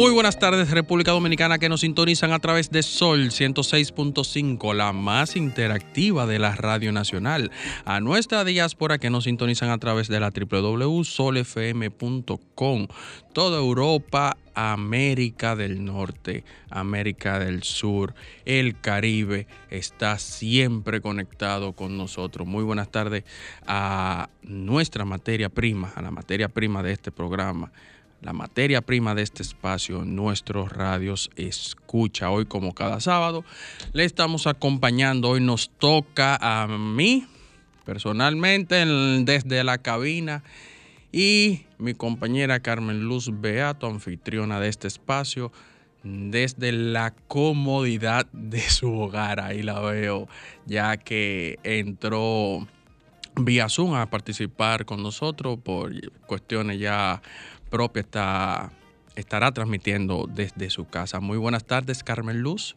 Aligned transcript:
Muy 0.00 0.12
buenas 0.12 0.38
tardes 0.38 0.70
República 0.70 1.10
Dominicana 1.10 1.58
que 1.58 1.68
nos 1.68 1.82
sintonizan 1.82 2.32
a 2.32 2.38
través 2.38 2.70
de 2.70 2.82
Sol 2.82 3.28
106.5, 3.28 4.72
la 4.72 4.94
más 4.94 5.36
interactiva 5.36 6.26
de 6.26 6.38
la 6.38 6.56
Radio 6.56 6.90
Nacional. 6.90 7.50
A 7.84 8.00
nuestra 8.00 8.44
diáspora 8.44 8.96
que 8.96 9.10
nos 9.10 9.24
sintonizan 9.24 9.68
a 9.68 9.76
través 9.76 10.08
de 10.08 10.18
la 10.18 10.30
www.solfm.com. 10.30 12.86
Toda 13.34 13.58
Europa, 13.58 14.38
América 14.54 15.54
del 15.54 15.84
Norte, 15.84 16.44
América 16.70 17.38
del 17.38 17.62
Sur, 17.62 18.14
el 18.46 18.80
Caribe 18.80 19.46
está 19.68 20.18
siempre 20.18 21.02
conectado 21.02 21.74
con 21.74 21.98
nosotros. 21.98 22.48
Muy 22.48 22.64
buenas 22.64 22.90
tardes 22.90 23.24
a 23.66 24.30
nuestra 24.44 25.04
materia 25.04 25.50
prima, 25.50 25.92
a 25.94 26.00
la 26.00 26.10
materia 26.10 26.48
prima 26.48 26.82
de 26.82 26.92
este 26.92 27.12
programa 27.12 27.70
la 28.22 28.32
materia 28.32 28.82
prima 28.82 29.14
de 29.14 29.22
este 29.22 29.42
espacio, 29.42 30.04
nuestros 30.04 30.70
radios 30.70 31.30
escucha. 31.36 32.30
Hoy, 32.30 32.44
como 32.46 32.74
cada 32.74 33.00
sábado, 33.00 33.44
le 33.92 34.04
estamos 34.04 34.46
acompañando. 34.46 35.30
Hoy 35.30 35.40
nos 35.40 35.70
toca 35.70 36.36
a 36.40 36.66
mí, 36.66 37.26
personalmente, 37.84 38.82
en- 38.82 39.24
desde 39.24 39.64
la 39.64 39.78
cabina, 39.78 40.42
y 41.12 41.62
mi 41.78 41.94
compañera 41.94 42.60
Carmen 42.60 43.00
Luz 43.00 43.30
Beato, 43.40 43.86
anfitriona 43.86 44.60
de 44.60 44.68
este 44.68 44.86
espacio, 44.86 45.50
desde 46.02 46.72
la 46.72 47.12
comodidad 47.26 48.26
de 48.32 48.60
su 48.60 48.92
hogar. 48.92 49.40
Ahí 49.40 49.62
la 49.62 49.80
veo, 49.80 50.28
ya 50.66 50.96
que 50.98 51.58
entró 51.62 52.66
vía 53.36 53.68
Zoom 53.68 53.94
a 53.94 54.08
participar 54.08 54.84
con 54.84 55.02
nosotros 55.02 55.58
por 55.62 55.92
cuestiones 56.26 56.78
ya 56.78 57.20
propias. 57.70 58.04
Está, 58.06 58.70
estará 59.16 59.52
transmitiendo 59.52 60.26
desde 60.28 60.68
su 60.70 60.86
casa. 60.86 61.20
Muy 61.20 61.38
buenas 61.38 61.64
tardes, 61.64 62.02
Carmen 62.02 62.40
Luz. 62.40 62.76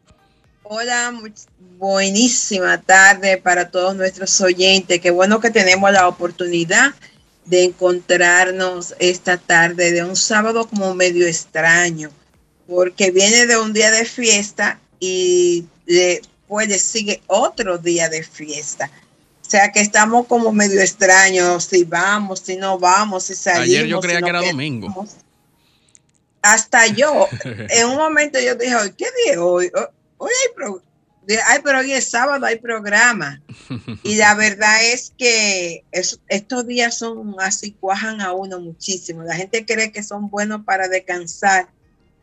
Hola, 0.64 1.12
much- 1.12 1.48
buenísima 1.78 2.80
tarde 2.82 3.38
para 3.38 3.70
todos 3.70 3.96
nuestros 3.96 4.40
oyentes. 4.40 5.02
Qué 5.02 5.12
bueno 5.12 5.40
que 5.42 5.50
tenemos 5.52 5.92
la 5.92 6.08
oportunidad 6.08 6.94
de 7.46 7.66
encontrarnos 7.66 8.96
esta 9.00 9.38
tarde 9.38 9.92
de 9.92 10.04
un 10.06 10.16
sábado 10.16 10.66
como 10.68 10.94
medio 10.96 11.28
extraño, 11.28 12.10
porque 12.68 13.12
viene 13.12 13.46
de 13.46 13.58
un 13.58 13.74
día 13.74 13.92
de 13.92 14.06
fiesta 14.06 14.80
y 15.02 15.66
después 15.86 16.70
le 16.70 16.80
sigue 16.80 17.22
otro 17.28 17.78
día 17.78 18.08
de 18.08 18.24
fiesta. 18.24 18.90
O 19.54 19.56
sea 19.56 19.72
que 19.72 19.82
estamos 19.82 20.26
como 20.26 20.52
medio 20.52 20.82
extraños, 20.82 21.66
si 21.66 21.84
vamos, 21.84 22.40
si 22.40 22.56
no 22.56 22.80
vamos, 22.80 23.26
si 23.26 23.36
salimos. 23.36 23.68
Ayer 23.68 23.86
yo 23.86 24.00
creía 24.00 24.16
si 24.18 24.22
no 24.22 24.26
que 24.26 24.30
era 24.32 24.40
quedamos. 24.40 24.52
domingo. 24.56 25.08
Hasta 26.42 26.88
yo, 26.88 27.28
en 27.70 27.88
un 27.88 27.98
momento 27.98 28.40
yo 28.40 28.56
dije, 28.56 28.76
"Hoy, 28.76 28.92
¿qué 28.98 29.06
día 29.24 29.34
es 29.34 29.38
hoy? 29.38 29.72
Hoy- 30.18 30.32
hay 30.32 30.54
pro- 30.56 30.82
de- 31.28 31.40
ay, 31.40 31.60
pero 31.64 31.80
hoy 31.82 31.94
es 31.94 32.10
sábado, 32.10 32.44
hay 32.48 32.58
programa. 32.58 33.44
Y 34.04 34.16
la 34.16 34.34
verdad 34.34 34.84
es 34.92 35.14
que 35.20 35.84
es- 35.92 36.20
estos 36.30 36.66
días 36.66 36.98
son 36.98 37.36
así, 37.40 37.74
cuajan 37.80 38.22
a 38.22 38.34
uno 38.34 38.60
muchísimo. 38.60 39.22
La 39.22 39.36
gente 39.36 39.68
cree 39.68 39.92
que 39.92 40.02
son 40.02 40.32
buenos 40.32 40.64
para 40.66 40.88
descansar, 40.88 41.68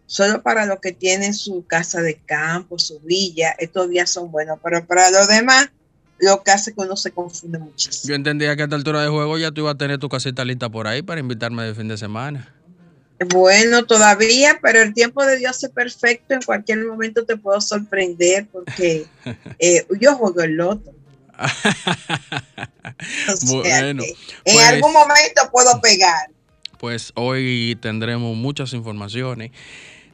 solo 0.06 0.42
para 0.42 0.66
los 0.66 0.80
que 0.80 0.90
tienen 0.90 1.32
su 1.32 1.64
casa 1.64 2.02
de 2.02 2.16
campo, 2.26 2.76
su 2.80 2.98
villa. 2.98 3.54
Estos 3.56 3.88
días 3.88 4.10
son 4.10 4.32
buenos, 4.32 4.58
pero 4.64 4.84
para 4.84 5.10
los 5.10 5.28
demás, 5.28 5.70
lo 6.20 6.42
que 6.42 6.50
hace 6.50 6.72
que 6.74 6.80
uno 6.80 6.96
se 6.96 7.10
confunde 7.10 7.58
muchísimo. 7.58 8.08
Yo 8.10 8.14
entendía 8.14 8.54
que 8.56 8.62
a 8.62 8.64
esta 8.66 8.76
altura 8.76 9.02
de 9.02 9.08
juego 9.08 9.38
ya 9.38 9.50
tú 9.50 9.62
ibas 9.62 9.74
a 9.74 9.78
tener 9.78 9.98
tu 9.98 10.08
casita 10.08 10.44
lista 10.44 10.68
por 10.68 10.86
ahí 10.86 11.02
para 11.02 11.20
invitarme 11.20 11.64
de 11.64 11.74
fin 11.74 11.88
de 11.88 11.96
semana. 11.98 12.54
Bueno, 13.28 13.84
todavía, 13.84 14.58
pero 14.62 14.80
el 14.80 14.94
tiempo 14.94 15.24
de 15.26 15.36
Dios 15.36 15.62
es 15.62 15.70
perfecto. 15.70 16.32
En 16.34 16.40
cualquier 16.42 16.84
momento 16.86 17.24
te 17.24 17.36
puedo 17.36 17.60
sorprender 17.60 18.46
porque 18.50 19.04
eh, 19.58 19.86
yo 20.00 20.14
juego 20.14 20.40
el 20.42 20.52
loto. 20.56 20.92
O 23.32 23.36
sea 23.36 23.80
Bueno, 23.82 24.02
en 24.04 24.14
pues- 24.44 24.64
algún 24.66 24.92
momento 24.92 25.42
puedo 25.50 25.80
pegar. 25.80 26.28
Pues 26.78 27.12
hoy 27.14 27.78
tendremos 27.80 28.36
muchas 28.36 28.72
informaciones, 28.72 29.50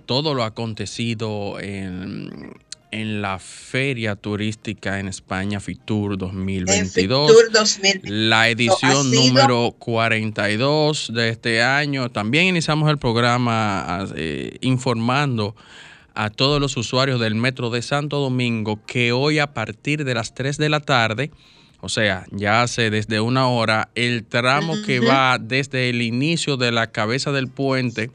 todo 0.04 0.34
lo 0.34 0.42
acontecido 0.44 1.60
en, 1.60 2.52
en 2.90 3.22
la 3.22 3.38
feria 3.38 4.16
turística 4.16 4.98
en 4.98 5.08
España, 5.08 5.60
FITUR 5.60 6.12
En 6.12 6.18
2022. 6.18 7.30
Fitur 7.30 7.52
2000. 7.52 8.30
La 8.30 8.48
edición 8.48 9.10
número 9.10 9.74
42 9.78 11.12
de 11.14 11.28
este 11.28 11.62
año. 11.62 12.10
También 12.10 12.46
iniciamos 12.46 12.90
el 12.90 12.98
programa 12.98 14.06
eh, 14.14 14.58
informando 14.60 15.54
a 16.14 16.30
todos 16.30 16.60
los 16.60 16.76
usuarios 16.76 17.20
del 17.20 17.34
Metro 17.34 17.70
de 17.70 17.82
Santo 17.82 18.18
Domingo 18.18 18.80
que 18.86 19.12
hoy 19.12 19.38
a 19.38 19.52
partir 19.52 20.04
de 20.04 20.14
las 20.14 20.34
3 20.34 20.56
de 20.56 20.68
la 20.70 20.80
tarde, 20.80 21.30
o 21.80 21.90
sea, 21.90 22.24
ya 22.30 22.62
hace 22.62 22.90
desde 22.90 23.20
una 23.20 23.48
hora, 23.48 23.90
el 23.94 24.24
tramo 24.24 24.74
que 24.86 25.00
va 25.00 25.38
desde 25.38 25.90
el 25.90 26.00
inicio 26.00 26.56
de 26.56 26.72
la 26.72 26.90
cabeza 26.90 27.32
del 27.32 27.48
puente 27.48 28.10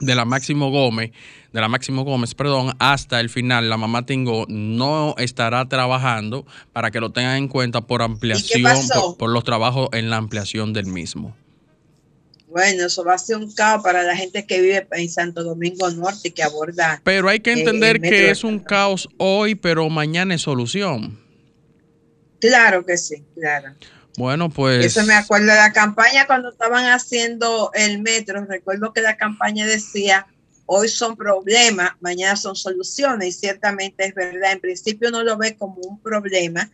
de 0.00 0.14
la 0.14 0.26
Máximo 0.26 0.70
Gómez, 0.70 1.12
de 1.54 1.60
la 1.60 1.68
Máximo 1.68 2.02
Gómez, 2.02 2.34
perdón, 2.34 2.74
hasta 2.80 3.20
el 3.20 3.30
final, 3.30 3.70
la 3.70 3.76
mamá 3.76 4.04
Tingo 4.04 4.44
no 4.48 5.14
estará 5.18 5.68
trabajando 5.68 6.44
para 6.72 6.90
que 6.90 6.98
lo 6.98 7.12
tengan 7.12 7.36
en 7.36 7.46
cuenta 7.46 7.80
por 7.80 8.02
ampliación, 8.02 8.88
por, 8.92 9.16
por 9.16 9.30
los 9.30 9.44
trabajos 9.44 9.88
en 9.92 10.10
la 10.10 10.16
ampliación 10.16 10.72
del 10.72 10.86
mismo. 10.86 11.36
Bueno, 12.48 12.86
eso 12.86 13.04
va 13.04 13.14
a 13.14 13.18
ser 13.18 13.36
un 13.36 13.52
caos 13.52 13.84
para 13.84 14.02
la 14.02 14.16
gente 14.16 14.44
que 14.46 14.60
vive 14.60 14.86
en 14.90 15.08
Santo 15.08 15.44
Domingo 15.44 15.88
Norte 15.92 16.32
que 16.32 16.42
aborda. 16.42 17.00
Pero 17.04 17.28
hay 17.28 17.38
que 17.38 17.50
eh, 17.50 17.60
entender 17.60 18.00
que 18.00 18.30
es 18.30 18.42
un 18.42 18.58
caos 18.58 19.08
hoy, 19.18 19.54
pero 19.54 19.88
mañana 19.88 20.34
es 20.34 20.42
solución. 20.42 21.20
Claro 22.40 22.84
que 22.84 22.96
sí, 22.96 23.22
claro. 23.36 23.74
Bueno, 24.18 24.50
pues 24.50 24.84
Eso 24.84 25.04
me 25.04 25.14
acuerdo 25.14 25.46
de 25.46 25.54
la 25.54 25.72
campaña 25.72 26.26
cuando 26.26 26.50
estaban 26.50 26.86
haciendo 26.86 27.70
el 27.74 28.00
metro. 28.02 28.44
Recuerdo 28.44 28.92
que 28.92 29.02
la 29.02 29.16
campaña 29.16 29.66
decía, 29.66 30.26
hoy 30.66 30.88
son 30.88 31.16
problemas, 31.16 31.92
mañana 32.00 32.36
son 32.36 32.56
soluciones. 32.56 33.28
Y 33.28 33.32
ciertamente 33.32 34.06
es 34.06 34.14
verdad, 34.14 34.52
en 34.52 34.60
principio 34.60 35.08
uno 35.08 35.22
lo 35.22 35.36
ve 35.36 35.56
como 35.56 35.76
un 35.76 36.00
problema, 36.00 36.70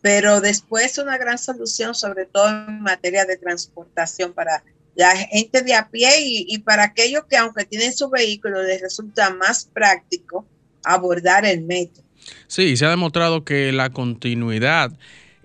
pero 0.00 0.40
después 0.40 0.92
es 0.92 0.98
una 0.98 1.18
gran 1.18 1.38
solución, 1.38 1.94
sobre 1.94 2.26
todo 2.26 2.48
en 2.48 2.80
materia 2.82 3.24
de 3.24 3.36
transportación 3.36 4.32
para 4.32 4.62
la 4.94 5.16
gente 5.16 5.62
de 5.62 5.74
a 5.74 5.88
pie 5.88 6.10
y, 6.20 6.46
y 6.48 6.58
para 6.58 6.84
aquellos 6.84 7.24
que 7.28 7.36
aunque 7.36 7.64
tienen 7.64 7.92
su 7.92 8.10
vehículo 8.10 8.62
les 8.62 8.80
resulta 8.80 9.30
más 9.30 9.68
práctico 9.72 10.44
abordar 10.84 11.44
el 11.44 11.62
metro. 11.62 12.02
Sí, 12.46 12.76
se 12.76 12.86
ha 12.86 12.90
demostrado 12.90 13.44
que 13.44 13.72
la 13.72 13.90
continuidad 13.90 14.92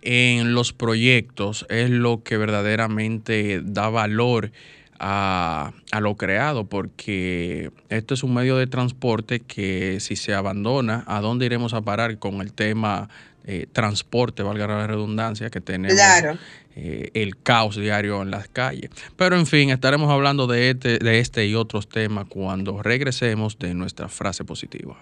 en 0.02 0.54
los 0.54 0.74
proyectos 0.74 1.66
es 1.70 1.90
lo 1.90 2.24
que 2.24 2.38
verdaderamente 2.38 3.62
da 3.64 3.90
valor 3.90 4.52
a, 5.00 5.72
a 5.92 6.00
lo 6.00 6.16
creado, 6.16 6.66
porque 6.66 7.72
esto 7.90 8.14
es 8.14 8.24
un 8.24 8.34
medio 8.34 8.58
de 8.58 8.68
transporte 8.68 9.40
que 9.40 10.00
si 10.00 10.16
se 10.16 10.34
abandona, 10.34 11.04
¿a 11.08 11.22
dónde 11.22 11.46
iremos 11.46 11.74
a 11.74 11.82
parar 11.82 12.20
con 12.20 12.42
el 12.42 12.54
tema 12.54 13.10
eh, 13.46 13.68
transporte, 13.72 14.42
valga 14.42 14.68
la 14.68 14.88
redundancia, 14.88 15.50
que 15.50 15.60
tenemos 15.60 15.96
Claro. 15.96 16.38
eh, 16.78 17.12
el 17.14 17.36
caos 17.42 17.76
diario 17.76 18.22
en 18.22 18.32
las 18.32 18.48
calles. 18.48 18.90
Pero 19.18 19.36
en 19.36 19.46
fin, 19.46 19.70
estaremos 19.70 20.10
hablando 20.10 20.48
de 20.48 20.70
este, 20.70 20.98
de 21.00 21.20
este 21.20 21.46
y 21.46 21.54
otros 21.56 21.90
temas 21.90 22.26
cuando 22.30 22.82
regresemos 22.82 23.60
de 23.60 23.74
nuestra 23.74 24.08
frase 24.08 24.46
positiva. 24.46 24.96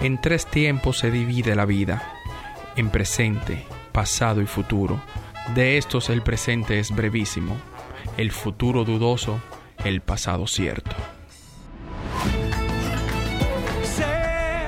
En 0.00 0.20
tres 0.20 0.46
tiempos 0.46 0.98
se 0.98 1.10
divide 1.10 1.54
la 1.54 1.66
vida, 1.66 2.02
en 2.76 2.88
presente, 2.90 3.64
pasado 3.92 4.40
y 4.40 4.46
futuro. 4.46 5.02
De 5.52 5.76
estos 5.76 6.08
el 6.08 6.22
presente 6.22 6.80
es 6.80 6.90
brevísimo, 6.90 7.56
el 8.16 8.32
futuro 8.32 8.84
dudoso, 8.84 9.40
el 9.84 10.00
pasado 10.00 10.46
cierto. 10.46 10.96
Sé 13.82 14.64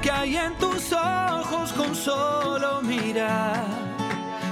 que 0.00 0.10
hay 0.10 0.36
en 0.36 0.54
tus 0.58 0.92
ojos 0.92 1.72
con 1.72 1.94
solo 1.94 2.80
mirar 2.82 3.64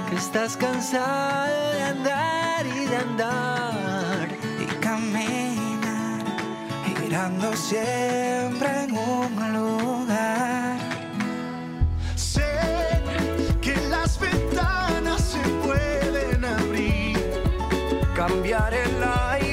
que 0.09 0.17
estás 0.17 0.57
cansado 0.57 1.71
de 1.71 1.81
andar 1.83 2.65
y 2.65 2.85
de 2.85 2.97
andar 2.97 4.27
y 4.59 4.65
caminar 4.81 6.21
girando 7.11 7.55
siempre 7.55 8.83
en 8.83 8.97
un 8.97 9.53
lugar. 9.53 10.70
Pueden 15.71 16.43
abrir, 16.43 17.17
cambiar 18.15 18.73
el 18.73 19.03
aire 19.03 19.50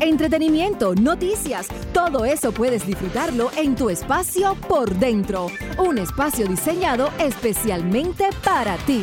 Entretenimiento, 0.00 0.94
noticias, 0.94 1.66
todo 1.92 2.24
eso 2.24 2.52
puedes 2.52 2.86
disfrutarlo 2.86 3.50
en 3.56 3.74
tu 3.74 3.90
espacio 3.90 4.56
por 4.68 4.94
dentro. 4.94 5.48
Un 5.78 5.98
espacio 5.98 6.46
diseñado 6.46 7.10
especialmente 7.18 8.28
para 8.44 8.76
ti. 8.78 9.02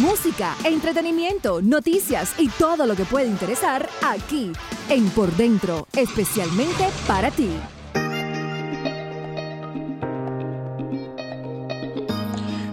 Música, 0.03 0.57
entretenimiento, 0.65 1.61
noticias 1.61 2.35
y 2.37 2.49
todo 2.49 2.85
lo 2.85 2.93
que 2.93 3.05
puede 3.05 3.25
interesar 3.25 3.87
aquí 4.03 4.51
en 4.89 5.09
Por 5.11 5.31
Dentro, 5.37 5.87
especialmente 5.95 6.89
para 7.07 7.31
ti. 7.31 7.47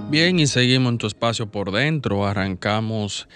Bien, 0.09 0.41
y 0.41 0.49
seguimos 0.49 0.91
en 0.91 0.99
tu 0.99 1.07
espacio 1.07 1.49
por 1.49 1.71
dentro. 1.71 2.27
Arrancamos 2.27 3.29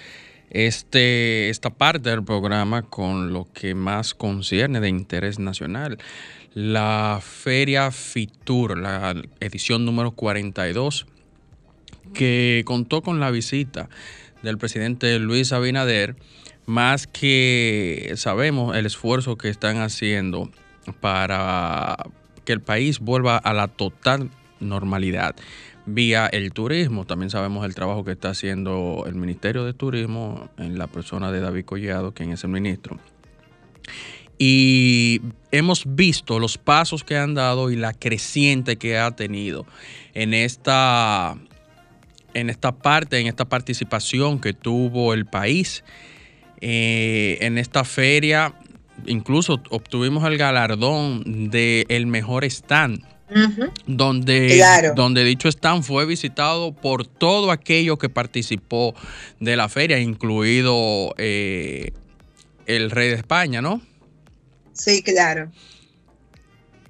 este, 0.50 1.48
esta 1.48 1.70
parte 1.70 2.10
del 2.10 2.24
programa 2.24 2.82
con 2.82 3.32
lo 3.32 3.46
que 3.52 3.76
más 3.76 4.12
concierne 4.12 4.80
de 4.80 4.88
interés 4.88 5.38
nacional. 5.38 5.98
La 6.52 7.20
Feria 7.22 7.92
Fitur, 7.92 8.76
la 8.76 9.14
edición 9.38 9.84
número 9.84 10.10
42, 10.10 11.06
que 12.14 12.62
contó 12.64 13.02
con 13.02 13.20
la 13.20 13.30
visita 13.30 13.88
del 14.42 14.56
presidente 14.58 15.18
Luis 15.18 15.52
Abinader, 15.52 16.16
más 16.66 17.06
que 17.06 18.12
sabemos 18.16 18.76
el 18.76 18.86
esfuerzo 18.86 19.36
que 19.36 19.48
están 19.48 19.78
haciendo 19.78 20.50
para 21.00 21.96
que 22.44 22.52
el 22.52 22.60
país 22.60 23.00
vuelva 23.00 23.36
a 23.36 23.52
la 23.52 23.68
total 23.68 24.30
normalidad 24.60 25.34
vía 25.86 26.26
el 26.26 26.52
turismo. 26.52 27.04
También 27.04 27.30
sabemos 27.30 27.64
el 27.64 27.74
trabajo 27.74 28.04
que 28.04 28.12
está 28.12 28.30
haciendo 28.30 29.04
el 29.06 29.14
Ministerio 29.14 29.64
de 29.64 29.74
Turismo 29.74 30.48
en 30.58 30.78
la 30.78 30.86
persona 30.86 31.30
de 31.30 31.40
David 31.40 31.64
Collado, 31.64 32.12
quien 32.12 32.32
es 32.32 32.44
el 32.44 32.50
ministro. 32.50 32.98
Y 34.38 35.20
hemos 35.52 35.84
visto 35.86 36.38
los 36.40 36.58
pasos 36.58 37.04
que 37.04 37.16
han 37.16 37.34
dado 37.34 37.70
y 37.70 37.76
la 37.76 37.92
creciente 37.92 38.76
que 38.76 38.98
ha 38.98 39.12
tenido 39.12 39.64
en 40.12 40.34
esta, 40.34 41.36
en 42.34 42.50
esta 42.50 42.72
parte, 42.72 43.18
en 43.18 43.26
esta 43.26 43.44
participación 43.46 44.40
que 44.40 44.52
tuvo 44.52 45.14
el 45.14 45.26
país 45.26 45.84
eh, 46.60 47.38
en 47.40 47.58
esta 47.58 47.84
feria. 47.84 48.54
Incluso 49.06 49.60
obtuvimos 49.70 50.24
el 50.24 50.38
galardón 50.38 51.50
del 51.50 51.86
el 51.88 52.06
mejor 52.06 52.44
stand 52.44 53.04
donde, 53.86 54.48
Claro. 54.56 54.92
donde 54.94 55.24
dicho 55.24 55.48
stand 55.48 55.82
fue 55.82 56.06
visitado 56.06 56.72
por 56.72 57.06
todo 57.06 57.50
aquello 57.50 57.96
que 57.98 58.08
participó 58.08 58.94
de 59.40 59.56
la 59.56 59.68
feria, 59.68 59.98
incluido 59.98 61.14
eh, 61.18 61.92
el 62.66 62.90
rey 62.90 63.08
de 63.08 63.16
España, 63.16 63.60
¿no? 63.60 63.80
Sí, 64.72 65.02
claro. 65.02 65.50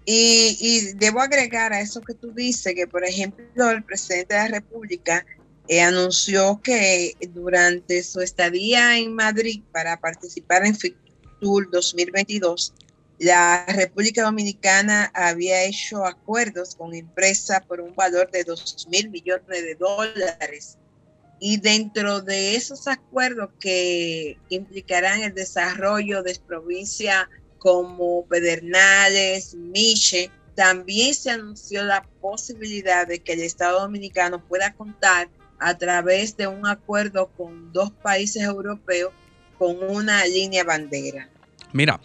Y, 0.06 0.58
y 0.60 0.92
debo 0.96 1.22
agregar 1.22 1.72
a 1.72 1.80
eso 1.80 2.02
que 2.02 2.14
tú 2.14 2.32
dices, 2.32 2.74
que 2.74 2.86
por 2.86 3.04
ejemplo 3.04 3.70
el 3.70 3.82
presidente 3.82 4.34
de 4.34 4.40
la 4.40 4.48
República 4.48 5.24
eh, 5.68 5.80
anunció 5.80 6.61
que 6.62 7.14
durante 7.30 8.02
su 8.02 8.21
estadía 8.21 8.99
en 8.99 9.14
Madrid 9.14 9.62
para 9.73 9.99
participar 9.99 10.66
en 10.66 10.76
FITUR 10.76 11.71
2022, 11.71 12.75
la 13.18 13.64
República 13.66 14.25
Dominicana 14.25 15.11
había 15.14 15.62
hecho 15.64 16.04
acuerdos 16.04 16.75
con 16.75 16.94
empresas 16.94 17.64
por 17.64 17.80
un 17.80 17.94
valor 17.94 18.30
de 18.30 18.44
2 18.44 18.88
mil 18.90 19.09
millones 19.09 19.62
de 19.62 19.75
dólares. 19.76 20.78
Y 21.40 21.59
dentro 21.59 22.21
de 22.21 22.56
esos 22.56 22.87
acuerdos 22.87 23.50
que 23.61 24.38
implicarán 24.49 25.23
el 25.23 25.35
desarrollo 25.35 26.23
de 26.23 26.38
provincias 26.47 27.26
como 27.59 28.26
Pedernales, 28.26 29.54
Miche, 29.54 30.30
también 30.54 31.14
se 31.14 31.30
anunció 31.30 31.85
la 31.85 32.06
posibilidad 32.21 33.06
de 33.06 33.21
que 33.21 33.33
el 33.33 33.40
Estado 33.40 33.80
Dominicano 33.80 34.47
pueda 34.47 34.75
contar 34.75 35.28
a 35.64 35.78
través 35.78 36.37
de 36.37 36.47
un 36.47 36.66
acuerdo 36.66 37.30
con 37.38 37.73
dos 37.73 37.90
países 37.90 38.42
europeos 38.42 39.12
con 39.59 39.76
una 39.88 40.26
línea 40.26 40.62
bandera. 40.62 41.30
Mira, 41.73 42.00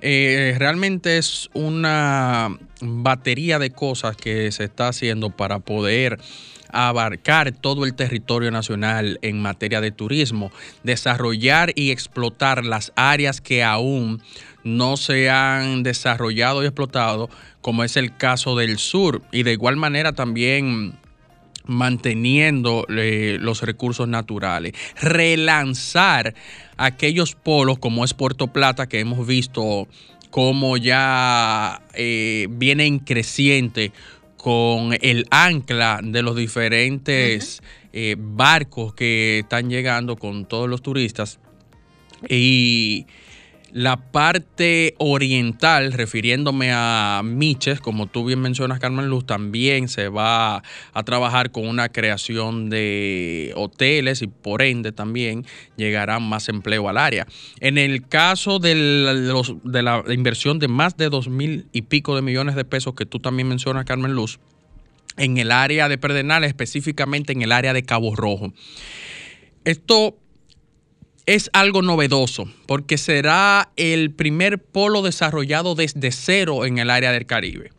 eh, 0.00 0.54
realmente 0.56 1.18
es 1.18 1.50
una 1.52 2.56
batería 2.80 3.58
de 3.58 3.70
cosas 3.70 4.16
que 4.16 4.52
se 4.52 4.62
está 4.62 4.88
haciendo 4.88 5.30
para 5.30 5.58
poder 5.58 6.20
abarcar 6.72 7.50
todo 7.50 7.84
el 7.84 7.94
territorio 7.94 8.52
nacional 8.52 9.18
en 9.22 9.42
materia 9.42 9.80
de 9.80 9.90
turismo, 9.90 10.52
desarrollar 10.84 11.72
y 11.74 11.90
explotar 11.90 12.64
las 12.64 12.92
áreas 12.94 13.40
que 13.40 13.64
aún 13.64 14.22
no 14.62 14.96
se 14.96 15.30
han 15.30 15.82
desarrollado 15.82 16.62
y 16.62 16.66
explotado, 16.66 17.28
como 17.60 17.82
es 17.82 17.96
el 17.96 18.16
caso 18.16 18.54
del 18.54 18.78
sur, 18.78 19.20
y 19.32 19.42
de 19.42 19.52
igual 19.52 19.76
manera 19.76 20.12
también 20.12 20.99
manteniendo 21.70 22.86
eh, 22.88 23.38
los 23.40 23.62
recursos 23.62 24.08
naturales, 24.08 24.72
relanzar 25.00 26.34
aquellos 26.76 27.34
polos 27.34 27.78
como 27.78 28.04
es 28.04 28.12
Puerto 28.12 28.48
Plata 28.48 28.88
que 28.88 29.00
hemos 29.00 29.26
visto 29.26 29.88
como 30.30 30.76
ya 30.76 31.82
eh, 31.94 32.46
viene 32.50 32.86
en 32.86 32.98
creciente 33.00 33.92
con 34.36 34.96
el 35.00 35.26
ancla 35.30 36.00
de 36.02 36.22
los 36.22 36.36
diferentes 36.36 37.62
eh, 37.92 38.16
barcos 38.18 38.94
que 38.94 39.40
están 39.40 39.68
llegando 39.68 40.16
con 40.16 40.46
todos 40.46 40.68
los 40.68 40.82
turistas. 40.82 41.38
Y 42.28 43.06
la 43.72 44.10
parte 44.10 44.94
oriental, 44.98 45.92
refiriéndome 45.92 46.70
a 46.72 47.22
Miches, 47.24 47.80
como 47.80 48.06
tú 48.06 48.24
bien 48.24 48.40
mencionas, 48.40 48.80
Carmen 48.80 49.08
Luz, 49.08 49.26
también 49.26 49.88
se 49.88 50.08
va 50.08 50.62
a 50.92 51.02
trabajar 51.04 51.52
con 51.52 51.66
una 51.66 51.88
creación 51.88 52.70
de 52.70 53.52
hoteles 53.56 54.22
y 54.22 54.26
por 54.26 54.62
ende 54.62 54.92
también 54.92 55.46
llegará 55.76 56.18
más 56.18 56.48
empleo 56.48 56.88
al 56.88 56.98
área. 56.98 57.26
En 57.60 57.78
el 57.78 58.06
caso 58.06 58.58
de, 58.58 58.74
la 58.74 60.04
inversión 60.08 60.58
de 60.58 60.68
más 60.68 60.96
de 60.96 61.08
dos 61.08 61.28
mil 61.28 61.66
y 61.72 61.82
pico 61.82 62.16
de 62.16 62.22
millones 62.22 62.56
de 62.56 62.64
pesos 62.64 62.94
que 62.94 63.06
tú 63.06 63.20
también 63.20 63.48
mencionas, 63.48 63.84
Carmen 63.84 64.12
Luz, 64.12 64.40
en 65.16 65.38
el 65.38 65.52
área 65.52 65.88
de 65.88 65.98
Pedernales, 65.98 66.48
específicamente 66.48 67.32
en 67.32 67.42
el 67.42 67.52
área 67.52 67.72
de 67.72 67.82
Cabo 67.82 68.14
Rojo. 68.16 68.52
Esto 69.64 70.16
es 71.34 71.50
algo 71.52 71.82
novedoso 71.82 72.48
porque 72.66 72.98
será 72.98 73.70
el 73.76 74.10
primer 74.12 74.58
polo 74.58 75.02
desarrollado 75.02 75.74
desde 75.74 76.10
cero 76.12 76.64
en 76.64 76.78
el 76.78 76.90
área 76.90 77.12
del 77.12 77.26
Caribe. 77.26 77.70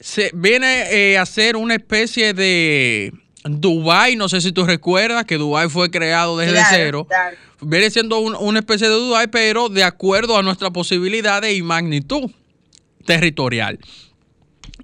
Se 0.00 0.30
viene 0.34 0.90
eh, 0.92 1.18
a 1.18 1.26
ser 1.26 1.56
una 1.56 1.74
especie 1.74 2.32
de 2.34 3.12
Dubai, 3.44 4.16
no 4.16 4.28
sé 4.28 4.40
si 4.40 4.52
tú 4.52 4.64
recuerdas 4.64 5.24
que 5.24 5.36
Dubai 5.36 5.68
fue 5.68 5.90
creado 5.90 6.36
desde 6.38 6.52
Claro, 6.54 6.68
cero. 6.70 7.06
claro. 7.08 7.36
Viene 7.62 7.90
siendo 7.90 8.18
un- 8.18 8.34
una 8.36 8.58
especie 8.58 8.88
de 8.88 8.94
Dubai, 8.94 9.28
pero 9.28 9.68
de 9.68 9.82
acuerdo 9.84 10.36
a 10.36 10.42
nuestras 10.42 10.70
posibilidades 10.70 11.56
y 11.56 11.62
magnitud 11.62 12.30
territorial. 13.06 13.78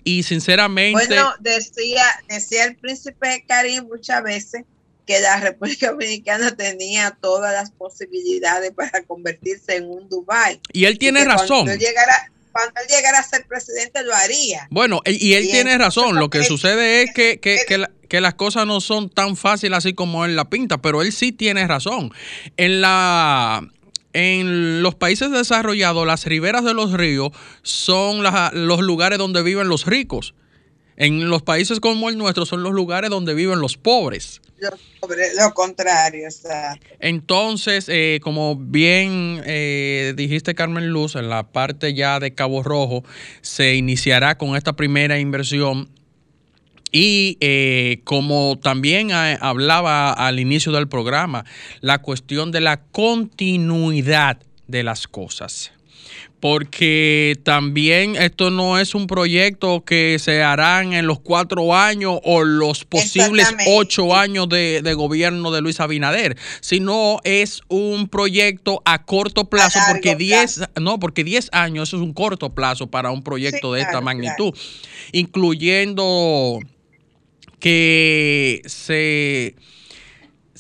Y 0.05 0.23
sinceramente, 0.25 1.07
Bueno, 1.07 1.33
decía, 1.41 2.05
decía 2.29 2.65
el 2.65 2.77
príncipe 2.77 3.45
Karim 3.47 3.85
muchas 3.85 4.23
veces 4.23 4.65
que 5.07 5.21
la 5.21 5.41
República 5.41 5.91
Dominicana 5.93 6.55
tenía 6.57 7.17
todas 7.21 7.53
las 7.53 7.71
posibilidades 7.73 8.73
para 8.73 9.03
convertirse 9.03 9.77
en 9.77 9.85
un 9.91 10.09
Dubai. 10.09 10.61
y 10.73 10.85
él 10.85 10.99
tiene 10.99 11.25
razón. 11.25 11.47
Cuando 11.67 11.73
él, 11.73 11.79
llegara, 11.79 12.31
cuando 12.53 12.73
él 12.81 12.87
llegara 12.89 13.19
a 13.19 13.23
ser 13.23 13.47
presidente 13.47 14.03
lo 14.05 14.15
haría. 14.15 14.69
Bueno, 14.71 15.01
y 15.07 15.33
él 15.35 15.45
Y 15.45 15.51
tiene 15.51 15.77
razón. 15.79 16.17
Lo 16.19 16.31
que 16.31 16.39
es- 16.41 16.47
sucede 16.49 17.03
es 17.03 17.13
que, 17.15 17.41
que- 17.41 17.61
que 17.67 17.79
la- 17.79 17.91
que 18.09 18.21
las 18.21 18.35
cosas 18.35 18.67
no 18.67 18.81
son 18.83 19.09
tan 19.09 19.37
fáciles 19.37 19.79
así 19.79 19.95
como 19.95 20.25
él 20.27 20.37
la 20.37 20.51
pinta, 20.51 20.79
pero 20.83 21.01
él 21.03 21.13
sí 21.13 21.33
tiene 21.33 21.67
razón. 21.67 22.13
En 22.57 22.81
la. 22.81 23.67
En 24.15 24.83
los 24.83 24.95
países 24.95 25.31
desarrollados, 25.31 26.07
las 26.07 26.27
riberas 26.27 26.63
de 26.65 26.75
los 26.75 26.93
ríos 26.93 27.31
son 27.63 28.23
la- 28.23 28.51
los 28.53 28.81
lugares 28.83 29.19
donde 29.19 29.43
viven 29.43 29.69
los 29.69 29.87
ricos. 29.87 30.35
En 30.97 31.29
los 31.31 31.43
países 31.43 31.81
como 31.81 32.09
el 32.09 32.19
nuestro 32.19 32.47
son 32.47 32.63
los 32.63 32.73
lugares 32.73 33.11
donde 33.11 33.35
viven 33.35 33.61
los 33.61 33.77
pobres. 33.77 34.41
Lo, 35.39 35.55
contrario, 35.55 36.29
o 36.29 36.31
sea, 36.31 36.79
Entonces, 37.01 37.89
eh, 37.89 38.21
como 38.23 38.55
bien 38.55 39.43
eh, 39.45 40.13
dijiste 40.17 40.55
Carmen 40.55 40.89
Luz, 40.91 41.17
en 41.17 41.29
la 41.29 41.51
parte 41.51 41.95
ya 41.95 42.21
de 42.21 42.33
Cabo 42.33 42.63
Rojo 42.63 43.03
se 43.41 43.75
iniciará 43.75 44.39
con 44.39 44.55
esta 44.55 44.75
primera 44.75 45.19
inversión 45.19 45.89
Y 46.93 47.39
eh, 47.41 48.03
como 48.05 48.57
también 48.63 49.11
eh, 49.11 49.37
hablaba 49.41 50.13
al 50.13 50.39
inicio 50.39 50.71
del 50.71 50.87
programa, 50.89 51.45
la 51.81 51.99
cuestión 51.99 52.53
de 52.53 52.61
la 52.61 52.83
continuidad 52.83 54.39
de 54.69 54.83
las 54.85 55.09
cosas. 55.09 55.73
Porque 56.43 57.39
también 57.45 58.17
esto 58.17 58.51
no 58.51 58.81
es 58.81 58.97
un 58.97 59.07
proyecto 59.07 59.85
que 59.85 60.19
se 60.19 60.43
harán 60.43 60.93
en 60.93 61.07
los 61.07 61.21
cuatro 61.21 61.73
años 61.73 62.19
o 62.25 62.43
los 62.43 62.85
posibles 62.85 63.47
ocho 63.69 64.17
años 64.17 64.49
de, 64.49 64.83
de 64.83 64.95
gobierno 64.95 65.53
de 65.53 65.61
Luis 65.61 65.79
Abinader, 65.79 66.37
sino 66.61 67.21
es 67.23 67.61
un 67.69 68.09
proyecto 68.09 68.83
a 68.85 69.05
corto 69.05 69.45
plazo, 69.45 69.79
porque 69.89 70.17
10, 70.17 70.57
plazo. 70.57 70.73
no, 70.81 70.99
porque 70.99 71.23
10 71.23 71.51
años 71.53 71.91
es 71.91 72.01
un 72.01 72.13
corto 72.13 72.53
plazo 72.53 72.89
para 72.89 73.13
un 73.13 73.23
proyecto 73.23 73.69
Sí, 73.69 73.75
de 73.77 73.81
esta 73.83 73.91
claro, 73.93 74.05
magnitud, 74.05 74.53
incluyendo 75.13 76.59
que 77.61 78.63
se, 78.67 79.55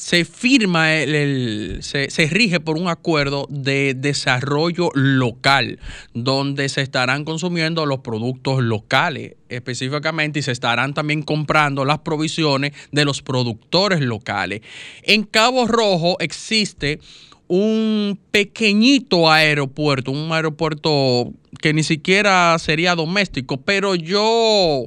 se 0.02 0.24
firma, 0.24 0.96
el, 0.96 1.78
se, 1.82 2.10
se 2.10 2.26
rige 2.26 2.58
por 2.58 2.76
un 2.76 2.88
acuerdo 2.88 3.46
de 3.48 3.94
desarrollo 3.94 4.90
local, 4.94 5.78
donde 6.12 6.68
se 6.68 6.80
estarán 6.80 7.24
consumiendo 7.24 7.86
los 7.86 8.00
productos 8.00 8.64
locales 8.64 9.36
específicamente 9.48 10.40
y 10.40 10.42
se 10.42 10.50
estarán 10.50 10.92
también 10.92 11.22
comprando 11.22 11.84
las 11.84 12.00
provisiones 12.00 12.72
de 12.90 13.04
los 13.04 13.22
productores 13.22 14.00
locales. 14.00 14.62
En 15.04 15.22
Cabo 15.22 15.68
Rojo 15.68 16.16
existe 16.18 16.98
un 17.46 18.18
pequeñito 18.32 19.30
aeropuerto, 19.30 20.10
un 20.10 20.32
aeropuerto 20.32 21.32
que 21.60 21.74
ni 21.74 21.84
siquiera 21.84 22.58
sería 22.58 22.96
doméstico, 22.96 23.58
pero 23.60 23.94
yo 23.94 24.82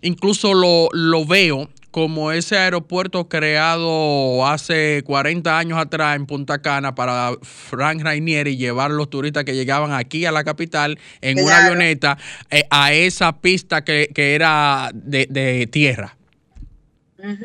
incluso 0.00 0.54
lo, 0.54 0.88
lo 0.94 1.26
veo 1.26 1.68
como 1.98 2.30
ese 2.30 2.56
aeropuerto 2.56 3.28
creado 3.28 4.46
hace 4.46 5.02
40 5.04 5.58
años 5.58 5.80
atrás 5.80 6.14
en 6.14 6.26
Punta 6.26 6.62
Cana 6.62 6.94
para 6.94 7.32
Frank 7.42 8.02
Rainier 8.02 8.46
y 8.46 8.56
llevar 8.56 8.92
los 8.92 9.10
turistas 9.10 9.42
que 9.42 9.56
llegaban 9.56 9.90
aquí 9.92 10.24
a 10.24 10.30
la 10.30 10.44
capital 10.44 10.96
en 11.20 11.42
una 11.42 11.66
avioneta 11.66 12.16
eh, 12.50 12.62
a 12.70 12.92
esa 12.92 13.40
pista 13.40 13.82
que, 13.82 14.10
que 14.14 14.36
era 14.36 14.92
de, 14.94 15.26
de 15.28 15.66
tierra. 15.66 16.16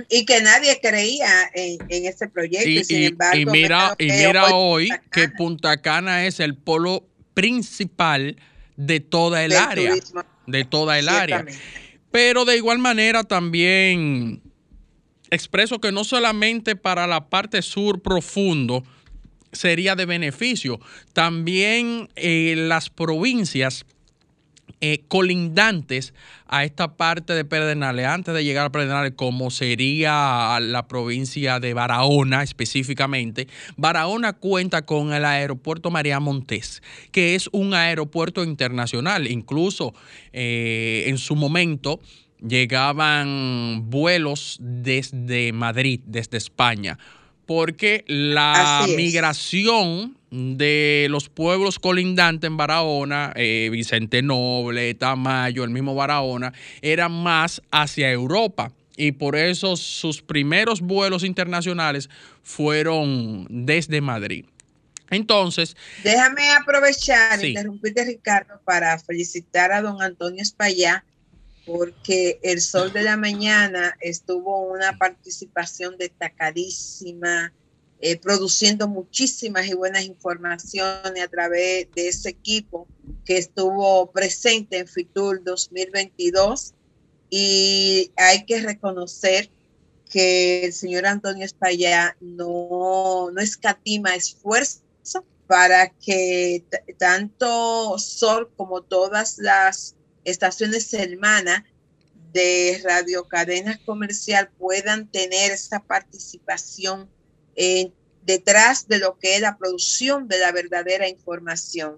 Y 0.08 0.24
que 0.24 0.40
nadie 0.42 0.80
creía 0.80 1.50
en, 1.56 1.80
en 1.90 2.06
ese 2.06 2.28
proyecto. 2.28 2.70
Y, 2.70 2.78
Y, 2.78 2.84
sin 2.84 3.04
embargo, 3.06 3.36
y 3.40 3.46
mira, 3.48 3.96
y 3.98 4.08
veo 4.10 4.28
mira 4.28 4.54
hoy 4.54 4.90
Punta 4.90 5.04
que 5.12 5.30
Punta 5.30 5.78
Cana 5.82 6.28
es 6.28 6.40
el 6.40 6.56
polo 6.56 7.08
principal 7.34 8.38
de 8.76 9.00
toda 9.00 9.44
el 9.44 9.50
del 9.50 9.60
área. 9.60 9.90
turismo, 9.90 10.24
De 10.46 10.64
toda 10.64 11.00
el 11.00 11.10
área. 11.10 11.44
Pero 12.13 12.46
de 12.46 12.58
igual 12.58 12.77
manera 12.77 13.24
también 13.24 14.43
expreso 15.32 15.79
que 15.79 15.91
no 15.91 16.03
solamente 16.03 16.75
para 16.75 17.08
la 17.08 17.27
parte 17.27 17.63
sur 17.63 18.03
profundo 18.03 18.84
sería 19.51 19.96
de 19.96 20.05
beneficio, 20.05 20.79
también 21.13 22.10
eh, 22.15 22.53
las 22.55 22.91
provincias 22.91 23.84
eh, 24.86 25.06
colindantes 25.08 26.13
a 26.46 26.66
esta 26.66 26.98
parte 26.98 27.32
de 27.32 27.46
Pedernales, 27.46 28.06
antes 28.06 28.34
de 28.34 28.44
llegar 28.44 28.66
a 28.66 28.70
Pedernales, 28.70 29.13
como 29.16 29.50
sería 29.50 30.60
la 30.60 30.90
provincia 30.90 31.62
de 31.62 31.74
Barahona 31.74 32.44
específicamente, 32.44 33.48
Barahona 33.78 34.34
cuenta 34.34 34.82
con 34.82 35.13
el 35.13 35.24
aeropuerto 35.24 35.90
María 35.90 36.20
Montés, 36.20 36.84
que 37.13 37.34
es 37.34 37.48
un 37.54 37.74
aeropuerto 37.74 38.44
internacional. 38.44 39.32
Incluso 39.32 39.94
eh, 40.34 41.06
en 41.08 41.18
su 41.18 41.38
momento 41.38 42.02
llegaban 42.46 43.90
vuelos 43.90 44.58
desde 44.60 45.54
Madrid, 45.54 46.02
desde 46.04 46.36
España, 46.36 47.00
porque 47.46 48.04
la 48.08 48.86
migración 48.98 50.17
de 50.34 51.06
los 51.12 51.30
pueblos 51.30 51.78
colindantes 51.78 52.48
en 52.48 52.58
Barahona, 52.58 53.34
eh, 53.36 53.69
Vicente 53.72 54.24
Noble, 54.24 54.96
Tamayo, 54.96 55.63
el 55.63 55.69
mismo 55.69 55.93
Barahona, 55.93 56.54
era 56.82 57.08
más 57.08 57.62
hacia 57.69 58.12
Europa. 58.12 58.72
Y 58.98 59.12
por 59.12 59.36
eso 59.36 59.76
sus 59.76 60.22
primeros 60.24 60.82
vuelos 60.82 61.24
internacionales 61.24 62.10
fueron 62.41 63.46
desde 63.50 64.02
Madrid. 64.02 64.46
Entonces, 65.12 65.76
Déjame 66.04 66.50
aprovechar, 66.50 67.39
Sí. 67.39 67.48
interrumpirte 67.50 68.04
Ricardo, 68.04 68.60
para 68.65 68.98
felicitar 68.98 69.72
a 69.72 69.82
don 69.84 70.02
Antonio 70.02 70.41
Espallá, 70.41 71.06
porque 71.65 72.39
el 72.41 72.60
Sol 72.60 72.91
de 72.91 73.04
la 73.04 73.17
Mañana 73.17 73.96
estuvo 74.02 74.63
una 74.63 74.98
participación 74.98 75.96
destacadísima, 75.98 77.54
eh, 78.06 78.18
produciendo 78.18 78.89
muchísimas 78.89 79.66
y 79.66 79.76
buenas 79.76 80.04
informaciones 80.04 81.24
a 81.24 81.28
través 81.30 81.88
de 81.96 82.10
ese 82.10 82.32
equipo 82.32 82.86
que 83.24 83.38
estuvo 83.38 84.12
presente 84.12 84.80
en 84.80 84.89
FITUR 84.89 85.42
2022. 85.42 86.74
Y 87.30 88.12
hay 88.18 88.46
que 88.46 88.60
reconocer 88.60 89.50
que 90.12 90.66
el 90.66 90.74
señor 90.74 91.06
Antonio 91.06 91.46
Espallá 91.46 92.18
no, 92.20 93.32
no 93.32 93.39
escatima 93.39 94.16
esfuerzo 94.16 94.82
para 95.48 95.88
que 95.88 96.66
tanto 96.98 97.98
Sol 98.00 98.52
como 98.58 98.82
todas 98.82 99.38
las 99.38 99.96
estaciones 100.26 100.94
hermanas 100.94 101.63
de 102.34 102.82
radiocadenas 102.84 103.80
comercial 103.86 104.50
puedan 104.60 105.10
tener 105.10 105.54
esa 105.54 105.80
participación 105.80 107.12
eh, 107.56 107.92
detrás 108.26 108.88
de 108.88 109.00
lo 109.00 109.18
que 109.18 109.36
es 109.36 109.42
la 109.42 109.58
producción 109.58 110.28
de 110.28 110.39
la 110.39 110.52
verdadera 110.52 111.08
información. 111.08 111.98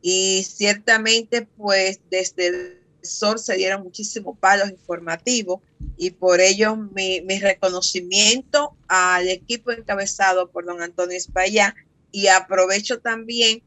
Y 0.00 0.44
ciertamente, 0.44 1.46
pues 1.56 2.00
desde 2.10 2.48
el 2.48 2.82
Sol 3.02 3.38
se 3.38 3.56
dieron 3.56 3.82
muchísimos 3.82 4.38
palos 4.38 4.70
informativos 4.70 5.60
y 5.96 6.10
por 6.12 6.40
ello 6.40 6.76
mi, 6.76 7.20
mi 7.22 7.40
reconocimiento 7.40 8.76
al 8.86 9.28
equipo 9.28 9.72
encabezado 9.72 10.50
por 10.50 10.64
don 10.64 10.80
Antonio 10.80 11.16
Espallá 11.16 11.74
y 12.12 12.28
aprovecho 12.28 13.00
también 13.00 13.62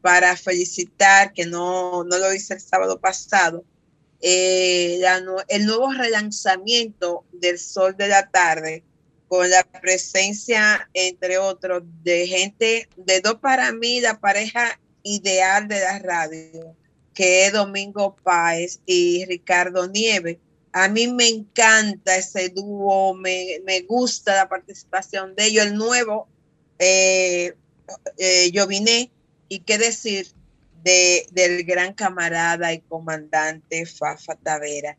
para 0.00 0.36
felicitar, 0.36 1.32
que 1.32 1.46
no, 1.46 2.04
no 2.04 2.18
lo 2.18 2.32
hice 2.32 2.54
el 2.54 2.60
sábado 2.60 2.98
pasado, 2.98 3.64
eh, 4.22 5.00
el 5.48 5.66
nuevo 5.66 5.92
relanzamiento 5.92 7.24
del 7.32 7.58
Sol 7.58 7.96
de 7.96 8.08
la 8.08 8.30
Tarde, 8.30 8.82
con 9.30 9.48
la 9.48 9.62
presencia, 9.62 10.90
entre 10.92 11.38
otros, 11.38 11.84
de 12.02 12.26
gente, 12.26 12.88
de 12.96 13.20
dos 13.20 13.36
para 13.36 13.70
mí, 13.70 14.00
la 14.00 14.18
pareja 14.18 14.80
ideal 15.04 15.68
de 15.68 15.78
la 15.78 16.00
radio, 16.00 16.74
que 17.14 17.46
es 17.46 17.52
Domingo 17.52 18.16
Páez 18.24 18.80
y 18.86 19.24
Ricardo 19.26 19.86
Nieves. 19.86 20.38
A 20.72 20.88
mí 20.88 21.06
me 21.06 21.28
encanta 21.28 22.16
ese 22.16 22.48
dúo, 22.48 23.14
me, 23.14 23.60
me 23.64 23.82
gusta 23.82 24.34
la 24.34 24.48
participación 24.48 25.36
de 25.36 25.44
ellos, 25.44 25.66
el 25.66 25.76
nuevo 25.76 26.26
eh, 26.80 27.54
eh, 28.18 28.50
y 29.48 29.60
qué 29.60 29.78
decir 29.78 30.26
de, 30.82 31.28
del 31.30 31.62
gran 31.62 31.92
camarada 31.92 32.72
y 32.72 32.80
comandante 32.80 33.86
Fafa 33.86 34.34
Tavera. 34.34 34.96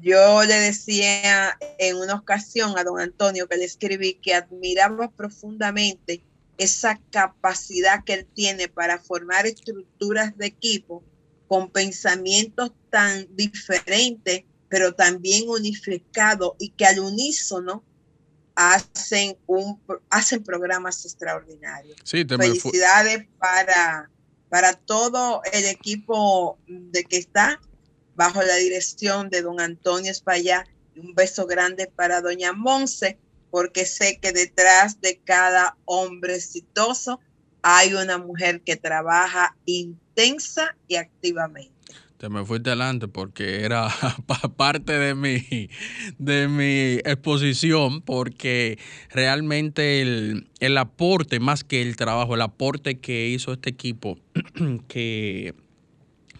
Yo 0.00 0.42
le 0.44 0.54
decía 0.54 1.58
en 1.78 1.96
una 1.96 2.14
ocasión 2.14 2.78
a 2.78 2.84
don 2.84 2.98
Antonio 2.98 3.46
que 3.46 3.56
le 3.56 3.64
escribí 3.64 4.14
que 4.14 4.34
admiraba 4.34 5.10
profundamente 5.10 6.24
esa 6.56 7.00
capacidad 7.10 8.04
que 8.04 8.14
él 8.14 8.26
tiene 8.34 8.68
para 8.68 8.98
formar 8.98 9.46
estructuras 9.46 10.36
de 10.36 10.46
equipo 10.46 11.02
con 11.46 11.70
pensamientos 11.70 12.72
tan 12.90 13.26
diferentes, 13.36 14.44
pero 14.68 14.94
también 14.94 15.48
unificados 15.48 16.52
y 16.58 16.70
que 16.70 16.86
al 16.86 17.00
unísono 17.00 17.84
hacen, 18.54 19.36
un, 19.46 19.80
hacen 20.08 20.42
programas 20.42 21.04
extraordinarios. 21.04 21.96
sí, 22.04 22.24
Felicidades 22.24 23.26
para, 23.38 24.10
para 24.48 24.72
todo 24.74 25.42
el 25.52 25.66
equipo 25.66 26.58
de 26.66 27.04
que 27.04 27.18
está 27.18 27.60
bajo 28.14 28.42
la 28.42 28.56
dirección 28.56 29.28
de 29.30 29.42
don 29.42 29.60
Antonio 29.60 30.10
Espallá. 30.10 30.66
Un 30.96 31.14
beso 31.14 31.46
grande 31.46 31.86
para 31.86 32.20
doña 32.20 32.52
Monse, 32.52 33.18
porque 33.50 33.86
sé 33.86 34.18
que 34.20 34.32
detrás 34.32 35.00
de 35.00 35.20
cada 35.24 35.76
hombre 35.84 36.34
exitoso 36.36 37.20
hay 37.62 37.94
una 37.94 38.18
mujer 38.18 38.62
que 38.62 38.76
trabaja 38.76 39.56
intensa 39.66 40.76
y 40.88 40.96
activamente. 40.96 41.72
Te 42.18 42.28
me 42.28 42.44
fuiste 42.44 42.70
adelante 42.70 43.08
porque 43.08 43.64
era 43.64 43.88
pa- 44.26 44.54
parte 44.56 44.92
de 44.98 45.14
mi, 45.14 45.70
de 46.18 46.46
mi 46.48 47.00
exposición, 47.10 48.00
porque 48.02 48.78
realmente 49.10 50.02
el, 50.02 50.48
el 50.60 50.78
aporte, 50.78 51.40
más 51.40 51.64
que 51.64 51.82
el 51.82 51.96
trabajo, 51.96 52.34
el 52.34 52.42
aporte 52.42 53.00
que 53.00 53.28
hizo 53.28 53.52
este 53.52 53.70
equipo, 53.70 54.18
que, 54.88 55.54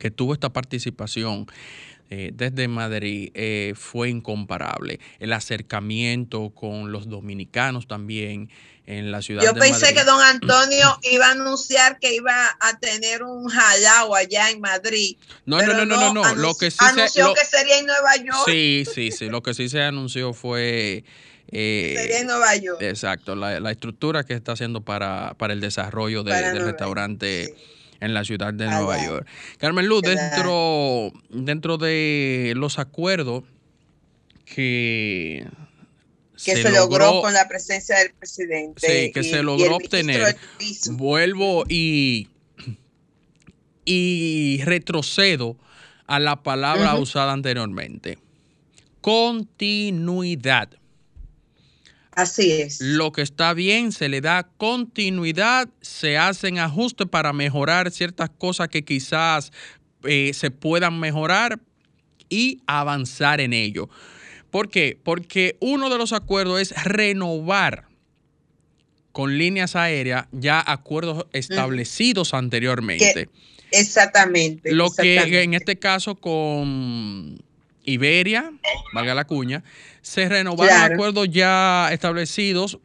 que 0.02 0.10
tuvo 0.10 0.32
esta 0.34 0.52
participación 0.52 1.46
eh, 2.10 2.32
desde 2.34 2.66
Madrid 2.66 3.30
eh, 3.34 3.72
fue 3.76 4.10
incomparable. 4.10 4.98
El 5.20 5.32
acercamiento 5.32 6.50
con 6.50 6.90
los 6.90 7.08
dominicanos 7.08 7.86
también 7.86 8.50
en 8.84 9.12
la 9.12 9.22
ciudad 9.22 9.44
Yo 9.44 9.52
de 9.52 9.60
pensé 9.60 9.82
Madrid. 9.86 9.96
que 9.98 10.04
don 10.04 10.20
Antonio 10.20 10.98
iba 11.10 11.28
a 11.28 11.30
anunciar 11.30 12.00
que 12.00 12.12
iba 12.16 12.34
a 12.60 12.78
tener 12.80 13.22
un 13.22 13.46
jalao 13.48 14.16
allá 14.16 14.50
en 14.50 14.60
Madrid. 14.60 15.16
No, 15.46 15.62
no, 15.62 15.72
no, 15.72 15.86
no, 15.86 16.12
no, 16.12 16.24
anunció- 16.24 16.34
Lo 16.42 16.54
que 16.56 16.70
sí 16.72 16.78
se, 16.80 16.84
anunció 16.84 17.28
lo- 17.28 17.34
que 17.34 17.44
sería 17.44 17.78
en 17.78 17.86
Nueva 17.86 18.16
York. 18.16 18.42
sí, 18.44 18.84
sí, 18.92 19.12
sí. 19.12 19.28
Lo 19.30 19.40
que 19.42 19.54
sí 19.54 19.68
se 19.68 19.80
anunció 19.82 20.32
fue 20.34 21.04
eh, 21.54 21.94
Sería 21.96 22.18
en 22.20 22.26
Nueva 22.26 22.56
York. 22.56 22.82
Exacto, 22.82 23.36
la, 23.36 23.60
la 23.60 23.70
estructura 23.70 24.24
que 24.24 24.34
está 24.34 24.52
haciendo 24.52 24.80
para, 24.80 25.34
para 25.38 25.52
el 25.52 25.60
desarrollo 25.60 26.24
de- 26.24 26.32
Para 26.32 26.46
del 26.48 26.54
Nueva 26.56 26.70
restaurante 26.72 27.54
en 28.02 28.14
la 28.14 28.24
ciudad 28.24 28.52
de 28.52 28.64
Allá. 28.64 28.78
Nueva 28.78 29.06
York. 29.06 29.26
Carmen 29.58 29.86
Luz, 29.86 30.02
dentro, 30.02 31.12
dentro 31.30 31.78
de 31.78 32.52
los 32.56 32.80
acuerdos 32.80 33.44
que, 34.44 35.46
que 36.44 36.56
se, 36.56 36.70
logró, 36.70 37.22
con 37.22 37.32
la 37.32 37.46
presencia 37.48 37.96
del 37.98 38.12
presidente. 38.12 38.80
Sí, 38.80 39.12
que 39.12 39.20
y- 39.20 39.30
se 39.30 39.42
logró 39.44 39.76
obtener. 39.76 40.36
Vuelvo 40.90 41.64
y, 41.68 42.28
y 43.84 44.60
retrocedo 44.64 45.56
a 46.08 46.18
la 46.18 46.42
palabra 46.42 46.96
usada 46.96 47.32
anteriormente. 47.32 48.18
Continuidad. 49.00 50.70
Así 52.14 52.52
es. 52.52 52.80
Lo 52.80 53.12
que 53.12 53.22
está 53.22 53.54
bien 53.54 53.92
se 53.92 54.08
le 54.08 54.20
da 54.20 54.48
continuidad, 54.56 55.68
se 55.80 56.18
hacen 56.18 56.58
ajustes 56.58 57.08
para 57.08 57.32
mejorar 57.32 57.90
ciertas 57.90 58.30
cosas 58.30 58.68
que 58.68 58.84
quizás 58.84 59.50
eh, 60.04 60.32
se 60.34 60.50
puedan 60.50 61.00
mejorar 61.00 61.60
y 62.28 62.60
avanzar 62.66 63.40
en 63.40 63.52
ello. 63.52 63.88
¿Por 64.50 64.68
qué? 64.68 64.98
Porque 65.02 65.56
uno 65.60 65.88
de 65.88 65.96
los 65.96 66.12
acuerdos 66.12 66.60
es 66.60 66.84
renovar 66.84 67.86
con 69.12 69.38
líneas 69.38 69.76
aéreas 69.76 70.26
ya 70.32 70.62
acuerdos 70.64 71.26
establecidos 71.32 72.34
anteriormente. 72.34 73.28
Exactamente. 73.70 74.72
Lo 74.72 74.90
que 74.90 75.42
en 75.42 75.54
este 75.54 75.78
caso 75.78 76.16
con 76.16 77.42
Iberia, 77.84 78.52
valga 78.92 79.14
la 79.14 79.26
cuña, 79.26 79.64
se 80.02 80.28
renovaron 80.28 80.76
Claro. 80.76 80.94
acuerdos 80.94 81.28
ya 81.30 81.88
establecidos, 81.92 82.78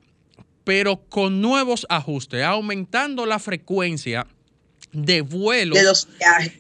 pero 0.63 0.97
con 1.09 1.41
nuevos 1.41 1.85
ajustes, 1.89 2.43
aumentando 2.43 3.25
la 3.25 3.39
frecuencia 3.39 4.27
de 4.91 5.21
vuelos 5.21 5.77
de 5.77 5.83
los 5.83 6.07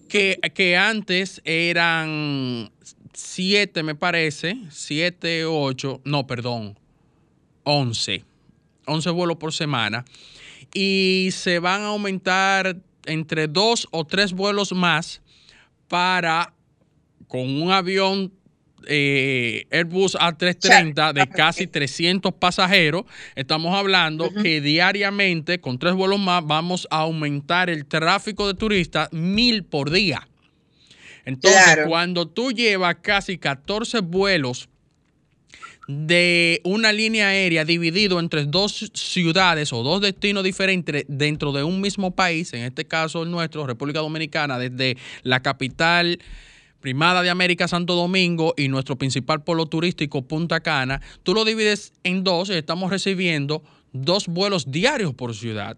que, 0.09 0.39
que 0.53 0.75
antes 0.77 1.41
eran 1.45 2.71
siete, 3.13 3.83
me 3.83 3.95
parece, 3.95 4.57
siete, 4.69 5.45
ocho, 5.45 6.01
no, 6.03 6.27
perdón, 6.27 6.77
once, 7.63 8.23
once 8.85 9.09
vuelos 9.09 9.37
por 9.37 9.53
semana, 9.53 10.05
y 10.73 11.29
se 11.31 11.59
van 11.59 11.81
a 11.81 11.87
aumentar 11.87 12.77
entre 13.05 13.47
dos 13.47 13.87
o 13.91 14.05
tres 14.05 14.33
vuelos 14.33 14.71
más 14.73 15.21
para, 15.87 16.53
con 17.27 17.61
un 17.61 17.71
avión 17.71 18.31
eh, 18.87 19.65
Airbus 19.71 20.15
A330 20.15 21.13
de 21.13 21.27
casi 21.27 21.67
300 21.67 22.33
pasajeros, 22.33 23.03
estamos 23.35 23.75
hablando 23.75 24.33
que 24.33 24.61
diariamente, 24.61 25.59
con 25.59 25.77
tres 25.79 25.93
vuelos 25.93 26.19
más, 26.19 26.45
vamos 26.45 26.87
a 26.91 26.99
aumentar 26.99 27.69
el 27.69 27.85
tráfico 27.85 28.47
de 28.47 28.53
turistas 28.53 29.11
mil 29.11 29.63
por 29.63 29.91
día. 29.91 30.27
Entonces, 31.25 31.61
Claro. 31.61 31.87
cuando 31.89 32.27
tú 32.27 32.51
llevas 32.51 32.95
casi 33.01 33.37
14 33.37 33.99
vuelos 33.99 34.69
de 35.87 36.59
una 36.65 36.91
línea 36.91 37.29
aérea 37.29 37.63
dividido 37.63 38.19
entre 38.19 38.45
dos 38.45 38.91
ciudades 38.93 39.71
o 39.71 39.83
dos 39.83 40.01
destinos 40.01 40.43
diferentes 40.43 41.05
dentro 41.07 41.53
de 41.53 41.63
un 41.63 41.79
mismo 41.79 42.11
país, 42.11 42.53
en 42.53 42.63
este 42.63 42.85
caso 42.85 43.23
el 43.23 43.31
nuestro, 43.31 43.65
República 43.65 43.99
Dominicana, 43.99 44.59
desde 44.59 44.97
la 45.23 45.41
capital 45.41 46.19
primada 46.87 47.21
de 47.21 47.29
América, 47.29 47.67
Santo 47.67 47.95
Domingo, 47.95 48.53
y 48.55 48.69
nuestro 48.69 48.95
principal 48.95 49.43
polo 49.43 49.65
turístico, 49.65 50.21
Punta 50.21 50.61
Cana, 50.61 51.01
tú 51.23 51.33
lo 51.33 51.43
divides 51.43 51.91
en 52.05 52.23
dos 52.23 52.47
y 52.47 52.53
estamos 52.53 52.89
recibiendo 52.89 53.61
dos 53.91 54.27
vuelos 54.27 54.71
diarios 54.71 55.13
por 55.13 55.35
ciudad. 55.35 55.75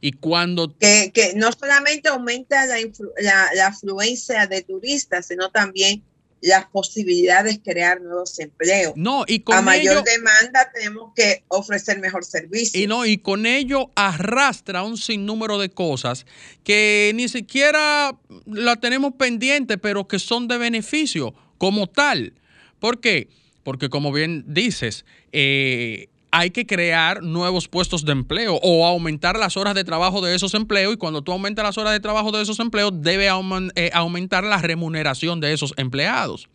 Y 0.00 0.12
cuando 0.12 0.78
Que, 0.78 1.10
que 1.12 1.32
no 1.34 1.50
solamente 1.50 2.08
aumenta 2.08 2.66
la, 2.66 2.76
la, 3.20 3.48
la 3.56 3.66
afluencia 3.66 4.46
de 4.46 4.62
turistas, 4.62 5.26
sino 5.26 5.50
también 5.50 6.04
las 6.42 6.66
posibilidades 6.66 7.54
de 7.56 7.62
crear 7.62 8.00
nuevos 8.00 8.38
empleos. 8.38 8.92
no, 8.96 9.24
y 9.26 9.40
con 9.40 9.56
A 9.56 9.62
mayor 9.62 9.98
ello- 9.98 10.02
demanda 10.04 10.70
tenemos 10.74 11.12
que 11.14 11.44
ofrecer 11.48 11.98
mejor 12.00 12.24
servicio. 12.24 12.80
Y 12.80 12.86
no, 12.86 13.06
y 13.06 13.18
con 13.18 13.46
ello 13.46 13.90
arrastra 13.94 14.82
un 14.82 14.96
sinnúmero 14.98 15.58
de 15.58 15.70
cosas 15.70 16.26
que 16.64 17.12
ni 17.14 17.28
siquiera 17.28 18.18
la 18.46 18.76
tenemos 18.76 19.14
pendiente, 19.14 19.78
pero 19.78 20.06
que 20.08 20.18
son 20.18 20.48
de 20.48 20.58
beneficio 20.58 21.32
como 21.58 21.86
tal. 21.88 22.34
¿Por 22.80 23.00
qué? 23.00 23.28
Porque 23.62 23.88
como 23.88 24.10
bien 24.12 24.44
dices, 24.48 25.04
eh, 25.30 26.08
hay 26.32 26.50
que 26.50 26.66
crear 26.66 27.22
nuevos 27.22 27.68
puestos 27.68 28.04
de 28.06 28.12
empleo 28.12 28.58
o 28.62 28.86
aumentar 28.86 29.38
las 29.38 29.58
horas 29.58 29.74
de 29.74 29.84
trabajo 29.84 30.22
de 30.22 30.34
esos 30.34 30.54
empleos 30.54 30.94
y 30.94 30.96
cuando 30.96 31.22
tú 31.22 31.30
aumentas 31.30 31.62
las 31.62 31.76
horas 31.76 31.92
de 31.92 32.00
trabajo 32.00 32.32
de 32.32 32.42
esos 32.42 32.58
empleos, 32.58 32.90
debe 33.02 33.28
eh, 33.76 33.90
aumentar 33.92 34.42
la 34.42 34.56
remuneración 34.56 35.40
de 35.40 35.52
esos 35.52 35.74
empleados. 35.76 36.48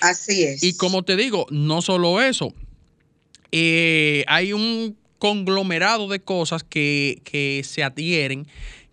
Así 0.00 0.44
es. 0.44 0.62
Y 0.62 0.76
como 0.76 1.02
te 1.02 1.16
digo, 1.16 1.46
no 1.50 1.82
solo 1.82 2.22
eso, 2.22 2.54
eh, 3.50 4.24
hay 4.28 4.52
un 4.52 4.96
conglomerado 5.18 6.06
de 6.06 6.20
cosas 6.20 6.62
que, 6.62 7.20
que 7.24 7.62
se 7.64 7.82
adhieren, 7.82 8.46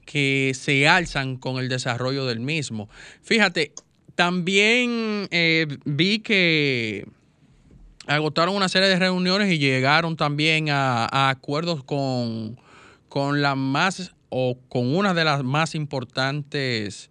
que 0.06 0.54
se 0.60 0.88
alzan 0.88 1.38
con 1.38 1.60
el 1.60 1.70
desarrollo 1.70 2.26
del 2.26 2.40
mismo. 2.40 2.90
Fíjate, 3.22 3.74
también 4.16 5.28
eh, 5.30 5.68
vi 5.86 6.20
que 6.20 7.06
agotaron 8.08 8.56
una 8.56 8.70
serie 8.70 8.90
de 8.90 8.98
reuniones 9.00 9.52
y 9.52 9.58
llegaron 9.58 10.16
también 10.18 10.70
a, 10.70 11.06
a 11.12 11.30
acuerdos 11.30 11.84
con, 11.84 12.60
con 13.10 13.42
la 13.42 13.56
más 13.56 14.14
o 14.30 14.58
con 14.70 14.96
una 14.96 15.14
de 15.14 15.24
las 15.24 15.44
más 15.44 15.76
importantes 15.76 17.10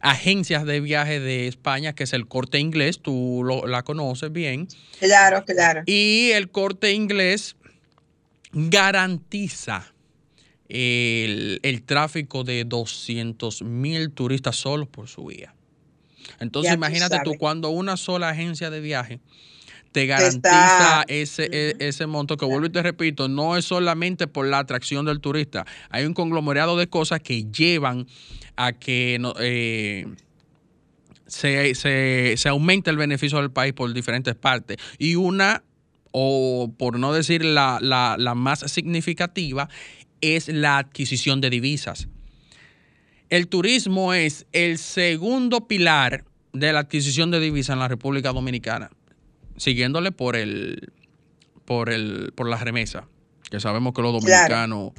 agencias 0.00 0.64
de 0.64 0.80
viaje 0.80 1.20
de 1.20 1.46
España, 1.48 1.92
que 1.94 2.04
es 2.04 2.12
el 2.12 2.26
corte 2.26 2.58
inglés, 2.58 3.00
tú 3.00 3.42
lo- 3.44 3.66
la 3.66 3.82
conoces 3.82 4.32
bien. 4.32 4.66
Claro, 4.98 5.44
claro. 5.44 5.82
Y 5.86 6.30
el 6.32 6.50
corte 6.50 6.92
inglés 6.92 7.56
garantiza 8.52 9.92
el, 10.68 11.60
el 11.62 11.82
tráfico 11.82 12.44
de 12.44 12.64
200 12.64 13.62
mil 13.62 14.10
turistas 14.10 14.56
solos 14.56 14.88
por 14.88 15.08
su 15.08 15.26
vía. 15.26 15.54
Entonces 16.40 16.70
Ya 16.70 16.74
imagínate 16.74 17.16
tú, 17.24 17.34
cuando 17.38 17.70
una 17.70 17.96
sola 17.96 18.30
agencia 18.30 18.70
de 18.70 18.80
viaje 18.80 19.20
te 19.92 20.06
garantiza 20.06 21.04
ese, 21.08 21.48
e- 21.52 21.76
ese 21.78 22.06
monto, 22.06 22.36
que 22.36 22.44
vuelvo 22.46 22.66
y 22.66 22.70
te 22.70 22.82
repito, 22.82 23.28
no 23.28 23.56
es 23.56 23.64
solamente 23.66 24.26
por 24.26 24.46
la 24.46 24.58
atracción 24.58 25.04
del 25.06 25.20
turista, 25.20 25.64
hay 25.90 26.04
un 26.06 26.14
conglomerado 26.14 26.76
de 26.76 26.88
cosas 26.88 27.20
que 27.20 27.44
llevan 27.44 28.06
a 28.56 28.72
que 28.72 29.18
no, 29.20 29.34
eh, 29.38 30.06
se, 31.26 31.74
se, 31.74 32.34
se 32.36 32.48
aumente 32.48 32.90
el 32.90 32.96
beneficio 32.96 33.38
del 33.38 33.50
país 33.50 33.72
por 33.72 33.92
diferentes 33.92 34.34
partes. 34.34 34.76
Y 34.98 35.14
una, 35.14 35.62
o 36.10 36.72
por 36.78 36.98
no 36.98 37.12
decir 37.12 37.44
la, 37.44 37.78
la- 37.80 38.16
la 38.18 38.34
más 38.34 38.60
significativa, 38.70 39.68
es 40.20 40.48
la 40.48 40.78
adquisición 40.78 41.40
de 41.40 41.50
divisas. 41.50 42.08
El 43.28 43.48
turismo 43.48 44.12
es 44.12 44.46
el 44.52 44.76
segundo 44.78 45.66
pilar 45.66 46.24
de 46.52 46.72
la 46.72 46.80
adquisición 46.80 47.30
de 47.30 47.40
divisas 47.40 47.72
en 47.74 47.78
la 47.80 47.88
República 47.88 48.30
Dominicana, 48.32 48.90
siguiéndole 49.62 50.10
por 50.10 50.34
el 50.34 50.92
por 51.64 51.88
el 51.90 52.32
por 52.34 52.48
la 52.48 52.56
remesa, 52.56 53.06
que 53.50 53.60
sabemos 53.60 53.92
que 53.94 54.02
los 54.02 54.12
dominicanos 54.12 54.92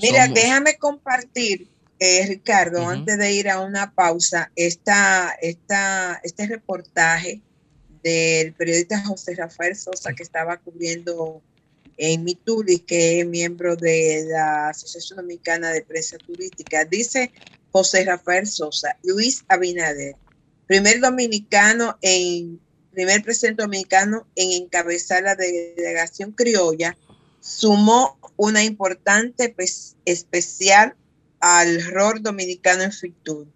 Mira, 0.00 0.24
somos- 0.26 0.34
déjame 0.34 0.76
compartir, 0.78 1.68
eh, 1.98 2.26
Ricardo, 2.28 2.88
antes 2.88 3.18
de 3.18 3.32
ir 3.32 3.48
a 3.48 3.60
una 3.60 3.92
pausa, 3.92 4.50
esta, 4.56 5.34
esta, 5.40 6.20
este 6.22 6.46
reportaje 6.46 7.42
del 8.02 8.52
periodista 8.54 9.00
José 9.04 9.34
Rafael 9.34 9.74
Sosa 9.76 10.12
que 10.14 10.22
estaba 10.22 10.58
cubriendo 10.58 11.42
en 11.96 12.24
Mituli, 12.24 12.80
que 12.80 13.20
es 13.20 13.26
miembro 13.26 13.76
de 13.76 14.26
la 14.28 14.68
Asociación 14.70 15.16
Dominicana 15.18 15.70
de 15.70 15.82
Prensa 15.82 16.18
Turística. 16.18 16.84
Dice 16.84 17.32
José 17.72 18.04
Rafael 18.04 18.46
Sosa, 18.46 18.96
Luis 19.04 19.44
Abinader, 19.48 20.16
primer 20.66 21.00
dominicano 21.00 21.96
en 22.02 22.60
primer 22.94 23.22
presidente 23.22 23.62
dominicano 23.62 24.26
en 24.36 24.62
encabezar 24.62 25.22
la 25.22 25.34
delegación 25.34 26.32
criolla, 26.32 26.96
sumó 27.40 28.18
una 28.36 28.64
importante 28.64 29.54
especial 30.06 30.94
al 31.40 31.84
rol 31.84 32.22
dominicano 32.22 32.84
en 32.84 32.92
Fitur. 32.92 33.46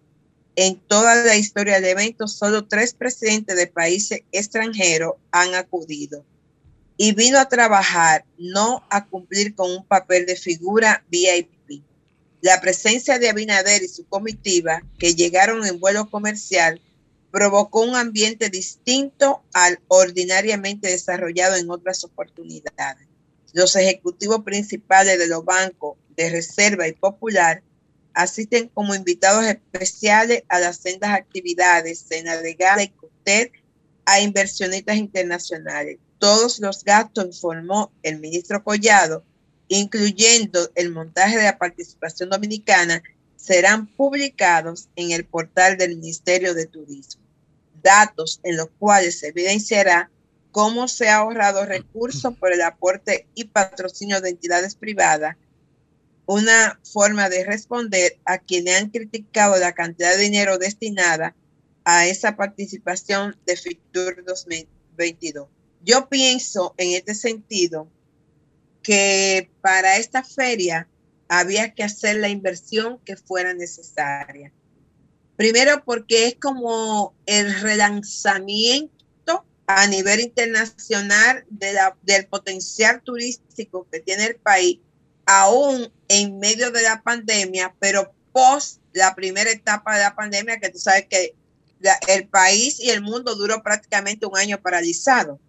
en 0.55 0.75
toda 0.75 1.15
la 1.23 1.37
historia 1.37 1.79
de 1.79 1.91
eventos, 1.91 2.33
solo 2.33 2.65
tres 2.65 2.93
presidentes 2.93 3.55
de 3.55 3.67
países 3.67 4.21
extranjeros 4.33 5.13
han 5.31 5.55
acudido. 5.55 6.25
Y 6.97 7.13
vino 7.13 7.39
a 7.39 7.47
trabajar, 7.47 8.25
no 8.37 8.83
a 8.89 9.05
cumplir 9.05 9.55
con 9.55 9.71
un 9.71 9.85
papel 9.85 10.25
de 10.25 10.35
figura 10.35 11.01
VIP. 11.09 11.81
La 12.41 12.59
presencia 12.59 13.19
de 13.19 13.29
Abinader 13.29 13.81
y 13.83 13.87
su 13.87 14.05
comitiva, 14.05 14.83
que 14.97 15.15
llegaron 15.15 15.65
en 15.65 15.79
vuelo 15.79 16.09
comercial, 16.09 16.81
provocó 17.31 17.81
un 17.81 17.95
ambiente 17.95 18.49
distinto 18.49 19.43
al 19.53 19.79
ordinariamente 19.87 20.89
desarrollado 20.89 21.55
en 21.55 21.69
otras 21.69 22.03
oportunidades. 22.03 23.07
Los 23.53 23.75
ejecutivos 23.75 24.43
principales 24.43 25.17
de 25.17 25.27
los 25.27 25.43
bancos 25.43 25.97
de 26.15 26.29
reserva 26.29 26.87
y 26.87 26.93
popular 26.93 27.63
asisten 28.13 28.69
como 28.69 28.95
invitados 28.95 29.45
especiales 29.45 30.43
a 30.49 30.59
las 30.59 30.77
sendas 30.77 31.11
actividades 31.11 32.05
cena 32.07 32.37
de 32.37 32.53
gala 32.53 32.83
y 32.83 32.89
cóctel 32.89 33.51
a 34.05 34.19
inversionistas 34.19 34.97
internacionales. 34.97 35.97
Todos 36.17 36.59
los 36.59 36.83
gastos, 36.83 37.25
informó 37.25 37.91
el 38.03 38.19
ministro 38.19 38.63
Collado, 38.63 39.23
incluyendo 39.67 40.69
el 40.75 40.91
montaje 40.91 41.37
de 41.37 41.43
la 41.43 41.57
participación 41.57 42.29
dominicana, 42.29 43.01
serán 43.39 43.87
publicados 43.87 44.89
en 44.95 45.11
el 45.11 45.25
portal 45.25 45.77
del 45.77 45.97
Ministerio 45.97 46.53
de 46.53 46.65
Turismo. 46.65 47.23
Datos 47.81 48.39
en 48.43 48.57
los 48.57 48.69
cuales 48.77 49.19
se 49.19 49.27
evidenciará 49.27 50.11
cómo 50.51 50.87
se 50.87 51.09
ha 51.09 51.17
ahorrado 51.17 51.65
recursos 51.65 52.35
por 52.37 52.51
el 52.51 52.61
aporte 52.61 53.27
y 53.35 53.45
patrocinio 53.45 54.19
de 54.19 54.29
entidades 54.29 54.75
privadas 54.75 55.37
una 56.25 56.79
forma 56.83 57.27
de 57.27 57.43
responder 57.43 58.19
a 58.23 58.37
quienes 58.37 58.79
han 58.79 58.89
criticado 58.89 59.57
la 59.57 59.73
cantidad 59.73 60.11
de 60.11 60.21
dinero 60.21 60.59
destinada 60.59 61.35
a 61.83 62.05
esa 62.05 62.35
participación 62.35 63.35
de 63.47 63.57
FITUR 63.57 64.23
2022. 64.25 65.47
Yo 65.83 66.07
pienso 66.07 66.75
en 66.77 66.91
este 66.93 67.15
sentido 67.15 67.87
que 68.83 69.49
para 69.61 69.97
esta 69.97 70.23
feria 70.23 70.87
había 71.29 71.73
que 71.73 71.83
hacer 71.83 72.17
la 72.17 72.27
inversión 72.27 72.99
que 73.05 73.15
fuera 73.15 73.53
necesaria. 73.53 74.51
Primero 75.37 75.83
porque 75.85 76.27
es 76.27 76.35
como 76.35 77.15
el 77.25 77.61
relanzamiento 77.61 79.45
a 79.67 79.87
nivel 79.87 80.19
internacional 80.19 81.45
del 81.49 82.27
potencial 82.27 83.01
turístico 83.01 83.87
que 83.89 84.01
tiene 84.01 84.25
el 84.25 84.35
país 84.35 84.79
aún 85.25 85.93
en 86.07 86.39
medio 86.39 86.71
de 86.71 86.81
la 86.81 87.03
pandemia, 87.03 87.73
pero 87.79 88.11
post 88.33 88.81
la 88.93 89.13
primera 89.13 89.51
etapa 89.51 89.95
de 89.95 90.01
la 90.01 90.15
pandemia, 90.15 90.59
que 90.59 90.69
tú 90.69 90.79
sabes 90.79 91.05
que 91.07 91.35
el 92.07 92.27
país 92.27 92.79
y 92.79 92.89
el 92.89 93.01
mundo 93.01 93.35
duró 93.35 93.61
prácticamente 93.61 94.25
un 94.25 94.35
año 94.35 94.59
paralizado. 94.59 95.39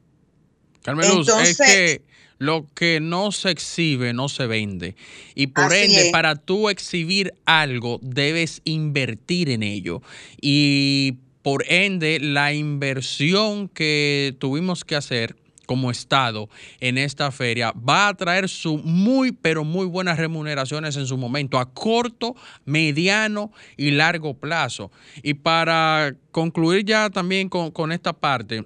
Carmen 0.82 1.08
Luz, 1.08 1.28
Entonces- 1.28 1.60
es 1.60 1.66
que 1.66 2.02
lo 2.38 2.66
que 2.74 3.00
no 3.00 3.32
se 3.32 3.50
exhibe 3.50 4.14
no 4.14 4.28
se 4.30 4.46
vende. 4.46 4.96
Y 5.34 5.48
por 5.48 5.74
ende, 5.74 6.06
es. 6.06 6.10
para 6.10 6.36
tú 6.36 6.70
exhibir 6.70 7.34
algo, 7.44 7.98
debes 8.02 8.62
invertir 8.64 9.50
en 9.50 9.62
ello. 9.62 10.00
Y 10.40 11.18
por 11.42 11.64
ende, 11.68 12.18
la 12.18 12.54
inversión 12.54 13.68
que 13.68 14.34
tuvimos 14.38 14.84
que 14.84 14.96
hacer 14.96 15.36
como 15.66 15.90
Estado 15.90 16.48
en 16.80 16.98
esta 16.98 17.30
feria 17.30 17.72
va 17.72 18.08
a 18.08 18.14
traer 18.14 18.48
su 18.48 18.78
muy, 18.78 19.30
pero 19.30 19.62
muy 19.62 19.86
buenas 19.86 20.18
remuneraciones 20.18 20.96
en 20.96 21.06
su 21.06 21.16
momento, 21.16 21.58
a 21.58 21.72
corto, 21.72 22.34
mediano 22.64 23.52
y 23.76 23.92
largo 23.92 24.34
plazo. 24.34 24.90
Y 25.22 25.34
para 25.34 26.16
concluir 26.32 26.84
ya 26.84 27.10
también 27.10 27.48
con, 27.48 27.70
con 27.70 27.92
esta 27.92 28.12
parte, 28.12 28.64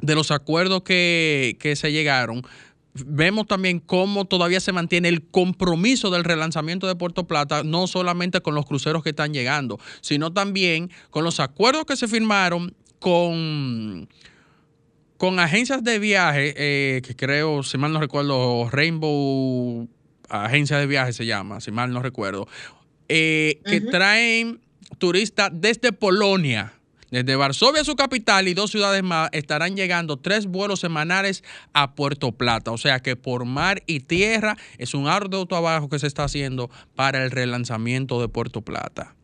de 0.00 0.14
los 0.14 0.30
acuerdos 0.30 0.82
que, 0.82 1.56
que 1.60 1.76
se 1.76 1.92
llegaron, 1.92 2.42
vemos 3.04 3.46
también 3.46 3.80
cómo 3.80 4.24
todavía 4.24 4.60
se 4.60 4.72
mantiene 4.72 5.08
el 5.08 5.22
compromiso 5.22 6.10
del 6.10 6.24
relanzamiento 6.24 6.86
de 6.86 6.96
Puerto 6.96 7.26
Plata, 7.26 7.62
no 7.62 7.86
solamente 7.86 8.40
con 8.40 8.54
los 8.54 8.66
cruceros 8.66 9.02
que 9.02 9.10
están 9.10 9.32
llegando, 9.32 9.78
sino 10.00 10.32
también 10.32 10.90
con 11.10 11.24
los 11.24 11.40
acuerdos 11.40 11.84
que 11.84 11.96
se 11.96 12.08
firmaron 12.08 12.74
con, 12.98 14.08
con 15.16 15.38
agencias 15.38 15.82
de 15.84 15.98
viaje, 15.98 16.54
eh, 16.56 17.02
que 17.02 17.14
creo, 17.14 17.62
si 17.62 17.78
mal 17.78 17.92
no 17.92 18.00
recuerdo, 18.00 18.68
Rainbow 18.70 19.88
Agencia 20.28 20.78
de 20.78 20.86
Viaje 20.86 21.12
se 21.12 21.26
llama, 21.26 21.60
si 21.60 21.70
mal 21.70 21.92
no 21.92 22.02
recuerdo, 22.02 22.48
eh, 23.08 23.60
que 23.64 23.80
traen 23.80 24.60
turistas 24.98 25.50
desde 25.52 25.92
Polonia. 25.92 26.72
Desde 27.10 27.36
Varsovia, 27.36 27.84
su 27.84 27.94
capital, 27.94 28.48
y 28.48 28.54
dos 28.54 28.72
ciudades 28.72 29.02
más 29.02 29.28
estarán 29.32 29.76
llegando 29.76 30.16
tres 30.16 30.46
vuelos 30.46 30.80
semanales 30.80 31.44
a 31.72 31.94
Puerto 31.94 32.32
Plata. 32.32 32.72
O 32.72 32.78
sea 32.78 33.00
que 33.00 33.14
por 33.14 33.44
mar 33.44 33.82
y 33.86 34.00
tierra 34.00 34.56
es 34.78 34.94
un 34.94 35.06
arduo 35.06 35.46
trabajo 35.46 35.88
que 35.88 35.98
se 35.98 36.08
está 36.08 36.24
haciendo 36.24 36.70
para 36.94 37.22
el 37.24 37.30
relanzamiento 37.30 38.20
de 38.20 38.28
Puerto 38.28 38.62
Plata. 38.62 39.14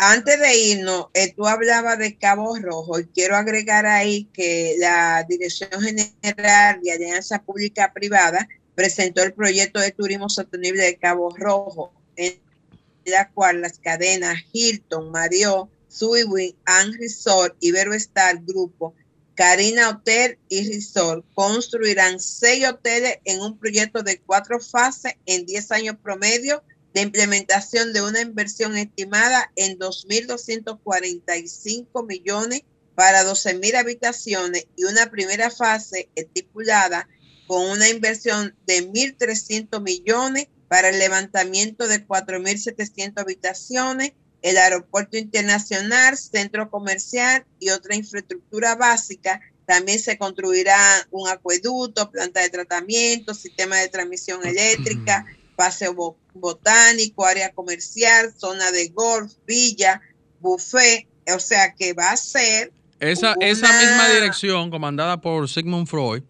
Antes 0.00 0.40
de 0.40 0.56
irnos, 0.56 1.06
eh, 1.12 1.34
tú 1.34 1.46
hablabas 1.46 1.98
de 1.98 2.16
Cabo 2.16 2.56
Rojo 2.56 3.00
y 3.00 3.06
quiero 3.06 3.36
agregar 3.36 3.84
ahí 3.84 4.28
que 4.32 4.76
la 4.78 5.24
Dirección 5.28 5.70
General 5.82 6.80
de 6.80 6.92
Alianza 6.92 7.42
Pública 7.42 7.92
Privada 7.92 8.48
presentó 8.76 9.24
el 9.24 9.32
proyecto 9.32 9.80
de 9.80 9.90
turismo 9.90 10.28
sostenible 10.28 10.84
de 10.84 10.96
Cabo 10.96 11.34
Rojo, 11.36 11.92
en 12.14 12.38
la 13.06 13.28
cual 13.30 13.60
las 13.60 13.80
cadenas 13.80 14.36
Hilton, 14.52 15.10
Marriott, 15.10 15.68
Suiwin, 15.88 16.56
An 16.64 16.92
Resort, 16.94 17.56
Iberoestar 17.60 18.42
Grupo, 18.44 18.94
Karina 19.34 19.90
Hotel 19.90 20.38
y 20.48 20.66
Resort 20.68 21.24
construirán 21.34 22.18
seis 22.18 22.66
hoteles 22.68 23.18
en 23.24 23.40
un 23.40 23.56
proyecto 23.56 24.02
de 24.02 24.20
cuatro 24.20 24.58
fases 24.58 25.14
en 25.26 25.46
10 25.46 25.70
años 25.70 25.94
promedio 26.02 26.64
de 26.92 27.02
implementación 27.02 27.92
de 27.92 28.02
una 28.02 28.20
inversión 28.20 28.76
estimada 28.76 29.52
en 29.54 29.78
2.245 29.78 32.04
millones 32.04 32.62
para 32.96 33.22
12.000 33.22 33.76
habitaciones 33.76 34.66
y 34.74 34.82
una 34.84 35.08
primera 35.08 35.50
fase 35.50 36.08
estipulada 36.16 37.08
con 37.46 37.64
una 37.70 37.88
inversión 37.88 38.56
de 38.66 38.90
1.300 38.90 39.80
millones 39.80 40.48
para 40.66 40.88
el 40.88 40.98
levantamiento 40.98 41.86
de 41.86 42.04
4.700 42.04 43.20
habitaciones, 43.20 44.14
el 44.42 44.56
aeropuerto 44.56 45.16
internacional, 45.16 46.16
centro 46.16 46.70
comercial 46.70 47.44
y 47.58 47.70
otra 47.70 47.96
infraestructura 47.96 48.74
básica. 48.76 49.40
También 49.66 49.98
se 49.98 50.16
construirá 50.16 50.78
un 51.10 51.28
acueducto, 51.28 52.10
planta 52.10 52.40
de 52.40 52.48
tratamiento, 52.48 53.34
sistema 53.34 53.76
de 53.76 53.88
transmisión 53.88 54.46
eléctrica, 54.46 55.26
paseo 55.56 55.92
bo- 55.92 56.18
botánico, 56.34 57.26
área 57.26 57.52
comercial, 57.52 58.32
zona 58.36 58.70
de 58.70 58.88
golf, 58.88 59.32
villa, 59.46 60.00
buffet. 60.40 61.06
O 61.34 61.40
sea 61.40 61.74
que 61.74 61.92
va 61.92 62.12
a 62.12 62.16
ser 62.16 62.72
Esa, 63.00 63.34
esa 63.40 63.78
misma 63.80 64.08
dirección, 64.08 64.70
comandada 64.70 65.20
por 65.20 65.48
Sigmund 65.48 65.86
Freud, 65.86 66.22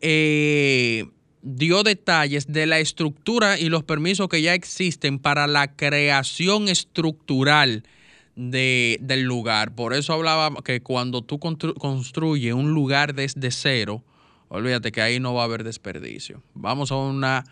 eh, 0.00 1.04
dio 1.42 1.82
detalles 1.82 2.46
de 2.52 2.66
la 2.66 2.78
estructura 2.78 3.58
y 3.58 3.68
los 3.68 3.82
permisos 3.84 4.28
que 4.28 4.42
ya 4.42 4.54
existen 4.54 5.18
para 5.18 5.46
la 5.46 5.74
creación 5.74 6.68
estructural 6.68 7.84
de- 8.36 8.98
del 9.00 9.22
lugar. 9.22 9.74
Por 9.74 9.94
eso 9.94 10.12
hablaba 10.12 10.50
que 10.64 10.80
cuando 10.82 11.22
tú 11.22 11.38
constru- 11.38 11.74
construyes 11.78 12.54
un 12.54 12.72
lugar 12.72 13.14
desde 13.14 13.50
cero, 13.50 14.04
olvídate 14.48 14.92
que 14.92 15.02
ahí 15.02 15.20
no 15.20 15.34
va 15.34 15.42
a 15.42 15.44
haber 15.44 15.64
desperdicio. 15.64 16.42
Vamos 16.54 16.92
a 16.92 16.96
una 16.96 17.44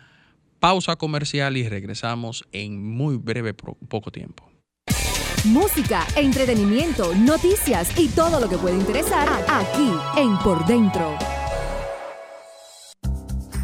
pausa 0.59 0.95
comercial 0.95 1.57
y 1.57 1.67
regresamos 1.67 2.45
en 2.51 2.83
muy 2.83 3.17
breve, 3.17 3.53
poco 3.53 4.11
tiempo. 4.11 4.49
Música, 5.45 6.05
entretenimiento, 6.17 7.15
noticias 7.15 7.97
y 7.97 8.09
todo 8.09 8.41
lo 8.41 8.49
que 8.49 8.57
puede 8.57 8.75
interesar 8.75 9.29
aquí 9.47 9.89
en 10.17 10.37
Por 10.39 10.65
Dentro. 10.65 11.17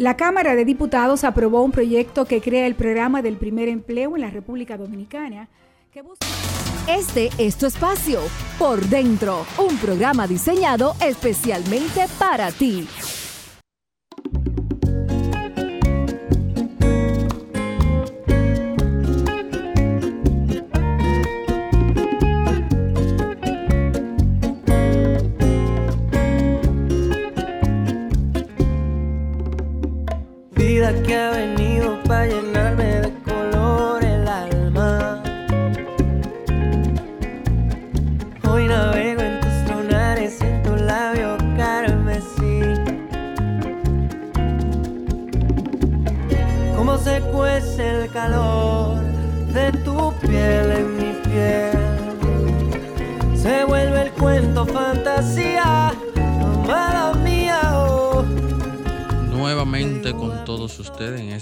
La 0.00 0.16
Cámara 0.16 0.54
de 0.54 0.64
Diputados 0.64 1.24
aprobó 1.24 1.62
un 1.62 1.72
proyecto 1.72 2.24
que 2.24 2.40
crea 2.40 2.66
el 2.66 2.74
programa 2.74 3.20
del 3.20 3.36
primer 3.36 3.68
empleo 3.68 4.16
en 4.16 4.22
la 4.22 4.30
República 4.30 4.78
Dominicana. 4.78 5.50
Que 5.92 6.00
busca... 6.00 6.26
Este 6.88 7.28
es 7.36 7.58
tu 7.58 7.66
espacio, 7.66 8.22
Por 8.58 8.80
Dentro, 8.86 9.44
un 9.58 9.76
programa 9.76 10.26
diseñado 10.26 10.94
especialmente 11.06 12.06
para 12.18 12.50
ti. 12.50 12.88
Vida 31.10 31.39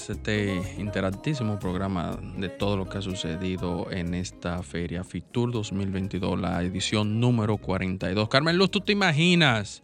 este 0.09 0.75
interactísimo 0.79 1.59
programa 1.59 2.19
de 2.37 2.49
todo 2.49 2.77
lo 2.77 2.89
que 2.89 2.99
ha 2.99 3.03
sucedido 3.03 3.91
en 3.91 4.15
esta 4.15 4.63
feria 4.63 5.05
Fitur 5.05 5.53
2022, 5.53 6.41
la 6.41 6.63
edición 6.63 7.21
número 7.21 7.57
42. 7.57 8.29
Carmen 8.29 8.57
Luz, 8.57 8.71
¿tú 8.71 8.81
te 8.81 8.93
imaginas? 8.93 9.83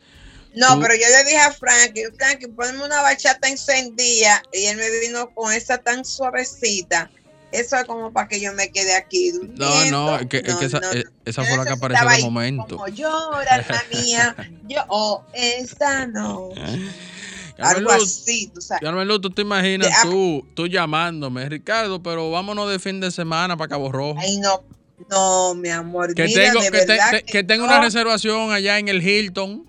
No, 0.54 0.74
Tú- 0.74 0.80
pero 0.82 0.94
yo 0.94 1.06
le 1.08 1.24
dije 1.24 1.38
a 1.38 1.52
Frankie, 1.52 2.04
Frankie, 2.16 2.46
ponme 2.48 2.84
una 2.84 3.02
bachata 3.02 3.48
encendida 3.48 4.42
y 4.52 4.66
él 4.66 4.76
me 4.76 4.88
vino 5.00 5.30
con 5.30 5.52
esa 5.52 5.78
tan 5.78 6.04
suavecita. 6.04 7.10
Eso 7.50 7.76
es 7.76 7.84
como 7.84 8.12
para 8.12 8.26
que 8.26 8.40
yo 8.40 8.52
me 8.52 8.70
quede 8.70 8.96
aquí 8.96 9.32
No, 9.54 9.84
no, 9.90 10.18
es 10.18 10.26
que, 10.26 10.42
que 10.42 10.50
esa, 10.64 10.80
no, 10.80 10.92
eh, 10.92 11.04
esa 11.24 11.44
fue 11.44 11.56
la 11.56 11.64
que 11.64 11.70
apareció 11.70 12.08
de 12.08 12.14
ahí 12.14 12.22
momento. 12.24 12.76
Como 12.76 12.88
llora, 12.88 13.54
alma 13.54 13.82
mía. 13.92 14.36
Yo, 14.68 14.84
oh, 14.88 15.24
esta 15.32 16.06
no. 16.06 16.48
Algo 17.58 17.90
así, 17.90 18.48
tú 18.52 18.60
sabes. 18.60 18.82
Carmen 18.82 19.06
Luz, 19.06 19.20
tú 19.20 19.30
te 19.30 19.42
imaginas 19.42 19.88
De- 19.88 19.94
ah. 19.94 20.02
tú, 20.02 20.44
tú 20.54 20.66
llamándome, 20.66 21.48
Ricardo, 21.48 22.02
pero 22.02 22.30
vámonos 22.30 22.68
de 22.70 22.78
fin 22.78 23.00
de 23.00 23.10
semana 23.10 23.56
para 23.56 23.68
Cabo 23.68 23.92
Rojo. 23.92 24.18
Ay, 24.20 24.38
no, 24.38 24.62
no, 25.10 25.54
mi 25.54 25.68
amor. 25.68 26.14
que 26.14 26.24
mira, 26.24 26.44
tengo, 26.46 26.60
de 26.60 26.70
que, 26.70 26.78
te- 26.80 26.86
verdad 26.86 27.10
te- 27.10 27.22
que 27.24 27.44
tengo 27.44 27.66
no. 27.66 27.72
una 27.72 27.80
reservación 27.80 28.52
allá 28.52 28.78
en 28.78 28.88
el 28.88 29.06
Hilton. 29.06 29.64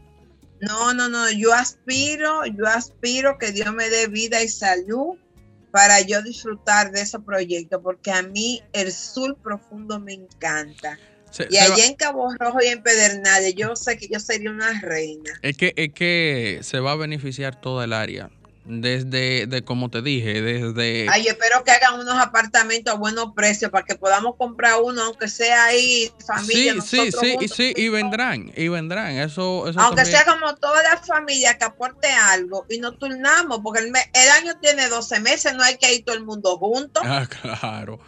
No, 0.61 0.93
no, 0.93 1.09
no, 1.09 1.29
yo 1.31 1.53
aspiro, 1.53 2.45
yo 2.45 2.65
aspiro 2.65 3.37
que 3.37 3.51
Dios 3.51 3.71
me 3.73 3.89
dé 3.89 4.07
vida 4.07 4.41
y 4.41 4.47
salud 4.47 5.17
para 5.69 5.99
yo 6.01 6.21
disfrutar 6.23 6.91
de 6.91 7.01
ese 7.01 7.19
proyecto, 7.19 7.81
porque 7.81 8.09
a 8.11 8.23
mí 8.23 8.63
el 8.71 8.91
sur 8.93 9.35
profundo 9.35 9.99
me 9.99 10.13
encanta. 10.13 10.97
Se- 11.35 11.47
Y 11.49 11.55
se 11.57 11.67
va- 11.67 11.75
allá 11.75 11.85
en 11.85 11.95
Cabo 11.95 12.33
Rojo 12.39 12.59
y 12.63 12.67
en 12.67 12.81
Pedernales, 12.81 13.55
yo 13.55 13.75
sé 13.75 13.97
que 13.97 14.07
yo 14.07 14.21
sería 14.21 14.49
una 14.51 14.79
reina. 14.79 15.37
Es 15.41 15.57
que, 15.57 15.73
es 15.75 15.91
que 15.93 16.59
se 16.61 16.79
va 16.79 16.93
a 16.93 16.95
beneficiar 16.95 17.59
toda 17.59 17.83
el 17.83 17.91
área. 17.91 18.29
Desde, 18.67 19.45
de, 19.45 19.63
como 19.63 19.91
te 19.91 20.01
dije, 20.01 20.41
desde... 20.41 21.05
Ay, 21.11 21.27
espero 21.27 21.63
que 21.63 21.69
hagan 21.69 21.99
unos 21.99 22.17
apartamentos 22.17 22.93
a 22.93 22.97
buenos 22.97 23.27
precios 23.35 23.69
para 23.69 23.85
que 23.85 23.93
podamos 23.93 24.35
comprar 24.37 24.81
uno, 24.83 25.03
aunque 25.03 25.27
sea 25.27 25.65
ahí 25.65 26.11
familia. 26.25 26.73
sí, 26.81 27.11
sí, 27.11 27.11
sí, 27.11 27.37
y 27.41 27.47
sí, 27.47 27.73
y 27.75 27.89
vendrán, 27.89 28.51
y 28.55 28.67
vendrán. 28.67 29.17
Eso, 29.17 29.69
eso 29.69 29.79
Aunque 29.79 29.97
también- 30.03 30.17
sea 30.17 30.25
como 30.25 30.55
toda 30.55 30.81
la 30.81 30.97
familia 30.97 31.57
que 31.59 31.65
aporte 31.65 32.07
algo 32.07 32.65
y 32.67 32.79
nos 32.79 32.97
turnamos, 32.97 33.59
porque 33.63 33.81
el, 33.81 33.91
me- 33.91 34.09
el 34.13 34.29
año 34.31 34.57
tiene 34.59 34.87
12 34.89 35.19
meses, 35.19 35.53
no 35.53 35.61
hay 35.61 35.77
que 35.77 35.93
ir 35.93 36.03
todo 36.03 36.15
el 36.15 36.23
mundo 36.25 36.57
juntos. 36.57 37.03
Ah, 37.05 37.27
claro. 37.59 37.99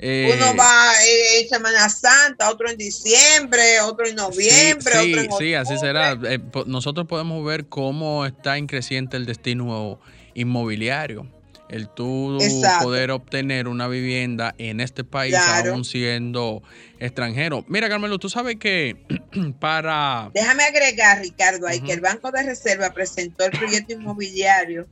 Eh, 0.00 0.32
Uno 0.36 0.54
va 0.56 0.92
eh, 1.04 1.40
en 1.42 1.48
Semana 1.48 1.88
Santa, 1.90 2.48
otro 2.50 2.70
en 2.70 2.78
diciembre, 2.78 3.80
otro 3.80 4.06
en 4.06 4.14
noviembre, 4.14 4.92
sí, 5.02 5.12
otro 5.12 5.22
en 5.24 5.32
sí, 5.38 5.54
así 5.54 5.76
será. 5.76 6.12
Eh, 6.24 6.38
nosotros 6.66 7.06
podemos 7.08 7.44
ver 7.44 7.66
cómo 7.66 8.24
está 8.24 8.56
en 8.58 8.68
creciente 8.68 9.16
el 9.16 9.26
destino 9.26 9.97
inmobiliario. 10.40 11.26
El 11.68 11.88
tú 11.90 12.38
Exacto. 12.40 12.84
poder 12.86 13.10
obtener 13.10 13.68
una 13.68 13.88
vivienda 13.88 14.54
en 14.56 14.80
este 14.80 15.04
país 15.04 15.34
Claro. 15.34 15.74
aún 15.74 15.84
siendo 15.84 16.62
extranjero. 16.98 17.62
Mira, 17.68 17.90
Carmelo, 17.90 18.18
tú 18.18 18.30
sabes 18.30 18.56
que 18.56 18.96
para... 19.60 20.30
Déjame 20.32 20.64
agregar, 20.64 21.20
Ricardo, 21.20 21.66
ahí 21.66 21.78
Ujú. 21.78 21.86
que 21.88 21.92
el 21.92 22.00
Banco 22.00 22.30
de 22.30 22.42
Reserva 22.42 22.94
presentó 22.94 23.44
el 23.44 23.50
proyecto 23.50 23.92
inmobiliario 23.92 24.86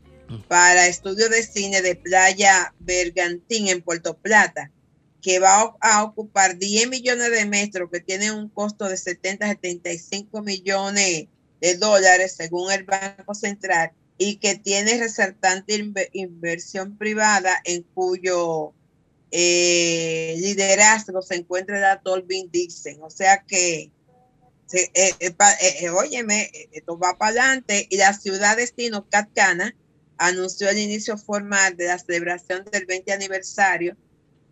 para 0.49 0.87
estudio 0.87 1.29
de 1.31 1.43
cine 1.45 1.81
de 1.83 1.95
Playa 1.95 2.75
Bergantín 2.81 3.69
en 3.69 3.81
Puerto 3.81 4.17
Plata, 4.19 4.71
que 5.23 5.39
va 5.39 5.75
a- 5.81 6.03
ocupar 6.05 6.59
10 6.59 6.89
millones 6.91 7.31
de 7.31 7.47
metros, 7.47 7.89
que 7.93 8.01
tiene 8.01 8.33
un 8.33 8.49
costo 8.51 8.87
de 8.89 8.97
70 8.99 9.47
a 9.47 9.49
75 9.49 10.43
millones 10.43 11.27
de 11.61 11.75
dólares, 11.79 12.35
según 12.37 12.71
el 12.73 12.85
Banco 12.85 13.35
Central, 13.35 13.93
y 14.19 14.37
que 14.37 14.57
tiene 14.57 14.99
resaltante 14.99 15.79
inve- 15.79 16.09
inversión 16.13 16.97
privada 16.97 17.53
en 17.65 17.83
cuyo 17.83 18.73
eh, 19.31 20.37
liderazgo 20.39 21.21
se 21.23 21.35
encuentra 21.37 21.79
el 21.79 21.85
actor 21.85 22.25
Vin 22.27 22.51
Dixon. 22.51 23.03
O 23.03 23.11
sea 23.11 23.43
que 23.47 23.91
se- 24.67 24.91
eh, 24.95 25.15
eh, 25.21 25.91
óyeme, 25.91 26.51
esto 26.73 26.99
va 26.99 27.17
para 27.19 27.31
adelante 27.31 27.87
y 27.91 27.97
la 27.97 28.15
ciudad 28.15 28.57
destino 28.57 29.07
Catcana 29.09 29.77
anunció 30.19 30.71
el 30.71 30.79
inicio 30.79 31.19
formal 31.19 31.77
de 31.77 31.87
la 31.87 31.99
celebración 31.99 32.65
del 32.73 32.87
20 32.87 33.13
aniversario 33.13 33.97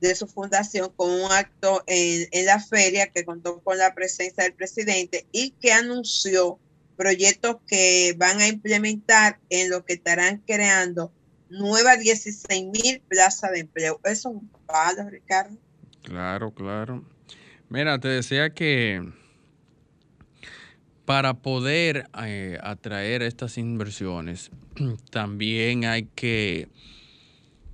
de 0.01 0.15
su 0.15 0.27
fundación 0.27 0.93
con 0.95 1.11
un 1.11 1.33
acto 1.33 1.83
en, 1.87 2.29
en 2.33 2.47
la 2.47 2.61
feria 2.61 3.07
que 3.11 3.25
contó 3.25 3.63
con 3.63 3.79
la 3.79 3.95
presencia 3.95 4.45
del 4.45 4.53
presidente 4.53 5.27
y 5.33 5.53
que 5.53 5.73
anunció 5.73 6.59
proyectos 6.97 7.57
que 7.67 8.15
van 8.17 8.41
a 8.41 8.49
implementar 8.49 9.39
en 9.51 9.71
lo 9.71 9.85
que 9.85 9.95
estarán 9.95 10.43
creando 10.47 11.13
nuevas 11.51 12.01
16 12.01 12.65
mil 12.67 13.01
plazas 13.09 13.53
de 13.53 13.61
empleo. 13.61 14.01
Eso 14.05 14.11
es 14.31 14.35
un 14.37 14.49
palo, 14.67 15.09
Ricardo. 15.09 15.57
Claro, 16.03 16.53
claro. 16.53 17.05
Mira, 17.69 17.99
te 17.99 18.09
decía 18.09 18.51
que 18.51 19.03
para 21.05 21.35
poder 21.35 22.09
eh, 22.25 22.59
atraer 22.63 23.23
estas 23.23 23.59
inversiones, 23.59 24.51
también 25.11 25.85
hay 25.85 26.05
que... 26.15 26.69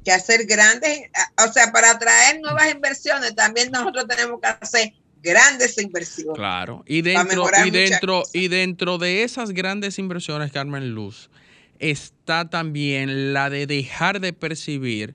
que 0.05 0.12
hacer 0.12 0.47
grandes, 0.47 1.03
a- 1.36 1.49
o 1.49 1.53
sea, 1.53 1.70
para 1.72 1.92
atraer 1.92 2.40
nuevas 2.40 2.72
inversiones, 2.74 3.34
también 3.34 3.70
nosotros 3.70 4.07
tenemos 4.09 4.40
que 4.40 4.49
hacer 4.49 4.92
grandes 5.23 5.79
inversiones. 5.79 6.35
Claro. 6.35 6.83
Y 6.87 7.03
dentro, 7.03 7.47
y 7.64 7.71
dentro, 7.71 8.23
y 8.33 8.49
dentro 8.49 8.99
de 8.99 9.23
esas 9.23 9.51
grandes 9.51 9.99
inversiones, 9.99 10.53
Carmen 10.53 10.91
Luz, 10.91 11.31
está 11.79 12.49
también 12.49 13.33
la 13.33 13.51
de 13.51 13.66
dejar 13.66 14.21
de 14.21 14.33
percibir 14.33 15.14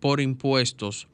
por 0.00 0.20
impuestos 0.20 1.08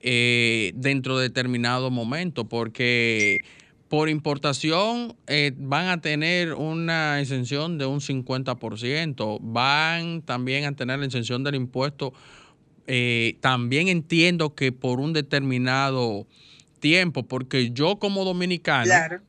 eh, 0.00 0.72
dentro 0.74 1.18
de 1.18 1.24
determinado 1.24 1.90
momento, 1.90 2.48
porque 2.48 3.40
por 3.88 4.08
importación 4.08 5.16
eh, 5.26 5.52
van 5.56 5.88
a 5.88 6.00
tener 6.00 6.54
una 6.54 7.20
exención 7.20 7.78
de 7.78 7.86
un 7.86 8.00
50%, 8.00 9.38
van 9.40 10.22
también 10.22 10.64
a 10.64 10.72
tener 10.74 10.98
la 10.98 11.06
exención 11.06 11.44
del 11.44 11.54
impuesto. 11.54 12.12
eh, 12.88 13.36
también 13.40 13.88
entiendo 13.88 14.54
que 14.54 14.70
por 14.70 15.00
un 15.00 15.12
determinado 15.12 16.26
tiempo, 16.78 17.24
porque 17.24 17.70
yo 17.72 17.96
como 17.98 18.24
dominicano, 18.24 18.84
Claro. 18.84 19.20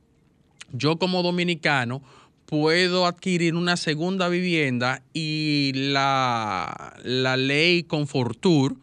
yo 0.72 0.98
como 0.98 1.22
dominicano 1.22 2.02
puedo 2.46 3.06
adquirir 3.06 3.54
una 3.54 3.76
segunda 3.76 4.28
vivienda 4.28 5.02
y 5.12 5.72
la, 5.74 6.94
la 7.04 7.36
ley 7.36 7.82
Confortur 7.82 8.76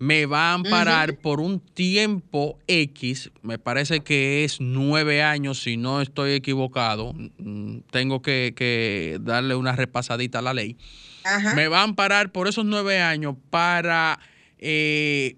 me 0.00 0.26
va 0.26 0.50
a 0.50 0.54
amparar 0.54 1.16
por 1.16 1.40
un 1.40 1.58
tiempo 1.58 2.56
X, 2.68 3.32
me 3.42 3.58
parece 3.58 4.00
que 4.00 4.44
es 4.44 4.60
nueve 4.60 5.24
años, 5.24 5.60
si 5.60 5.76
no 5.76 6.00
estoy 6.00 6.34
equivocado, 6.34 7.12
mm, 7.38 7.78
tengo 7.90 8.22
que, 8.22 8.52
que 8.54 9.18
darle 9.20 9.56
una 9.56 9.72
repasadita 9.74 10.38
a 10.38 10.42
la 10.42 10.54
ley, 10.54 10.76
Ajá. 11.24 11.54
me 11.56 11.66
va 11.66 11.80
a 11.80 11.82
amparar 11.82 12.30
por 12.30 12.46
esos 12.46 12.64
nueve 12.64 13.00
años 13.00 13.34
para... 13.50 14.20
eh, 14.58 15.36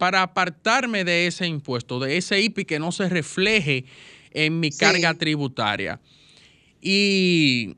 para 0.00 0.22
apartarme 0.22 1.04
de 1.04 1.26
ese 1.26 1.46
impuesto, 1.46 2.00
de 2.00 2.16
ese 2.16 2.40
IPI 2.40 2.64
que 2.64 2.78
no 2.78 2.90
se 2.90 3.06
refleje 3.10 3.84
en 4.30 4.58
mi 4.58 4.72
Sí. 4.72 4.78
carga 4.78 5.12
tributaria. 5.12 6.00
Y 6.80 7.76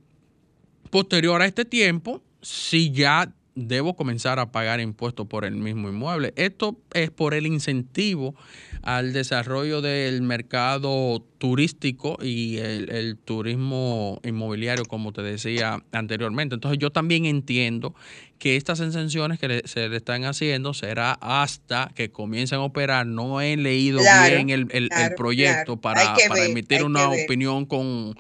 posterior 0.91 1.43
a 1.43 1.47
este 1.47 1.65
tiempo, 1.65 2.23
si 2.41 2.93
ya 2.93 3.35
debo 3.55 3.95
comenzar 3.97 4.39
a 4.39 4.51
pagar 4.51 4.81
impuestos 4.81 5.27
por 5.27 5.45
el 5.45 5.55
mismo 5.57 5.89
inmueble. 5.89 6.33
Esto 6.37 6.79
es 6.95 7.11
por 7.11 7.35
el 7.35 7.47
incentivo 7.47 8.35
al 8.83 9.13
desarrollo 9.13 9.83
del 9.83 10.23
mercado 10.23 11.25
turístico 11.39 12.17
y 12.23 12.57
el, 12.59 12.91
el 12.91 13.17
turismo 13.19 14.21
inmobiliario, 14.25 14.85
como 14.85 15.13
te 15.13 15.23
decía 15.23 15.83
anteriormente. 15.93 16.55
Entonces 16.55 16.79
yo 16.79 16.91
también 16.91 17.27
entiendo 17.27 17.95
que 18.39 18.57
estas 18.57 18.81
exenciones 18.81 19.39
que 19.39 19.63
se 19.67 19.89
le 19.89 19.97
están 19.99 20.25
haciendo 20.25 20.73
será 20.75 21.13
hasta 21.21 21.91
que 21.95 22.11
comiencen 22.11 22.59
a 22.59 22.63
operar. 22.63 23.07
No 23.07 23.41
he 23.41 23.57
leído 23.57 24.01
Claro, 24.01 24.35
bien 24.35 24.51
el, 24.51 24.69
el- 24.71 25.15
proyecto 25.15 25.77
claro. 25.77 25.81
para, 25.81 26.15
para 26.29 26.41
ver, 26.41 26.51
emitir 26.51 26.85
una 26.85 27.09
opinión 27.11 27.67
con, 27.67 28.15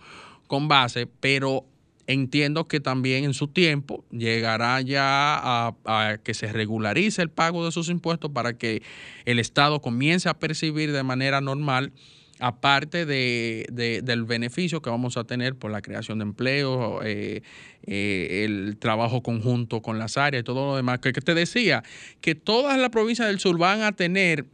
con 0.46 0.68
base, 0.68 1.06
pero 1.06 1.64
entiendo 2.06 2.66
que 2.66 2.80
también 2.80 3.24
en 3.24 3.34
su 3.34 3.48
tiempo 3.48 4.04
llegará 4.10 4.80
ya 4.80 5.34
a, 5.34 5.74
a 5.84 6.18
que 6.18 6.34
se 6.34 6.52
regularice 6.52 7.22
el 7.22 7.30
pago 7.30 7.64
de 7.64 7.72
sus 7.72 7.88
impuestos 7.88 8.30
para 8.32 8.58
que 8.58 8.82
el 9.24 9.38
Estado 9.38 9.80
comience 9.80 10.28
a 10.28 10.34
percibir 10.38 10.92
de 10.92 11.02
manera 11.04 11.40
normal, 11.40 11.92
aparte 12.40 13.06
de, 13.06 13.66
de- 13.70 14.02
del 14.02 14.24
beneficio 14.24 14.82
que 14.82 14.90
vamos 14.90 15.16
a 15.16 15.22
tener 15.24 15.54
por 15.54 15.70
la 15.70 15.80
creación 15.80 16.18
de 16.18 16.24
empleo, 16.24 17.00
eh, 17.04 17.42
eh, 17.86 18.42
el 18.44 18.76
trabajo 18.78 19.22
conjunto 19.22 19.80
con 19.80 19.98
las 20.00 20.16
áreas 20.16 20.40
y 20.40 20.44
todo 20.44 20.70
lo 20.72 20.76
demás, 20.76 20.98
que, 20.98 21.12
que 21.12 21.20
te 21.20 21.34
decía, 21.34 21.84
que 22.20 22.34
todas 22.34 22.76
las 22.78 22.90
provincias 22.90 23.28
del 23.28 23.38
sur 23.38 23.56
van 23.58 23.82
a 23.82 23.92
tener 23.92 24.46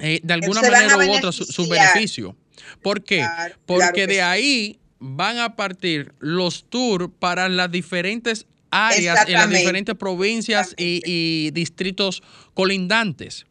eh, 0.00 0.20
de 0.22 0.34
alguna 0.34 0.60
manera 0.60 0.96
u 0.98 1.10
otra 1.16 1.32
su, 1.32 1.44
su 1.44 1.66
beneficio. 1.68 2.36
¿Por 2.82 3.02
qué? 3.02 3.18
Claro, 3.20 3.54
Porque 3.64 3.80
claro 3.92 4.06
de 4.08 4.14
sí. 4.14 4.20
ahí 4.20 4.78
van 5.00 5.38
a 5.38 5.56
partir 5.56 6.12
los 6.18 6.64
tours 6.68 7.08
para 7.18 7.48
las 7.48 7.70
diferentes 7.70 8.46
áreas 8.70 9.26
en 9.28 9.34
las 9.34 9.48
diferentes 9.50 9.94
provincias 9.94 10.74
y, 10.76 11.00
y 11.04 11.50
distritos 11.52 12.22
colindantes. 12.54 13.46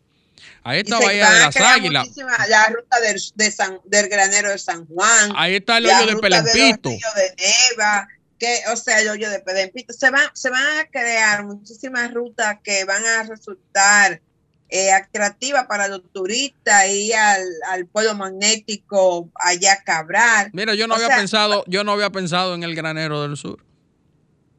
Ahí 0.63 0.79
está 0.79 0.99
Bahía 0.99 1.31
de 1.31 1.39
las 1.39 1.55
Águilas, 1.55 2.09
La 2.49 2.67
ruta 2.67 2.99
del, 2.99 3.21
de 3.35 3.51
San- 3.51 3.79
del 3.85 4.09
granero 4.09 4.49
de 4.49 4.57
San 4.57 4.85
Juan. 4.87 5.31
ahí 5.35 5.55
está 5.55 5.77
el 5.77 5.85
hoyo 5.85 6.05
de 6.07 6.17
Pelempito. 6.17 6.89
ríos 6.89 7.15
de 7.15 7.35
Neva, 7.37 8.07
que, 8.37 8.59
o 8.71 8.75
sea, 8.75 8.99
el 8.99 9.09
hoyo 9.09 9.29
de 9.29 9.39
Pelempito. 9.39 9.93
Se 9.93 10.09
van, 10.11 10.25
se 10.33 10.49
van 10.49 10.61
a 10.79 10.85
crear 10.91 11.45
muchísimas 11.45 12.13
rutas 12.13 12.57
que 12.63 12.83
van 12.83 13.03
a 13.05 13.23
resultar 13.23 14.21
eh, 14.69 14.91
atractivas 14.91 15.65
para 15.67 15.87
los 15.87 16.01
turistas 16.11 16.87
y 16.89 17.13
al, 17.13 17.41
al 17.69 17.85
pueblo 17.85 18.15
magnético 18.15 19.29
allá 19.35 19.81
Cabral. 19.85 20.49
Mira, 20.53 20.75
yo 20.75 20.87
no 20.87 20.93
O 20.93 20.97
había 20.97 21.07
sea, 21.07 21.17
pensado, 21.17 21.63
yo 21.67 21.83
no 21.83 21.93
había 21.93 22.09
pensado 22.09 22.53
en 22.55 22.63
el 22.63 22.75
granero 22.75 23.21
del 23.27 23.37
sur. 23.37 23.63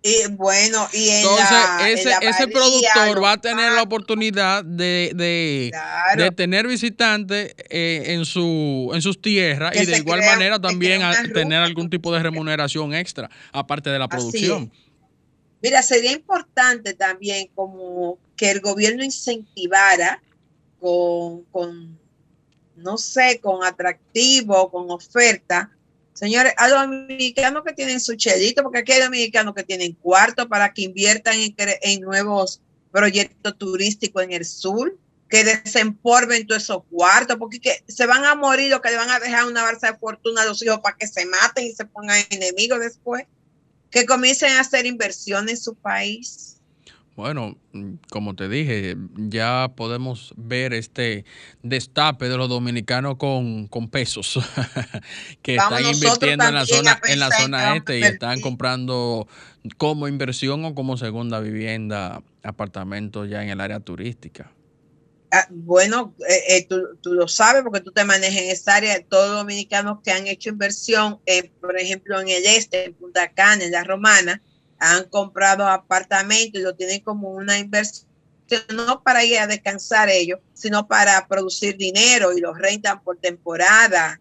Y 0.00 0.30
bueno, 0.30 0.88
y 0.92 1.08
en 1.08 1.16
Entonces, 1.22 1.50
la, 1.50 1.88
en 1.90 1.98
ese, 1.98 2.08
la 2.10 2.16
ese 2.18 2.46
productor 2.48 3.22
va 3.22 3.32
a 3.32 3.36
tener 3.40 3.72
la 3.72 3.82
oportunidad 3.82 4.64
de, 4.64 5.10
de, 5.14 5.70
claro. 5.72 6.22
de 6.22 6.30
tener 6.30 6.68
visitantes 6.68 7.54
eh, 7.68 8.04
en, 8.14 8.24
su, 8.24 8.92
en 8.94 9.02
sus 9.02 9.20
tierras 9.20 9.72
Que 9.72 9.82
y 9.82 9.86
de 9.86 9.98
igual 9.98 10.20
crea- 10.20 10.32
manera 10.32 10.60
también 10.60 11.02
a 11.02 11.12
tener 11.34 11.60
algún 11.60 11.90
tipo 11.90 12.14
de 12.14 12.22
remuneración 12.22 12.94
extra, 12.94 13.28
aparte 13.52 13.90
de 13.90 13.98
la 13.98 14.04
Así 14.04 14.16
producción. 14.16 14.72
Mira, 15.60 15.82
sería 15.82 16.12
importante 16.12 16.94
también 16.94 17.48
como 17.54 18.18
que 18.36 18.50
el 18.50 18.60
gobierno 18.60 19.02
incentivara 19.02 20.22
con, 20.80 21.42
con 21.44 21.98
no 22.76 22.96
sé, 22.96 23.40
con 23.40 23.64
atractivo, 23.64 24.70
con 24.70 24.90
oferta. 24.90 25.70
Señores, 26.14 26.52
a 26.56 26.68
los 26.68 26.82
dominicanos 26.82 27.62
que 27.64 27.72
tienen 27.72 28.00
su 28.00 28.14
chelito, 28.14 28.62
porque 28.62 28.78
aquí 28.78 28.92
hay 28.92 29.02
dominicanos 29.02 29.54
que 29.54 29.62
tienen 29.62 29.92
cuarto 29.94 30.48
para 30.48 30.72
que 30.72 30.82
inviertan 30.82 31.36
en, 31.56 32.00
nuevos 32.00 32.60
proyectos 32.90 33.56
turísticos 33.58 34.22
en 34.22 34.32
el 34.32 34.44
sur, 34.44 34.96
que 35.28 35.44
desempolven 35.44 36.46
todos 36.46 36.62
esos 36.62 36.82
cuartos, 36.90 37.36
porque 37.36 37.60
que 37.60 37.84
se 37.86 38.06
van 38.06 38.24
a 38.24 38.34
morir 38.34 38.72
o 38.74 38.80
que 38.80 38.90
le 38.90 38.96
van 38.96 39.10
a 39.10 39.20
dejar 39.20 39.46
una 39.46 39.62
balsa 39.62 39.92
de 39.92 39.98
fortuna 39.98 40.42
a 40.42 40.46
los 40.46 40.62
hijos 40.62 40.80
para 40.80 40.96
que 40.96 41.06
se 41.06 41.26
maten 41.26 41.66
y 41.66 41.72
se 41.72 41.84
pongan 41.84 42.24
enemigos 42.30 42.80
después 42.80 43.26
que 43.90 44.06
comiencen 44.06 44.52
a 44.52 44.60
hacer 44.60 44.86
inversión 44.86 45.48
en 45.48 45.56
su 45.56 45.74
país. 45.74 46.56
Bueno, 47.18 47.58
mm, 47.72 47.94
como 48.10 48.36
te 48.36 48.48
dije, 48.48 48.96
ya 49.16 49.72
podemos 49.74 50.32
ver 50.36 50.72
este 50.72 51.24
destape 51.64 52.28
de 52.28 52.36
los 52.36 52.48
dominicanos 52.48 53.16
con, 53.16 53.66
con 53.66 53.88
pesos 53.88 54.38
que 55.42 55.56
Vamos 55.56 55.80
están 55.80 55.94
invirtiendo 55.94 56.44
en 56.44 56.54
la 56.54 56.64
zona, 56.64 57.00
en 57.08 57.18
la 57.18 57.30
zona 57.32 57.74
este 57.74 57.98
y 57.98 58.02
están 58.04 58.40
comprando 58.40 59.26
como 59.78 60.06
inversión 60.06 60.64
o 60.64 60.76
como 60.76 60.96
segunda 60.96 61.40
vivienda 61.40 62.22
apartamentos 62.44 63.28
ya 63.28 63.42
en 63.42 63.48
el 63.48 63.60
área 63.60 63.80
turística. 63.80 64.52
Ah, 65.30 65.46
bueno, 65.50 66.14
eh, 66.26 66.56
eh, 66.56 66.66
tú, 66.66 66.96
tú 67.02 67.12
lo 67.12 67.28
sabes 67.28 67.62
porque 67.62 67.80
tú 67.80 67.92
te 67.92 68.04
manejas 68.04 68.40
en 68.40 68.50
esa 68.50 68.76
área. 68.76 69.04
Todos 69.04 69.28
los 69.28 69.38
dominicanos 69.38 69.98
que 70.02 70.10
han 70.10 70.26
hecho 70.26 70.48
inversión, 70.48 71.20
eh, 71.26 71.50
por 71.60 71.78
ejemplo, 71.78 72.20
en 72.20 72.28
el 72.28 72.46
este, 72.46 72.86
en 72.86 72.94
Punta 72.94 73.30
Cana, 73.32 73.64
en 73.64 73.72
la 73.72 73.84
Romana, 73.84 74.42
han 74.78 75.04
comprado 75.04 75.66
apartamentos 75.66 76.60
y 76.60 76.64
lo 76.64 76.74
tienen 76.74 77.00
como 77.00 77.30
una 77.30 77.58
inversión, 77.58 78.08
no 78.74 79.02
para 79.02 79.24
ir 79.24 79.38
a 79.38 79.46
descansar 79.46 80.08
ellos, 80.08 80.40
sino 80.54 80.88
para 80.88 81.26
producir 81.28 81.76
dinero 81.76 82.32
y 82.32 82.40
los 82.40 82.56
rentan 82.56 83.02
por 83.02 83.18
temporada. 83.18 84.20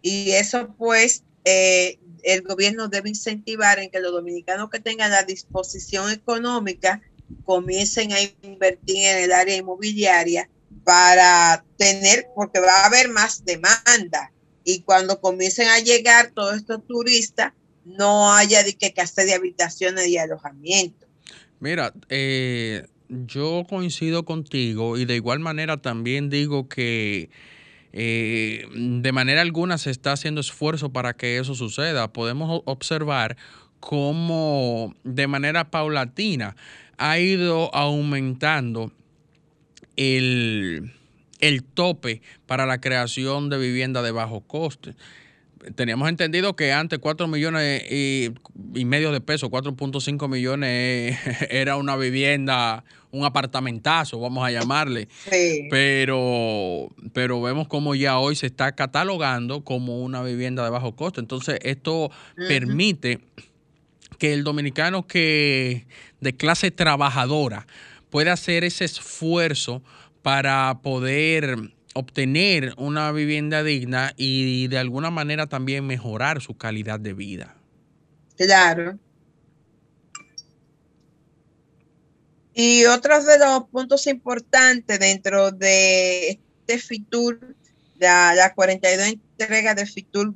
Y 0.00 0.30
eso 0.32 0.74
pues 0.78 1.24
eh, 1.44 1.98
el 2.22 2.42
gobierno 2.42 2.88
debe 2.88 3.10
incentivar 3.10 3.78
en 3.78 3.90
que 3.90 4.00
los 4.00 4.12
dominicanos 4.12 4.70
que 4.70 4.80
tengan 4.80 5.10
la 5.10 5.22
disposición 5.22 6.10
económica 6.10 7.02
comiencen 7.44 8.12
a 8.12 8.18
invertir 8.42 9.04
en 9.04 9.24
el 9.24 9.32
área 9.32 9.56
inmobiliaria 9.56 10.48
para 10.84 11.64
tener, 11.76 12.26
porque 12.34 12.60
va 12.60 12.82
a 12.82 12.86
haber 12.86 13.08
más 13.08 13.44
demanda. 13.44 14.32
Y 14.64 14.80
cuando 14.82 15.20
comiencen 15.20 15.68
a 15.68 15.78
llegar 15.78 16.32
todos 16.34 16.56
estos 16.56 16.86
turistas, 16.86 17.52
no 17.84 18.32
haya 18.32 18.64
de 18.64 18.74
que 18.74 18.92
hacer 19.00 19.26
de 19.26 19.34
habitaciones 19.34 20.08
y 20.08 20.18
alojamiento. 20.18 21.06
Mira, 21.60 21.92
eh, 22.08 22.84
yo 23.08 23.64
coincido 23.68 24.24
contigo 24.24 24.98
y 24.98 25.04
de 25.04 25.16
igual 25.16 25.38
manera 25.38 25.76
también 25.76 26.28
digo 26.28 26.68
que 26.68 27.30
eh, 27.92 28.66
de 28.74 29.12
manera 29.12 29.40
alguna 29.40 29.78
se 29.78 29.90
está 29.90 30.12
haciendo 30.12 30.40
esfuerzo 30.40 30.92
para 30.92 31.14
que 31.14 31.38
eso 31.38 31.54
suceda. 31.54 32.12
Podemos 32.12 32.62
observar 32.64 33.36
cómo 33.80 34.94
de 35.04 35.26
manera 35.26 35.70
paulatina 35.70 36.56
ha 36.98 37.18
ido 37.18 37.74
aumentando 37.74 38.92
el, 39.96 40.92
el 41.40 41.62
tope 41.64 42.22
para 42.46 42.66
la 42.66 42.80
creación 42.80 43.50
de 43.50 43.58
vivienda 43.58 44.02
de 44.02 44.10
bajo 44.12 44.40
coste. 44.40 44.94
Teníamos 45.74 46.08
entendido 46.08 46.54
que 46.54 46.72
antes 46.72 47.00
4 47.00 47.26
millones 47.26 47.82
y, 47.90 48.32
y 48.74 48.84
medio 48.84 49.10
de 49.10 49.20
pesos, 49.20 49.50
4.5 49.50 50.28
millones 50.28 51.18
era 51.50 51.76
una 51.76 51.96
vivienda, 51.96 52.84
un 53.10 53.24
apartamentazo, 53.24 54.20
vamos 54.20 54.46
a 54.46 54.52
llamarle. 54.52 55.08
Sí. 55.28 55.66
Pero, 55.70 56.88
pero 57.12 57.42
vemos 57.42 57.66
como 57.66 57.96
ya 57.96 58.18
hoy 58.18 58.36
se 58.36 58.46
está 58.46 58.72
catalogando 58.76 59.64
como 59.64 60.02
una 60.02 60.22
vivienda 60.22 60.62
de 60.62 60.70
bajo 60.70 60.94
costo. 60.94 61.20
Entonces, 61.20 61.58
esto 61.62 62.12
permite 62.36 63.20
que 64.18 64.32
el 64.32 64.44
dominicano 64.44 65.06
que 65.06 65.86
de 66.20 66.36
clase 66.36 66.70
trabajadora 66.70 67.66
puede 68.10 68.30
hacer 68.30 68.64
ese 68.64 68.84
esfuerzo 68.84 69.82
para 70.22 70.80
poder 70.82 71.56
obtener 71.94 72.74
una 72.76 73.10
vivienda 73.12 73.62
digna 73.62 74.12
y 74.16 74.68
de 74.68 74.78
alguna 74.78 75.10
manera 75.10 75.46
también 75.46 75.86
mejorar 75.86 76.42
su 76.42 76.56
calidad 76.56 77.00
de 77.00 77.14
vida. 77.14 77.56
Claro. 78.36 78.98
Y 82.52 82.84
otro 82.86 83.22
de 83.22 83.38
los 83.38 83.64
puntos 83.68 84.06
importantes 84.06 84.98
dentro 84.98 85.50
de 85.50 86.30
este 86.30 86.78
FITUR, 86.78 87.54
la, 87.98 88.34
la 88.34 88.54
42 88.54 89.06
entrega 89.08 89.74
de 89.74 89.86
FITUR 89.86 90.34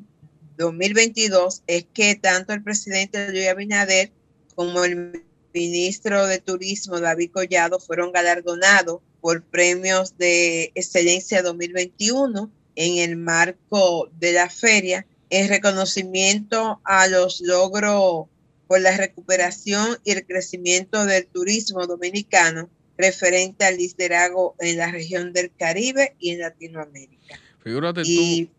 2022, 0.60 1.62
es 1.66 1.86
que 1.92 2.14
tanto 2.14 2.52
el 2.52 2.62
presidente 2.62 3.30
Luis 3.30 3.48
Abinader 3.48 4.12
como 4.54 4.84
el 4.84 5.24
ministro 5.52 6.26
de 6.26 6.38
Turismo 6.38 7.00
David 7.00 7.30
Collado 7.32 7.80
fueron 7.80 8.12
galardonados 8.12 9.00
por 9.20 9.42
premios 9.42 10.16
de 10.18 10.70
excelencia 10.74 11.42
2021 11.42 12.50
en 12.76 12.98
el 12.98 13.16
marco 13.16 14.10
de 14.18 14.32
la 14.32 14.48
feria 14.48 15.06
en 15.30 15.48
reconocimiento 15.48 16.80
a 16.84 17.06
los 17.08 17.40
logros 17.40 18.26
por 18.66 18.80
la 18.80 18.96
recuperación 18.96 19.98
y 20.04 20.12
el 20.12 20.26
crecimiento 20.26 21.04
del 21.06 21.26
turismo 21.26 21.86
dominicano 21.86 22.68
referente 22.96 23.64
al 23.64 23.78
liderazgo 23.78 24.54
en 24.58 24.76
la 24.76 24.90
región 24.90 25.32
del 25.32 25.50
Caribe 25.56 26.14
y 26.18 26.30
en 26.30 26.40
Latinoamérica. 26.40 27.40
Figúrate 27.62 28.02
Y 28.04 28.46
tú, 28.46 28.52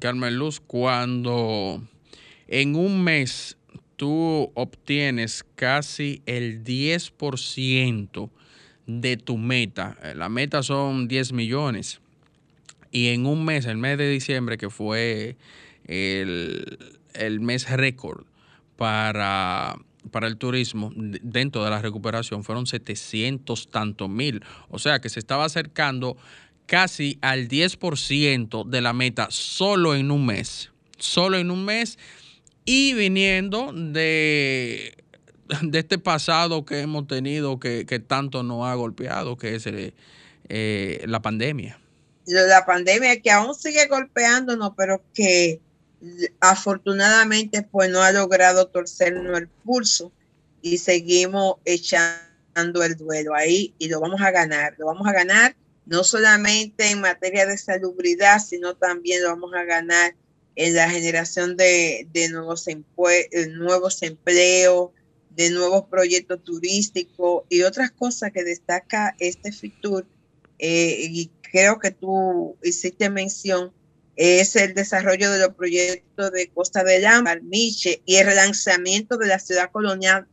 Carmen 0.00 0.36
Luz, 0.36 0.60
cuando 0.60 1.82
en 2.48 2.74
un 2.74 3.04
mes 3.04 3.56
tú 3.96 4.50
obtienes 4.54 5.44
casi 5.54 6.22
el 6.26 6.64
10% 6.64 8.30
de 8.86 9.16
tu 9.16 9.36
meta. 9.38 9.96
Eh, 10.02 10.14
La 10.16 10.28
meta 10.28 10.62
son 10.62 11.06
10 11.06 11.32
millones. 11.32 12.00
Y 12.90 13.08
en 13.08 13.26
un 13.26 13.44
mes, 13.44 13.66
el 13.66 13.76
mes 13.76 13.98
de 13.98 14.10
diciembre, 14.10 14.58
que 14.58 14.70
fue 14.70 15.36
el, 15.84 16.78
el 17.14 17.40
mes 17.40 17.70
récord 17.70 18.24
para, 18.76 19.76
para 20.10 20.26
el 20.26 20.38
turismo, 20.38 20.90
dentro 20.94 21.62
de 21.62 21.70
la 21.70 21.82
recuperación, 21.82 22.42
fueron 22.42 22.66
700 22.66 23.70
tantos 23.70 24.08
mil. 24.08 24.42
O 24.70 24.78
sea 24.78 25.00
que 25.00 25.08
se 25.08 25.20
estaba 25.20 25.44
acercando 25.44 26.16
casi 26.70 27.18
al 27.20 27.48
10% 27.48 28.64
de 28.64 28.80
la 28.80 28.92
meta 28.92 29.26
solo 29.30 29.96
en 29.96 30.12
un 30.12 30.24
mes. 30.24 30.70
Solo 30.98 31.36
en 31.36 31.50
un 31.50 31.64
mes. 31.64 31.98
Y 32.64 32.94
viniendo 32.94 33.72
de, 33.74 34.94
de 35.62 35.78
este 35.80 35.98
pasado 35.98 36.64
que 36.64 36.82
hemos 36.82 37.08
tenido 37.08 37.58
que, 37.58 37.86
que 37.86 37.98
tanto 37.98 38.44
nos 38.44 38.64
ha 38.66 38.74
golpeado, 38.74 39.36
que 39.36 39.56
es 39.56 39.66
eh, 39.66 39.94
eh, 40.48 41.02
la 41.08 41.20
pandemia. 41.20 41.80
la 42.26 42.64
pandemia 42.64 43.20
que 43.20 43.32
aún 43.32 43.56
sigue 43.56 43.88
golpeándonos, 43.88 44.70
pero 44.76 45.02
que 45.12 45.58
afortunadamente 46.38 47.62
pues 47.62 47.90
no 47.90 48.00
ha 48.00 48.12
logrado 48.12 48.68
torcernos 48.68 49.36
el 49.36 49.48
pulso 49.48 50.12
y 50.62 50.78
seguimos 50.78 51.56
echando 51.64 52.84
el 52.84 52.96
duelo 52.96 53.34
ahí 53.34 53.74
y 53.80 53.88
lo 53.88 54.00
vamos 54.00 54.20
a 54.20 54.30
ganar, 54.30 54.76
lo 54.78 54.86
vamos 54.86 55.08
a 55.08 55.12
ganar 55.12 55.56
no 55.86 56.04
solamente 56.04 56.90
en 56.90 57.00
materia 57.00 57.46
de 57.46 57.58
salubridad, 57.58 58.38
sino 58.38 58.76
también 58.76 59.22
lo 59.22 59.30
vamos 59.30 59.52
a 59.54 59.64
ganar 59.64 60.14
en 60.56 60.74
la 60.74 60.90
generación 60.90 61.56
de, 61.56 62.06
de 62.12 62.28
nuevos, 62.28 62.66
eh, 62.68 62.80
nuevos 63.50 64.02
empleos, 64.02 64.90
de 65.30 65.50
nuevos 65.50 65.84
proyectos 65.86 66.42
turísticos 66.44 67.44
y 67.48 67.62
otras 67.62 67.90
cosas 67.92 68.32
que 68.32 68.44
destaca 68.44 69.14
este 69.18 69.52
FITUR 69.52 70.06
eh, 70.58 71.06
y 71.08 71.30
creo 71.40 71.78
que 71.78 71.90
tú 71.90 72.56
hiciste 72.62 73.08
mención, 73.08 73.72
es 74.16 74.54
el 74.56 74.74
desarrollo 74.74 75.30
de 75.32 75.38
los 75.38 75.54
proyectos 75.54 76.30
de 76.32 76.48
Costa 76.48 76.84
del 76.84 77.06
Ámbar, 77.06 77.42
Miche 77.42 78.02
y 78.04 78.16
el 78.16 78.26
relanzamiento 78.26 79.16
de 79.16 79.28
la 79.28 79.38
ciudad 79.38 79.70
colonial, 79.70 80.26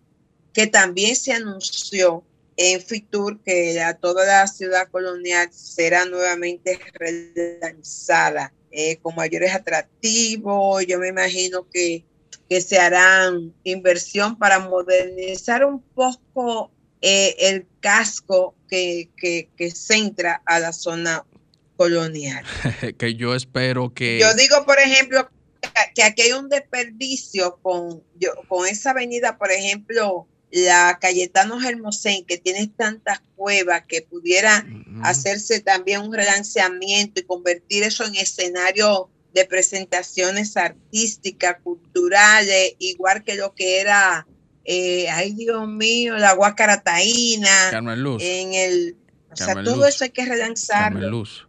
que 0.51 0.67
también 0.67 1.15
se 1.15 1.31
anunció 1.31 2.25
en 2.57 2.81
Fitur 2.81 3.39
que 3.43 3.79
toda 4.01 4.25
la 4.25 4.47
ciudad 4.47 4.89
colonial 4.89 5.47
será 5.51 6.05
nuevamente 6.05 6.79
relanzada 6.93 8.53
eh, 8.71 8.97
con 8.97 9.15
mayores 9.15 9.53
atractivos. 9.53 10.85
Yo 10.85 10.99
me 10.99 11.09
imagino 11.09 11.67
que, 11.71 12.03
que 12.49 12.61
se 12.61 12.79
harán 12.79 13.53
inversión 13.63 14.37
para 14.37 14.59
modernizar 14.59 15.63
un 15.65 15.81
poco 15.93 16.71
eh, 17.01 17.35
el 17.39 17.67
casco 17.79 18.55
que, 18.67 19.09
que, 19.17 19.49
que 19.55 19.71
centra 19.71 20.41
a 20.45 20.59
la 20.59 20.73
zona 20.73 21.25
colonial. 21.75 22.43
que 22.97 23.13
yo 23.15 23.35
espero 23.35 23.93
que... 23.93 24.19
Yo 24.19 24.33
digo, 24.33 24.65
por 24.65 24.79
ejemplo, 24.79 25.29
que- 25.61 25.69
que 25.93 26.03
aquí 26.03 26.23
hay 26.23 26.31
un 26.33 26.49
desperdicio 26.49 27.59
con, 27.61 28.01
yo, 28.19 28.31
con 28.47 28.67
esa 28.67 28.91
avenida, 28.91 29.37
por 29.37 29.51
ejemplo, 29.51 30.27
la 30.51 30.97
Cayetano 30.99 31.61
Hermosén, 31.61 32.25
que 32.25 32.37
tiene 32.37 32.67
tantas 32.67 33.19
cuevas 33.35 33.83
que 33.87 34.01
pudiera 34.01 34.65
hacerse 35.03 35.59
también 35.59 36.01
un 36.01 36.13
relanceamiento 36.13 37.19
y 37.19 37.23
convertir 37.23 37.83
eso 37.83 38.05
en 38.05 38.15
escenario 38.15 39.09
de 39.33 39.45
presentaciones 39.45 40.57
artísticas, 40.57 41.57
culturales, 41.63 42.73
igual 42.79 43.23
que 43.23 43.35
lo 43.35 43.53
que 43.53 43.81
era, 43.81 44.25
eh, 44.63 45.09
ay 45.09 45.33
Dios 45.33 45.67
mío, 45.67 46.17
la 46.17 46.33
Huáscara 46.33 46.81
Taína, 46.81 47.69
Carmen 47.69 48.01
Luz. 48.01 48.23
en 48.23 48.53
el, 48.53 48.95
o 49.31 49.35
sea, 49.35 49.61
todo 49.63 49.85
eso 49.85 50.05
hay 50.05 50.11
que 50.11 50.25
relanzarlo. 50.25 50.99
Carmen 50.99 51.11
Luz. 51.11 51.47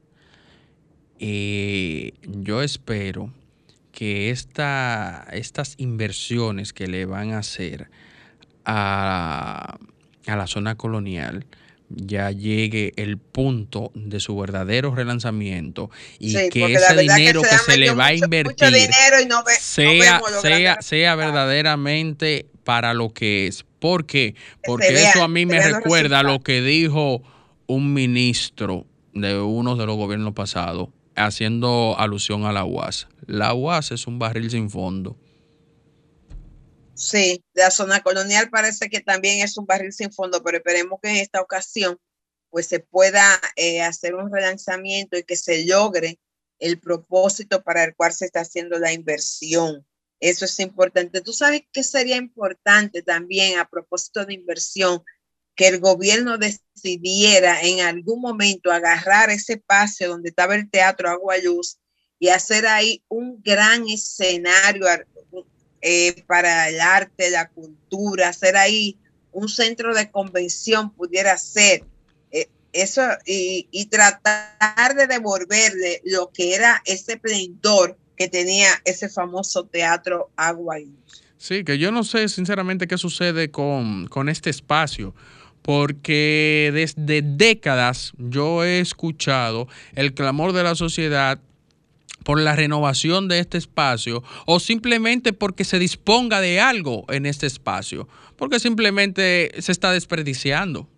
Eh, 1.20 2.12
yo 2.22 2.62
espero 2.62 3.32
que 3.92 4.30
esta, 4.30 5.26
estas 5.32 5.74
inversiones 5.78 6.72
que 6.72 6.86
le 6.86 7.07
van 7.07 7.32
a 7.32 7.38
hacer 7.38 7.90
a, 8.69 9.79
a 10.27 10.37
la 10.37 10.47
zona 10.47 10.77
colonial 10.77 11.47
ya 11.91 12.31
llegue 12.31 12.93
el 12.97 13.16
punto 13.16 13.91
de 13.95 14.21
su 14.21 14.37
verdadero 14.37 14.95
relanzamiento 14.95 15.91
y 16.19 16.33
Sí, 16.37 16.49
que 16.51 16.75
ese 16.75 16.95
que 16.95 17.01
dinero 17.01 17.43
se 17.43 17.49
que, 17.49 17.59
se 17.59 17.79
le 17.79 17.93
va 17.95 18.07
a 18.07 18.14
invertir 18.14 18.91
no 19.27 19.43
ve- 19.43 19.55
sea, 19.59 20.21
sea, 20.43 20.77
sea 20.83 21.14
verdaderamente 21.14 22.47
para 22.64 22.93
lo 22.93 23.14
que 23.14 23.47
es. 23.47 23.64
¿Por 23.79 24.05
qué? 24.05 24.35
Porque 24.64 24.93
vean, 24.93 25.07
eso 25.09 25.23
a 25.23 25.29
mí 25.29 25.47
me 25.47 25.61
recuerda 25.62 26.21
a 26.21 26.23
lo 26.23 26.41
que 26.41 26.61
dijo 26.61 27.23
un 27.66 27.95
ministro 27.95 28.85
de 29.14 29.39
uno 29.41 29.77
de 29.77 29.87
los 29.87 29.97
gobiernos 29.97 30.35
pasados, 30.35 30.89
haciendo 31.16 31.97
alusión 31.99 32.45
a 32.45 32.53
la 32.53 32.64
UAS. 32.64 33.09
La 33.27 33.55
UAS 33.55 33.93
es 33.93 34.07
un 34.07 34.19
barril 34.19 34.51
sin 34.51 34.69
fondo. 34.69 35.16
Sí, 36.99 37.44
la 37.55 37.70
zona 37.70 38.03
colonial 38.03 38.51
parece 38.51 38.90
que 38.90 38.99
también 39.01 39.40
es 39.40 39.57
un 39.57 39.66
barril 39.66 39.92
sin 39.92 40.12
fondo, 40.12 40.42
pero 40.42 40.59
esperemos 40.59 40.99
que 41.01 41.11
en 41.11 41.16
esta 41.18 41.40
ocasión 41.40 41.96
pues 42.51 42.66
se 42.66 42.80
pueda 42.80 43.40
eh, 43.55 43.82
hacer 43.82 44.16
un 44.16 44.32
relanzamiento 44.32 45.16
y 45.16 45.22
que 45.22 45.36
se 45.36 45.64
logre 45.64 46.18
el 46.59 46.80
propósito 46.80 47.62
para 47.62 47.84
el 47.84 47.94
cual 47.94 48.12
se 48.12 48.24
está 48.24 48.40
haciendo 48.40 48.80
la 48.80 48.92
inversión. 48.92 49.86
Eso 50.18 50.44
es 50.46 50.59
importante. 50.59 51.20
Tú 51.20 51.32
sabes 51.32 51.62
que 51.72 51.84
sería 51.84 52.16
importante 52.16 53.03
también 53.03 53.61
a 53.61 53.68
propósito 53.68 54.24
de 54.26 54.34
inversión 54.34 55.05
que 55.55 55.68
el 55.68 55.78
gobierno 55.78 56.36
decidiera 56.36 57.61
en 57.62 57.80
algún 57.80 58.20
momento 58.20 58.72
agarrar 58.72 59.30
ese 59.30 59.53
espacio 59.53 60.09
donde 60.09 60.30
estaba 60.30 60.57
el 60.57 60.68
teatro 60.68 61.11
Agua 61.11 61.38
Luz 61.38 61.78
y 62.18 62.30
hacer 62.30 62.66
ahí 62.66 63.05
un 63.07 63.40
gran 63.40 63.88
escenario 63.88 64.88
ar- 64.88 65.07
eh, 65.81 66.24
para 66.26 66.68
el 66.68 66.81
arte, 66.81 67.31
la 67.31 67.49
cultura, 67.49 68.29
hacer 68.29 68.57
ahí 68.57 68.97
un 69.33 69.49
centro 69.49 69.95
de 69.95 70.11
convención 70.11 70.91
pudiera 70.91 71.37
ser 71.39 71.85
eh, 72.33 72.49
eso 72.72 73.03
y, 73.24 73.87
tratar 73.91 74.95
de 74.97 75.07
devolverle 75.07 76.03
lo 76.05 76.31
que 76.31 76.55
era 76.55 76.83
ese 76.85 77.14
esplendor 77.14 77.97
que 78.16 78.29
tenía 78.29 78.68
ese 78.85 79.09
famoso 79.09 79.64
teatro 79.64 80.31
Agua. 80.37 80.76
Sí, 81.37 81.62
que 81.62 81.79
yo 81.79 81.93
no 81.93 82.03
sé 82.03 82.29
sinceramente 82.29 82.89
qué 82.89 82.99
sucede 82.99 83.51
con, 83.51 84.09
con 84.09 84.29
este 84.29 84.51
espacio, 84.51 85.14
porque 85.62 86.70
desde 86.74 87.22
décadas 87.22 88.12
yo 88.18 88.64
he 88.64 88.81
escuchado 88.81 89.68
el 89.95 90.14
clamor 90.14 90.53
de 90.53 90.64
la 90.64 90.74
sociedad 90.74 91.39
por 92.25 92.41
la 92.41 92.55
renovación 92.55 93.29
de 93.29 93.39
este 93.39 93.59
espacio 93.59 94.23
o 94.47 94.61
simplemente 94.61 95.33
porque 95.33 95.64
se 95.64 95.79
disponga 95.79 96.41
de 96.41 96.61
algo 96.61 97.05
en 97.09 97.27
este 97.27 97.47
espacio, 97.47 98.09
porque 98.37 98.61
simplemente 98.61 99.53
se 99.59 99.73
está 99.73 99.93
desperdiciando. 99.93 100.89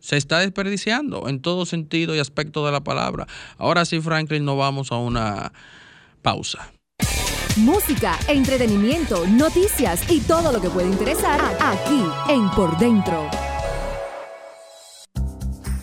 Se 0.00 0.16
está 0.16 0.38
desperdiciando 0.38 1.28
en 1.28 1.40
todo 1.40 1.66
sentido 1.66 2.14
y 2.14 2.20
aspecto 2.20 2.64
de 2.64 2.70
la 2.70 2.84
palabra. 2.84 3.26
Ahora 3.58 3.84
sí, 3.84 4.00
Franklin, 4.00 4.44
nos 4.44 4.56
vamos 4.56 4.92
a 4.92 4.96
una 4.96 5.52
pausa. 6.22 6.70
Música, 7.56 8.16
entretenimiento, 8.28 9.26
noticias 9.26 10.08
y 10.08 10.20
todo 10.20 10.52
lo 10.52 10.60
que 10.60 10.68
puede 10.68 10.88
interesar 10.88 11.40
aquí 11.58 12.04
en 12.28 12.48
Por 12.50 12.78
Dentro. 12.78 13.28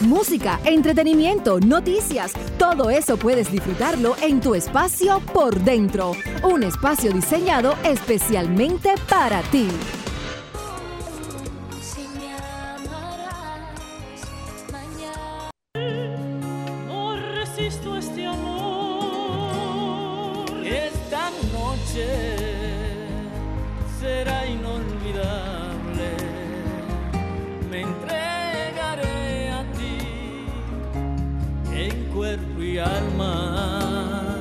Música, 0.00 0.58
entretenimiento, 0.64 1.60
noticias, 1.60 2.32
todo 2.58 2.90
eso 2.90 3.16
puedes 3.16 3.50
disfrutarlo 3.52 4.16
en 4.20 4.40
tu 4.40 4.54
espacio 4.54 5.20
por 5.32 5.58
dentro. 5.60 6.12
Un 6.42 6.64
espacio 6.64 7.12
diseñado 7.12 7.76
especialmente 7.84 8.94
para 9.08 9.42
ti. 9.42 9.68
Alma. 32.78 34.38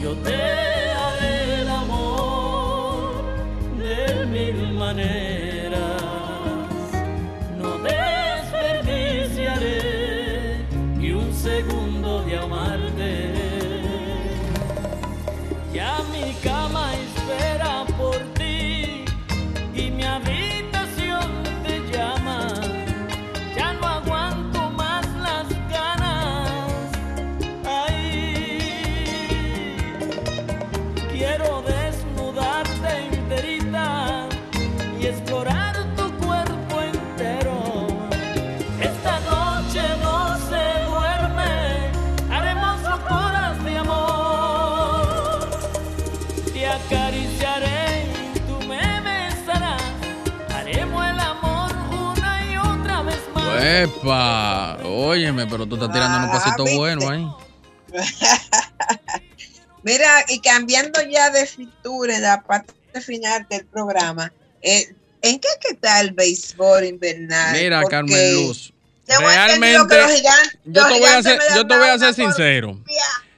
Yo 0.00 0.14
te 0.16 0.34
haré 0.34 1.62
el 1.62 1.68
amor 1.68 3.24
de 3.78 4.26
mil 4.26 4.72
maneras. 4.74 5.27
Óyeme, 55.18 55.46
pero 55.46 55.66
tú 55.66 55.74
estás 55.74 55.92
tirando 55.92 56.26
un 56.26 56.30
pasito 56.30 56.62
¿viste? 56.62 56.78
bueno 56.78 57.08
ahí. 57.10 57.26
Mira, 59.82 60.24
y 60.28 60.40
cambiando 60.40 61.00
ya 61.02 61.30
de 61.30 61.44
fritura 61.46 62.14
en 62.16 62.22
la 62.22 62.42
parte 62.42 62.72
final 63.00 63.46
del 63.50 63.66
programa, 63.66 64.32
eh, 64.62 64.94
¿en 65.22 65.40
qué 65.40 65.48
que 65.60 65.74
está 65.74 66.00
el 66.00 66.12
béisbol 66.12 66.84
invernal? 66.84 67.56
Mira, 67.56 67.80
Porque 67.80 67.96
Carmen 67.96 68.34
Luz. 68.34 68.72
Realmente, 69.06 69.96
gigantes- 69.96 70.58
yo 70.66 70.86
te 70.86 70.98
voy 71.00 71.08
a 71.08 71.22
ser, 71.22 71.38
me 71.38 71.44
dan 71.46 71.56
yo 71.56 71.66
te 71.66 71.76
voy 71.76 71.88
a 71.88 71.94
una 71.94 71.98
ser 71.98 72.14
sincero. 72.14 72.78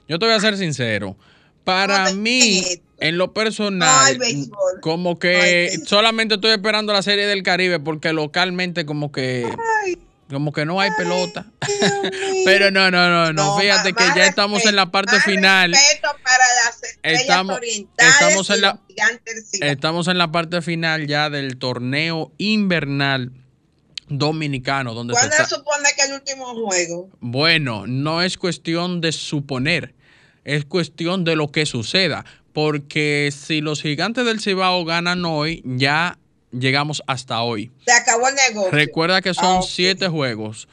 Yo 0.09 0.19
te 0.19 0.27
voy 0.27 0.35
a 0.35 0.41
ser 0.41 0.59
sincero. 0.59 1.17
Para 1.65 2.13
mí, 2.13 2.65
en 2.99 3.17
lo 3.17 3.33
personal, 3.33 4.19
como 4.81 5.19
que 5.19 5.79
solamente 5.87 6.35
estoy 6.35 6.51
esperando 6.51 6.93
la 6.93 7.03
serie 7.03 7.27
del 7.27 7.43
Caribe 7.43 7.79
porque 7.79 8.13
localmente 8.13 8.85
como 8.85 9.13
que 9.13 9.49
como 10.31 10.53
que 10.53 10.65
no 10.65 10.81
hay 10.81 10.91
pelota. 10.97 11.47
Pero 12.45 12.71
no, 12.71 12.91
no, 12.91 13.11
no, 13.11 13.33
no, 13.33 13.59
fíjate 13.59 13.93
que 13.93 14.05
ya 14.17 14.27
estamos 14.27 14.65
en 14.65 14.77
la 14.77 14.91
parte 14.91 15.21
final. 15.21 15.75
Estamos- 17.03 17.61
estamos 17.97 18.51
en 18.51 18.61
la-. 18.61 18.81
Estamos 19.61 20.09
en 20.09 20.19
la 20.19 20.31
parte 20.33 20.63
final 20.63 21.07
ya 21.07 21.31
del 21.31 21.59
torneo 21.59 22.33
invernal 22.39 23.33
dominicano 24.09 24.93
donde 24.93 25.13
¿Cuándo 25.15 25.37
se 25.37 25.47
supone 25.47 25.89
que 25.97 26.03
el 26.05 26.15
último 26.15 26.47
juego? 26.67 27.09
Bueno, 27.21 27.87
no 27.87 28.23
es 28.23 28.37
cuestión 28.37 29.01
de 29.01 29.13
suponer, 29.13 29.95
es 30.45 30.65
cuestión 30.65 31.25
de 31.25 31.37
lo 31.37 31.53
que 31.53 31.65
suceda, 31.65 32.25
porque 32.53 33.33
si 33.33 33.61
los 33.61 33.81
gigantes 33.83 34.25
del 34.25 34.41
Cibao 34.41 34.85
ganan 34.85 35.25
hoy, 35.25 35.63
ya 35.65 36.19
llegamos 36.53 37.03
hasta 37.07 37.43
hoy. 37.43 37.71
Se 37.85 37.93
acabó 37.93 38.29
el 38.29 38.35
negocio. 38.35 38.71
Recuerda 38.71 39.21
que 39.23 39.35
son 39.35 39.59
Ah, 39.59 39.63
siete 39.67 40.09
juegos 40.09 40.69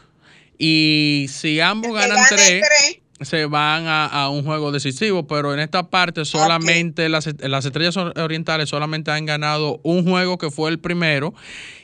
y 0.58 1.28
si 1.30 1.60
ambos 1.60 1.94
ganan 1.94 2.18
tres, 2.30 2.64
tres. 2.64 3.00
se 3.22 3.46
van 3.46 3.86
a, 3.88 4.06
a 4.08 4.30
un 4.30 4.44
juego 4.44 4.72
decisivo, 4.72 5.28
pero 5.28 5.54
en 5.54 5.60
esta 5.60 5.90
parte 5.90 6.26
solamente 6.26 7.10
las, 7.10 7.30
las 7.40 7.66
estrellas 7.66 7.96
orientales 7.98 8.70
solamente 8.70 9.12
han 9.12 9.26
ganado 9.26 9.80
un 9.84 10.04
juego 10.04 10.38
que 10.38 10.50
fue 10.50 10.70
el 10.72 10.80
primero 10.80 11.34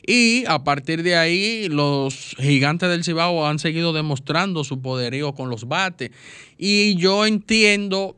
y 0.05 0.43
a 0.47 0.63
partir 0.63 1.03
de 1.03 1.15
ahí 1.15 1.67
los 1.69 2.35
gigantes 2.39 2.89
del 2.89 3.03
Cibao 3.03 3.47
han 3.47 3.59
seguido 3.59 3.93
demostrando 3.93 4.63
su 4.63 4.81
poderío 4.81 5.33
con 5.33 5.49
los 5.49 5.67
bates 5.67 6.09
y 6.57 6.95
yo 6.95 7.25
entiendo 7.27 8.15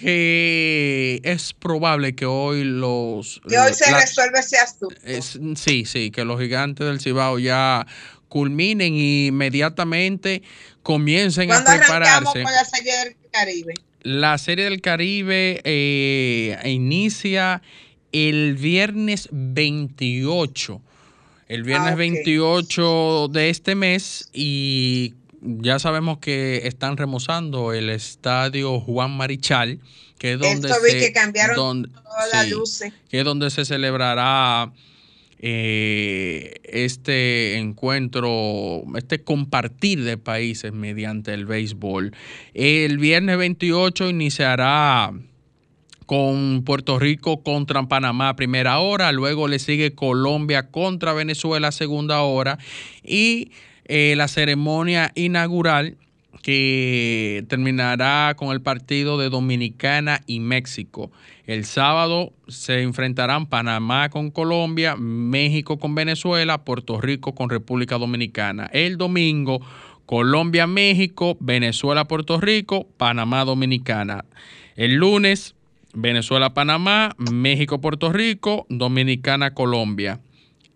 que 0.00 1.20
es 1.24 1.52
probable 1.52 2.14
que 2.14 2.26
hoy 2.26 2.64
los 2.64 3.40
Que 3.48 3.58
hoy 3.58 3.72
se 3.74 3.90
la- 3.90 4.00
resuelve 4.00 4.38
ese 4.40 4.58
asunto. 4.58 4.94
es- 5.04 5.38
sí, 5.56 5.84
sí, 5.84 6.10
que 6.10 6.24
los 6.24 6.40
gigantes 6.40 6.86
del 6.86 7.00
Cibao 7.00 7.38
ya 7.38 7.86
culminen 8.28 8.94
y 8.94 9.26
inmediatamente 9.28 10.42
comiencen 10.82 11.50
a 11.50 11.62
¿Cuándo 11.62 11.70
arrancamos 11.70 12.32
prepararse. 12.32 12.42
con 12.42 12.52
la 12.52 12.64
serie 12.64 12.96
del 12.98 13.16
Caribe? 13.30 13.74
La 14.02 14.38
Serie 14.38 14.64
del 14.64 14.80
Caribe 14.80 15.60
eh, 15.64 16.56
inicia 16.64 17.62
el 18.12 18.54
viernes 18.54 19.28
28. 19.32 20.80
El 21.48 21.62
viernes 21.64 21.90
Ah, 21.90 21.94
ok. 21.94 21.98
28 21.98 23.28
de 23.32 23.50
este 23.50 23.74
mes 23.74 24.28
y 24.32 25.14
ya 25.40 25.78
sabemos 25.78 26.18
que 26.18 26.62
están 26.66 26.96
remozando 26.96 27.72
el 27.72 27.90
estadio 27.90 28.80
Juan 28.80 29.16
Marichal, 29.16 29.80
que 30.18 30.32
es 30.32 30.38
donde 30.38 30.68
Esto 30.68 30.80
se, 30.84 30.98
que 30.98 31.12
cambiaron 31.12 31.56
donde- 31.56 31.88
todas 31.90 32.32
las 32.32 32.44
sí, 32.46 32.50
luces. 32.50 32.92
que 33.08 33.18
es 33.20 33.24
donde 33.24 33.50
se 33.50 33.64
celebrará 33.64 34.72
eh, 35.40 36.54
este 36.64 37.56
encuentro, 37.58 38.82
este 38.96 39.22
compartir 39.22 40.02
de 40.02 40.16
países 40.18 40.72
mediante 40.72 41.32
el 41.32 41.46
béisbol. 41.46 42.12
El 42.54 42.98
viernes 42.98 43.38
28 43.38 44.10
iniciará 44.10 45.12
con 46.06 46.64
Puerto 46.64 46.98
Rico 46.98 47.42
contra 47.44 47.82
Panamá 47.84 48.34
primera 48.34 48.78
hora, 48.80 49.12
luego 49.12 49.46
le 49.46 49.58
sigue 49.60 49.94
Colombia 49.94 50.70
contra 50.70 51.12
Venezuela 51.12 51.70
segunda 51.70 52.22
hora 52.22 52.58
y 53.04 53.52
eh, 53.88 54.14
la 54.16 54.28
ceremonia 54.28 55.12
inaugural 55.14 55.96
que 56.42 57.44
terminará 57.48 58.34
con 58.36 58.52
el 58.52 58.60
partido 58.60 59.18
de 59.18 59.28
Dominicana 59.28 60.20
y 60.26 60.40
México. 60.40 61.10
El 61.46 61.64
sábado 61.64 62.32
se 62.46 62.82
enfrentarán 62.82 63.46
Panamá 63.46 64.08
con 64.10 64.30
Colombia, 64.30 64.96
México 64.96 65.78
con 65.78 65.94
Venezuela, 65.94 66.64
Puerto 66.64 67.00
Rico 67.00 67.34
con 67.34 67.50
República 67.50 67.98
Dominicana. 67.98 68.68
El 68.72 68.98
domingo, 68.98 69.60
Colombia, 70.06 70.66
México, 70.66 71.36
Venezuela, 71.40 72.06
Puerto 72.06 72.40
Rico, 72.40 72.86
Panamá, 72.96 73.44
Dominicana. 73.44 74.24
El 74.76 74.94
lunes, 74.94 75.54
Venezuela, 75.92 76.54
Panamá, 76.54 77.14
México, 77.18 77.80
Puerto 77.80 78.12
Rico, 78.12 78.66
Dominicana, 78.68 79.54
Colombia. 79.54 80.20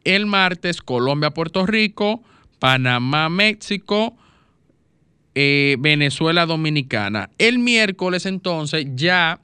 El 0.04 0.26
martes, 0.26 0.82
Colombia, 0.82 1.30
Puerto 1.30 1.64
Rico, 1.64 2.22
Panamá, 2.62 3.28
México, 3.28 4.16
eh, 5.34 5.74
Venezuela, 5.80 6.46
Dominicana. 6.46 7.28
El 7.36 7.58
miércoles 7.58 8.24
entonces 8.24 8.86
ya 8.94 9.40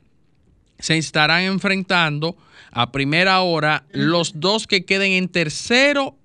se 0.78 0.96
estarán 0.98 1.42
enfrentando 1.42 2.36
a 2.70 2.92
primera 2.92 3.40
hora 3.40 3.86
los 3.90 4.38
dos 4.38 4.68
que 4.68 4.84
queden 4.84 5.10
en 5.10 5.26
tercero 5.26 6.16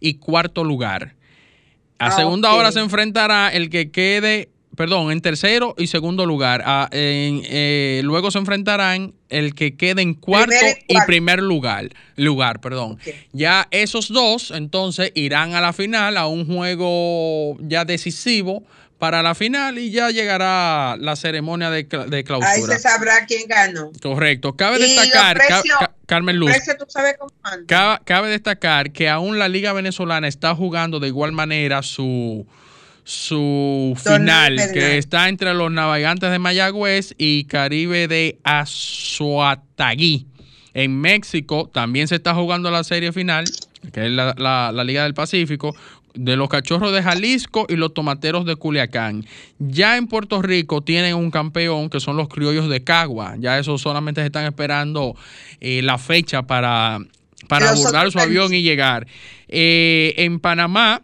y 0.00 0.14
cuarto 0.14 0.64
lugar. 0.64 1.14
A 2.00 2.06
Ah, 2.06 2.10
segunda 2.10 2.52
hora 2.52 2.72
se 2.72 2.80
enfrentará 2.80 3.50
el 3.50 3.70
que 3.70 3.92
quede, 3.92 4.48
perdón, 4.80 5.12
en 5.12 5.20
tercero 5.20 5.74
y 5.76 5.88
segundo 5.88 6.24
lugar. 6.24 6.62
Ah, 6.64 6.88
en, 6.90 7.42
eh, 7.44 8.00
luego 8.02 8.30
se 8.30 8.38
enfrentarán 8.38 9.12
el 9.28 9.54
que 9.54 9.76
quede 9.76 10.00
en 10.00 10.14
cuarto 10.14 10.54
y 10.88 10.96
primer 11.06 11.42
lugar. 11.42 11.90
Lugar, 12.16 12.62
perdón. 12.62 12.98
Ya 13.32 13.68
esos 13.72 14.08
dos 14.08 14.50
entonces 14.50 15.12
irán 15.14 15.52
a 15.54 15.60
la 15.60 15.74
final, 15.74 16.16
a 16.16 16.26
un 16.28 16.46
juego 16.46 17.58
ya 17.60 17.84
decisivo 17.84 18.64
para 18.98 19.22
la 19.22 19.34
final 19.34 19.78
y 19.78 19.90
ya 19.90 20.08
llegará 20.10 20.96
la 20.98 21.14
ceremonia 21.14 21.68
de, 21.68 21.86
cla- 21.86 22.06
de 22.06 22.16
Ahí 22.18 22.24
clausura. 22.24 22.76
se 22.76 22.80
sabrá 22.80 23.26
quién 23.26 23.48
ganó. 23.48 23.90
Correcto. 24.02 24.56
Cabe 24.56 24.78
Y 24.78 24.82
destacar, 24.94 25.36
Ca- 25.36 25.46
precios- 25.60 25.78
Ca- 25.78 25.94
Carmen 26.06 26.36
Luz, 26.36 26.52
¿tú 26.78 26.86
sabes 26.88 27.16
cómo? 27.18 27.30
Cabe, 27.66 27.98
cabe 28.06 28.30
destacar 28.30 28.92
que 28.92 29.10
aún 29.10 29.38
la 29.38 29.48
Liga 29.48 29.74
Venezolana 29.74 30.26
está 30.26 30.54
jugando 30.54 31.00
de 31.00 31.08
igual 31.08 31.32
manera 31.32 31.82
su, 31.82 32.46
su 33.04 33.94
final, 33.96 34.56
que 34.72 34.98
está 34.98 35.28
entre 35.28 35.54
los 35.54 35.70
navegantes 35.70 36.30
de 36.30 36.38
Mayagüez 36.38 37.14
y 37.18 37.44
Caribe 37.44 38.06
de 38.08 38.38
Azuatagui. 38.44 40.26
En 40.74 41.00
México 41.00 41.68
también 41.72 42.06
se 42.08 42.16
está 42.16 42.34
jugando 42.34 42.70
la 42.70 42.84
serie 42.84 43.12
final, 43.12 43.44
que 43.92 44.06
es 44.06 44.10
la, 44.12 44.34
la- 44.38 44.70
la 44.72 44.84
Liga 44.84 45.02
del 45.02 45.14
Pacífico, 45.14 45.74
de 46.14 46.36
los 46.36 46.48
cachorros 46.48 46.92
de 46.92 47.02
Jalisco 47.02 47.66
y 47.68 47.76
los 47.76 47.94
tomateros 47.94 48.44
de 48.44 48.56
Culiacán. 48.56 49.24
Ya 49.58 49.96
en 49.96 50.06
Puerto 50.06 50.42
Rico 50.42 50.80
tienen 50.82 51.14
un 51.14 51.30
campeón 51.30 51.88
que 51.88 52.00
son 52.00 52.16
los 52.16 52.28
criollos 52.28 52.68
de 52.68 52.82
Cagua. 52.82 53.36
Ya 53.38 53.58
esos 53.58 53.80
solamente 53.80 54.20
se 54.20 54.26
están 54.26 54.44
esperando 54.44 55.16
eh, 55.60 55.82
la 55.82 55.98
fecha 55.98 56.42
para, 56.42 56.98
para 57.48 57.66
abordar 57.82 58.10
su 58.10 58.18
avión 58.18 58.52
y 58.54 58.62
llegar. 58.62 59.06
Eh, 59.48 60.14
en 60.18 60.40
Panamá 60.40 61.02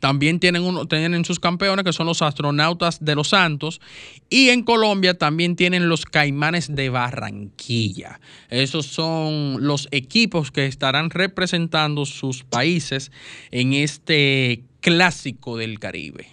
también 0.00 0.40
tienen, 0.40 0.62
uno, 0.62 0.86
tienen 0.86 1.24
sus 1.24 1.40
campeones 1.40 1.84
que 1.84 1.92
son 1.92 2.06
los 2.06 2.22
astronautas 2.22 3.04
de 3.04 3.14
los 3.14 3.28
Santos. 3.28 3.80
Y 4.28 4.50
en 4.50 4.62
Colombia 4.62 5.14
también 5.14 5.56
tienen 5.56 5.88
los 5.88 6.04
caimanes 6.04 6.74
de 6.74 6.88
Barranquilla. 6.88 8.20
Esos 8.48 8.86
son 8.86 9.66
los 9.66 9.88
equipos 9.90 10.50
que 10.50 10.66
estarán 10.66 11.10
representando 11.10 12.06
sus 12.06 12.44
países 12.44 13.10
en 13.50 13.72
este 13.72 14.64
clásico 14.80 15.56
del 15.56 15.78
Caribe. 15.78 16.28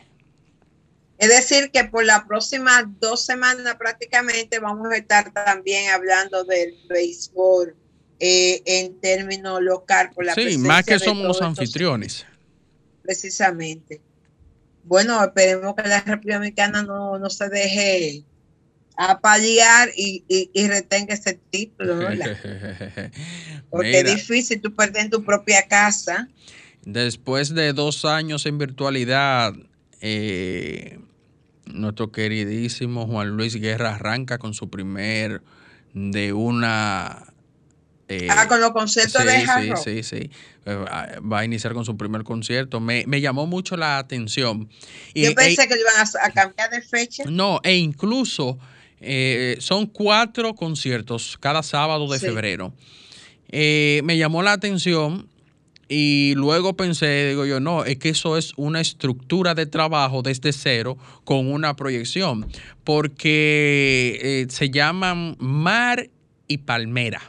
Es 1.17 1.29
decir, 1.29 1.71
que 1.71 1.85
por 1.85 2.03
las 2.03 2.25
próximas 2.25 2.83
dos 2.99 3.25
semanas 3.25 3.75
prácticamente 3.79 4.59
vamos 4.59 4.91
a 4.91 4.97
estar 4.97 5.31
también 5.31 5.89
hablando 5.89 6.43
del 6.43 6.75
béisbol 6.89 7.75
eh, 8.19 8.61
en 8.65 8.99
términos 8.99 9.61
local. 9.61 10.11
Por 10.13 10.25
la 10.25 10.33
Sí, 10.33 10.57
más 10.57 10.85
que 10.85 10.99
somos 10.99 11.25
los 11.25 11.41
anfitriones. 11.41 12.25
Precisamente. 13.03 14.01
Bueno, 14.83 15.23
esperemos 15.23 15.75
que 15.75 15.87
la 15.87 16.01
República 16.01 16.35
Dominicana 16.35 16.83
no, 16.83 17.19
no 17.19 17.29
se 17.29 17.49
deje 17.49 18.23
apalear 18.97 19.89
y, 19.95 20.23
y, 20.27 20.49
y 20.53 20.67
retenga 20.67 21.13
ese 21.13 21.39
título, 21.49 21.97
¿verdad? 21.97 22.37
Porque 23.69 23.87
Mira. 23.87 23.99
es 23.99 24.15
difícil 24.15 24.61
tú 24.61 24.73
perder 24.73 25.05
en 25.05 25.09
tu 25.09 25.23
propia 25.23 25.67
casa. 25.67 26.27
Después 26.85 27.53
de 27.53 27.73
dos 27.73 28.05
años 28.05 28.45
en 28.45 28.57
virtualidad, 28.57 29.53
eh, 30.01 30.99
nuestro 31.65 32.11
queridísimo 32.11 33.07
Juan 33.07 33.29
Luis 33.29 33.55
Guerra 33.55 33.95
arranca 33.95 34.37
con 34.37 34.53
su 34.53 34.69
primer 34.69 35.41
de 35.93 36.33
una... 36.33 37.32
eh, 38.09 38.27
ah, 38.29 38.47
con 38.47 38.59
los 38.61 38.71
conciertos 38.71 39.21
sí, 39.21 39.27
de 39.27 39.39
sí, 39.41 39.45
Hard 39.49 39.69
Rock. 39.69 39.83
sí, 39.83 40.03
sí. 40.03 40.29
Eh, 40.65 40.85
Va 41.21 41.39
a 41.39 41.45
iniciar 41.45 41.73
con 41.73 41.85
su 41.85 41.95
primer 41.97 42.23
concierto. 42.23 42.79
Me, 42.79 43.05
me 43.07 43.21
llamó 43.21 43.47
mucho 43.47 43.77
la 43.77 43.97
atención. 43.97 44.69
Y- 45.13 45.23
Yo 45.23 45.33
pensé 45.35 45.63
e- 45.63 45.67
que 45.67 45.75
lo 45.75 45.81
iban 45.81 45.95
a, 45.97 46.25
a 46.27 46.31
cambiar 46.31 46.69
de 46.69 46.81
fecha. 46.81 47.23
no, 47.27 47.59
e 47.63 47.75
incluso 47.77 48.57
eh, 49.01 49.57
son 49.59 49.87
cuatro 49.87 50.53
conciertos 50.53 51.37
cada 51.39 51.63
sábado 51.63 52.07
de 52.11 52.19
Sí. 52.19 52.25
febrero. 52.25 52.73
Eh, 53.49 54.01
me 54.03 54.17
llamó 54.17 54.41
la 54.43 54.53
atención 54.53 55.27
y 55.89 56.33
luego 56.35 56.75
pensé, 56.75 57.27
digo 57.29 57.45
yo, 57.45 57.59
no, 57.59 57.83
es 57.85 57.97
que 57.97 58.09
eso 58.09 58.37
es 58.37 58.53
una 58.55 58.79
estructura 58.81 59.53
de 59.53 59.65
trabajo 59.65 60.21
desde 60.23 60.51
cero 60.53 60.97
con 61.23 61.51
una 61.51 61.75
proyección, 61.75 62.47
porque 62.83 64.47
se 64.49 64.69
llaman 64.69 65.35
Mar 65.39 66.09
y 66.47 66.59
Palmera. 66.59 67.21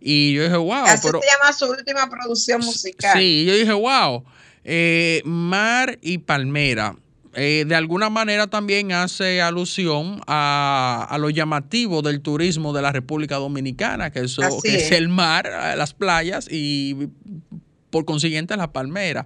Y 0.00 0.32
yo 0.34 0.44
dije, 0.44 0.56
wow, 0.56 0.84
Así 0.86 1.06
pero... 1.06 1.20
se 1.20 1.26
llama 1.26 1.52
su 1.52 1.66
última 1.66 2.08
producción 2.08 2.60
musical. 2.64 3.18
Sí, 3.18 3.44
yo 3.46 3.54
dije, 3.54 3.72
wow, 3.72 4.24
eh, 4.64 5.20
Mar 5.24 5.98
y 6.02 6.18
Palmera. 6.18 6.96
eh, 7.34 7.64
de 7.66 7.74
alguna 7.74 8.10
manera 8.10 8.46
también 8.48 8.92
hace 8.92 9.40
alusión 9.42 10.20
a, 10.26 11.06
a 11.08 11.18
lo 11.18 11.30
llamativo 11.30 12.02
del 12.02 12.20
turismo 12.22 12.72
de 12.72 12.82
la 12.82 12.92
República 12.92 13.36
Dominicana, 13.36 14.10
que, 14.10 14.20
eso, 14.20 14.42
que 14.62 14.76
es. 14.76 14.82
es. 14.84 14.92
el 14.92 15.08
mar, 15.08 15.46
eh, 15.46 15.76
las 15.76 15.92
playas 15.94 16.48
y 16.50 16.96
por 17.90 18.04
consiguiente 18.04 18.56
la 18.56 18.72
palmera. 18.72 19.24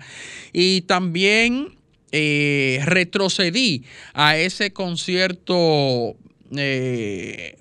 Y 0.53 0.83
también 0.83 1.79
eh, 2.13 2.81
retrocedí 2.85 3.85
a 4.13 4.37
ese 4.37 4.73
concierto 4.73 6.15
eh, 6.57 7.57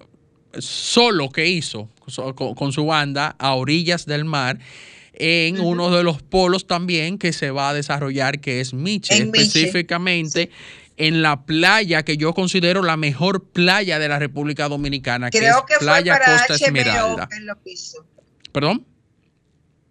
solo 0.58 1.30
que 1.30 1.48
hizo 1.48 1.90
con, 2.36 2.56
con 2.56 2.72
su 2.72 2.86
banda 2.86 3.36
a 3.40 3.56
orillas 3.56 4.06
del 4.06 4.26
mar 4.26 4.60
en 5.14 5.60
uno 5.60 5.96
de 5.96 6.04
los 6.04 6.22
polos 6.22 6.66
también 6.66 7.18
que 7.18 7.34
se 7.34 7.52
va 7.52 7.70
a 7.70 7.74
desarrollar 7.74 8.40
que 8.40 8.62
es 8.62 8.74
Miche, 8.74 9.16
En 9.16 9.32
Miche, 9.32 9.44
específicamente 9.44 10.50
en 10.98 11.22
la 11.22 11.46
playa 11.46 12.04
que 12.04 12.18
yo 12.18 12.34
considero 12.34 12.84
la 12.84 12.98
mejor 12.98 13.44
playa 13.46 14.00
de 14.00 14.08
la 14.08 14.20
República 14.20 14.68
Dominicana, 14.70 15.30
que 15.30 15.40
Creo 15.40 15.60
es 15.60 15.64
que 15.68 15.76
fue 15.76 15.88
Playa 15.88 16.14
para 16.14 16.38
Costa 16.38 16.54
HBO 16.54 16.66
Esmeralda. 16.66 17.30
que 17.32 17.40
lo 17.42 17.58
hizo. 17.66 18.06
¿Perdón? 18.52 18.86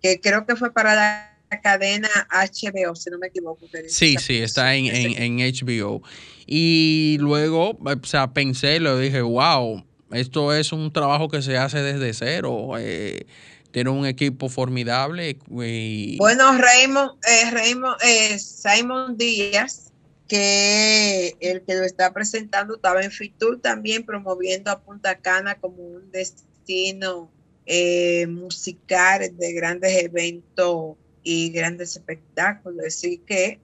Que 0.01 0.21
creo 0.21 0.47
que 0.47 0.57
fue 0.57 0.73
para 0.73 0.95
la 0.95 1.61
cadena 1.63 2.09
HBO, 2.31 2.95
si 2.95 3.11
no 3.11 3.19
me 3.19 3.29
equivoco. 3.29 3.69
que 3.71 3.89
Sí, 3.89 4.17
sí, 4.19 4.39
está 4.39 4.75
en, 4.75 4.87
en, 4.87 5.41
en 5.41 5.53
HBO. 5.53 6.03
Y 6.47 7.17
luego, 7.21 7.79
o 7.81 8.07
sea, 8.07 8.33
pensé, 8.33 8.81
le 8.81 8.99
dije, 8.99 9.23
wow, 9.23 9.85
esto 10.13 10.55
es 10.55 10.73
un 10.73 10.93
trabajo 10.93 11.29
que 11.29 11.43
se 11.43 11.57
hace 11.57 11.83
desde 11.83 12.13
cero. 12.15 12.73
eh, 12.79 13.27
tiene 13.73 13.91
un 13.91 14.07
equipo 14.07 14.49
formidable. 14.49 15.39
Y, 15.51 16.17
Bueno, 16.19 16.57
Raymond, 16.57 17.13
eh, 17.27 17.51
Raymond 17.51 17.97
eh, 18.05 18.39
Simon 18.39 19.17
Díaz, 19.17 19.91
que 20.29 21.37
el 21.41 21.63
que 21.63 21.75
lo 21.75 21.83
está 21.85 22.13
presentando 22.13 22.77
estaba 22.77 23.03
en 23.03 23.11
Fitur 23.11 23.61
también 23.61 24.05
promoviendo 24.05 24.71
a 24.71 24.81
Punta 24.81 25.17
Cana 25.17 25.57
como 25.57 25.77
un 25.83 26.11
destino 26.13 27.31
eh, 27.67 28.27
musical 28.29 29.37
de 29.37 29.53
grandes 29.53 30.05
eventos 30.05 30.97
y 31.23 31.51
grandes 31.51 31.97
espectáculos. 31.97 32.85
Así 32.87 33.19
que 33.19 33.59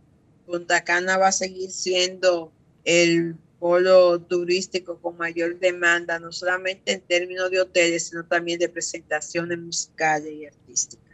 Punta 0.46 0.82
Cana 0.82 1.16
va 1.18 1.28
a 1.28 1.32
seguir 1.32 1.70
siendo 1.70 2.50
el 2.84 3.36
polo 3.58 4.20
turístico 4.20 4.98
con 5.00 5.16
mayor 5.16 5.58
demanda, 5.58 6.18
no 6.18 6.30
solamente 6.32 6.92
en 6.92 7.00
términos 7.00 7.50
de 7.50 7.60
hoteles, 7.60 8.08
sino 8.08 8.24
también 8.24 8.58
de 8.58 8.68
presentaciones 8.68 9.58
musicales 9.58 10.32
y 10.32 10.46
artísticas. 10.46 11.04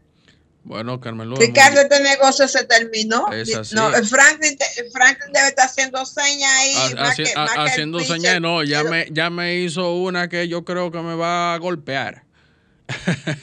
Bueno, 0.66 0.98
Carmen 0.98 1.28
Luz. 1.28 1.38
Ricardo, 1.38 1.80
este 1.82 2.02
negocio 2.02 2.48
se 2.48 2.64
terminó. 2.64 3.30
Es 3.30 3.54
así. 3.54 3.74
No, 3.74 3.90
Franklin, 4.04 4.56
te- 4.56 4.90
Franklin 4.90 5.30
debe 5.32 5.48
estar 5.48 5.66
haciendo 5.66 6.04
señas 6.06 6.50
ahí. 6.58 6.74
Ha- 6.74 6.94
más 7.02 7.18
haci- 7.18 7.24
que- 7.24 7.32
ha- 7.36 7.46
que 7.46 7.52
el 7.60 7.66
haciendo 7.68 8.00
señas, 8.00 8.40
no, 8.40 8.62
ya 8.64 8.82
me, 8.84 9.06
ya 9.10 9.28
me 9.28 9.56
hizo 9.56 9.94
una 9.94 10.28
que 10.30 10.48
yo 10.48 10.64
creo 10.64 10.90
que 10.90 11.00
me 11.02 11.14
va 11.16 11.52
a 11.54 11.58
golpear. 11.58 12.24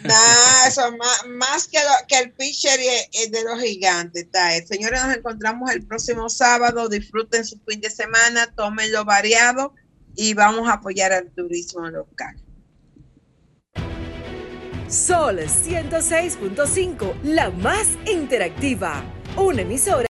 Nah, 0.04 0.68
eso 0.68 0.96
más, 0.98 1.26
más 1.28 1.68
que, 1.68 1.78
el 2.20 2.32
pitcher 2.34 2.80
de 3.30 3.44
los 3.44 3.62
gigantes. 3.62 4.24
Está. 4.24 4.52
Señores, 4.66 5.04
nos 5.04 5.18
encontramos 5.18 5.72
el 5.72 5.86
próximo 5.86 6.30
sábado. 6.30 6.90
Disfruten 6.90 7.46
su 7.46 7.60
fin 7.68 7.82
de 7.82 7.90
semana, 7.90 8.48
tómenlo 8.56 9.06
variado 9.06 9.74
y 10.16 10.34
vamos 10.34 10.70
a 10.70 10.74
apoyar 10.74 11.12
al 11.12 11.30
turismo 11.32 11.88
local. 11.90 12.36
Sol 14.88 15.40
106.5, 15.40 17.22
la 17.24 17.50
más 17.50 17.88
interactiva. 18.06 19.04
Una 19.38 19.62
emisora. 19.62 20.00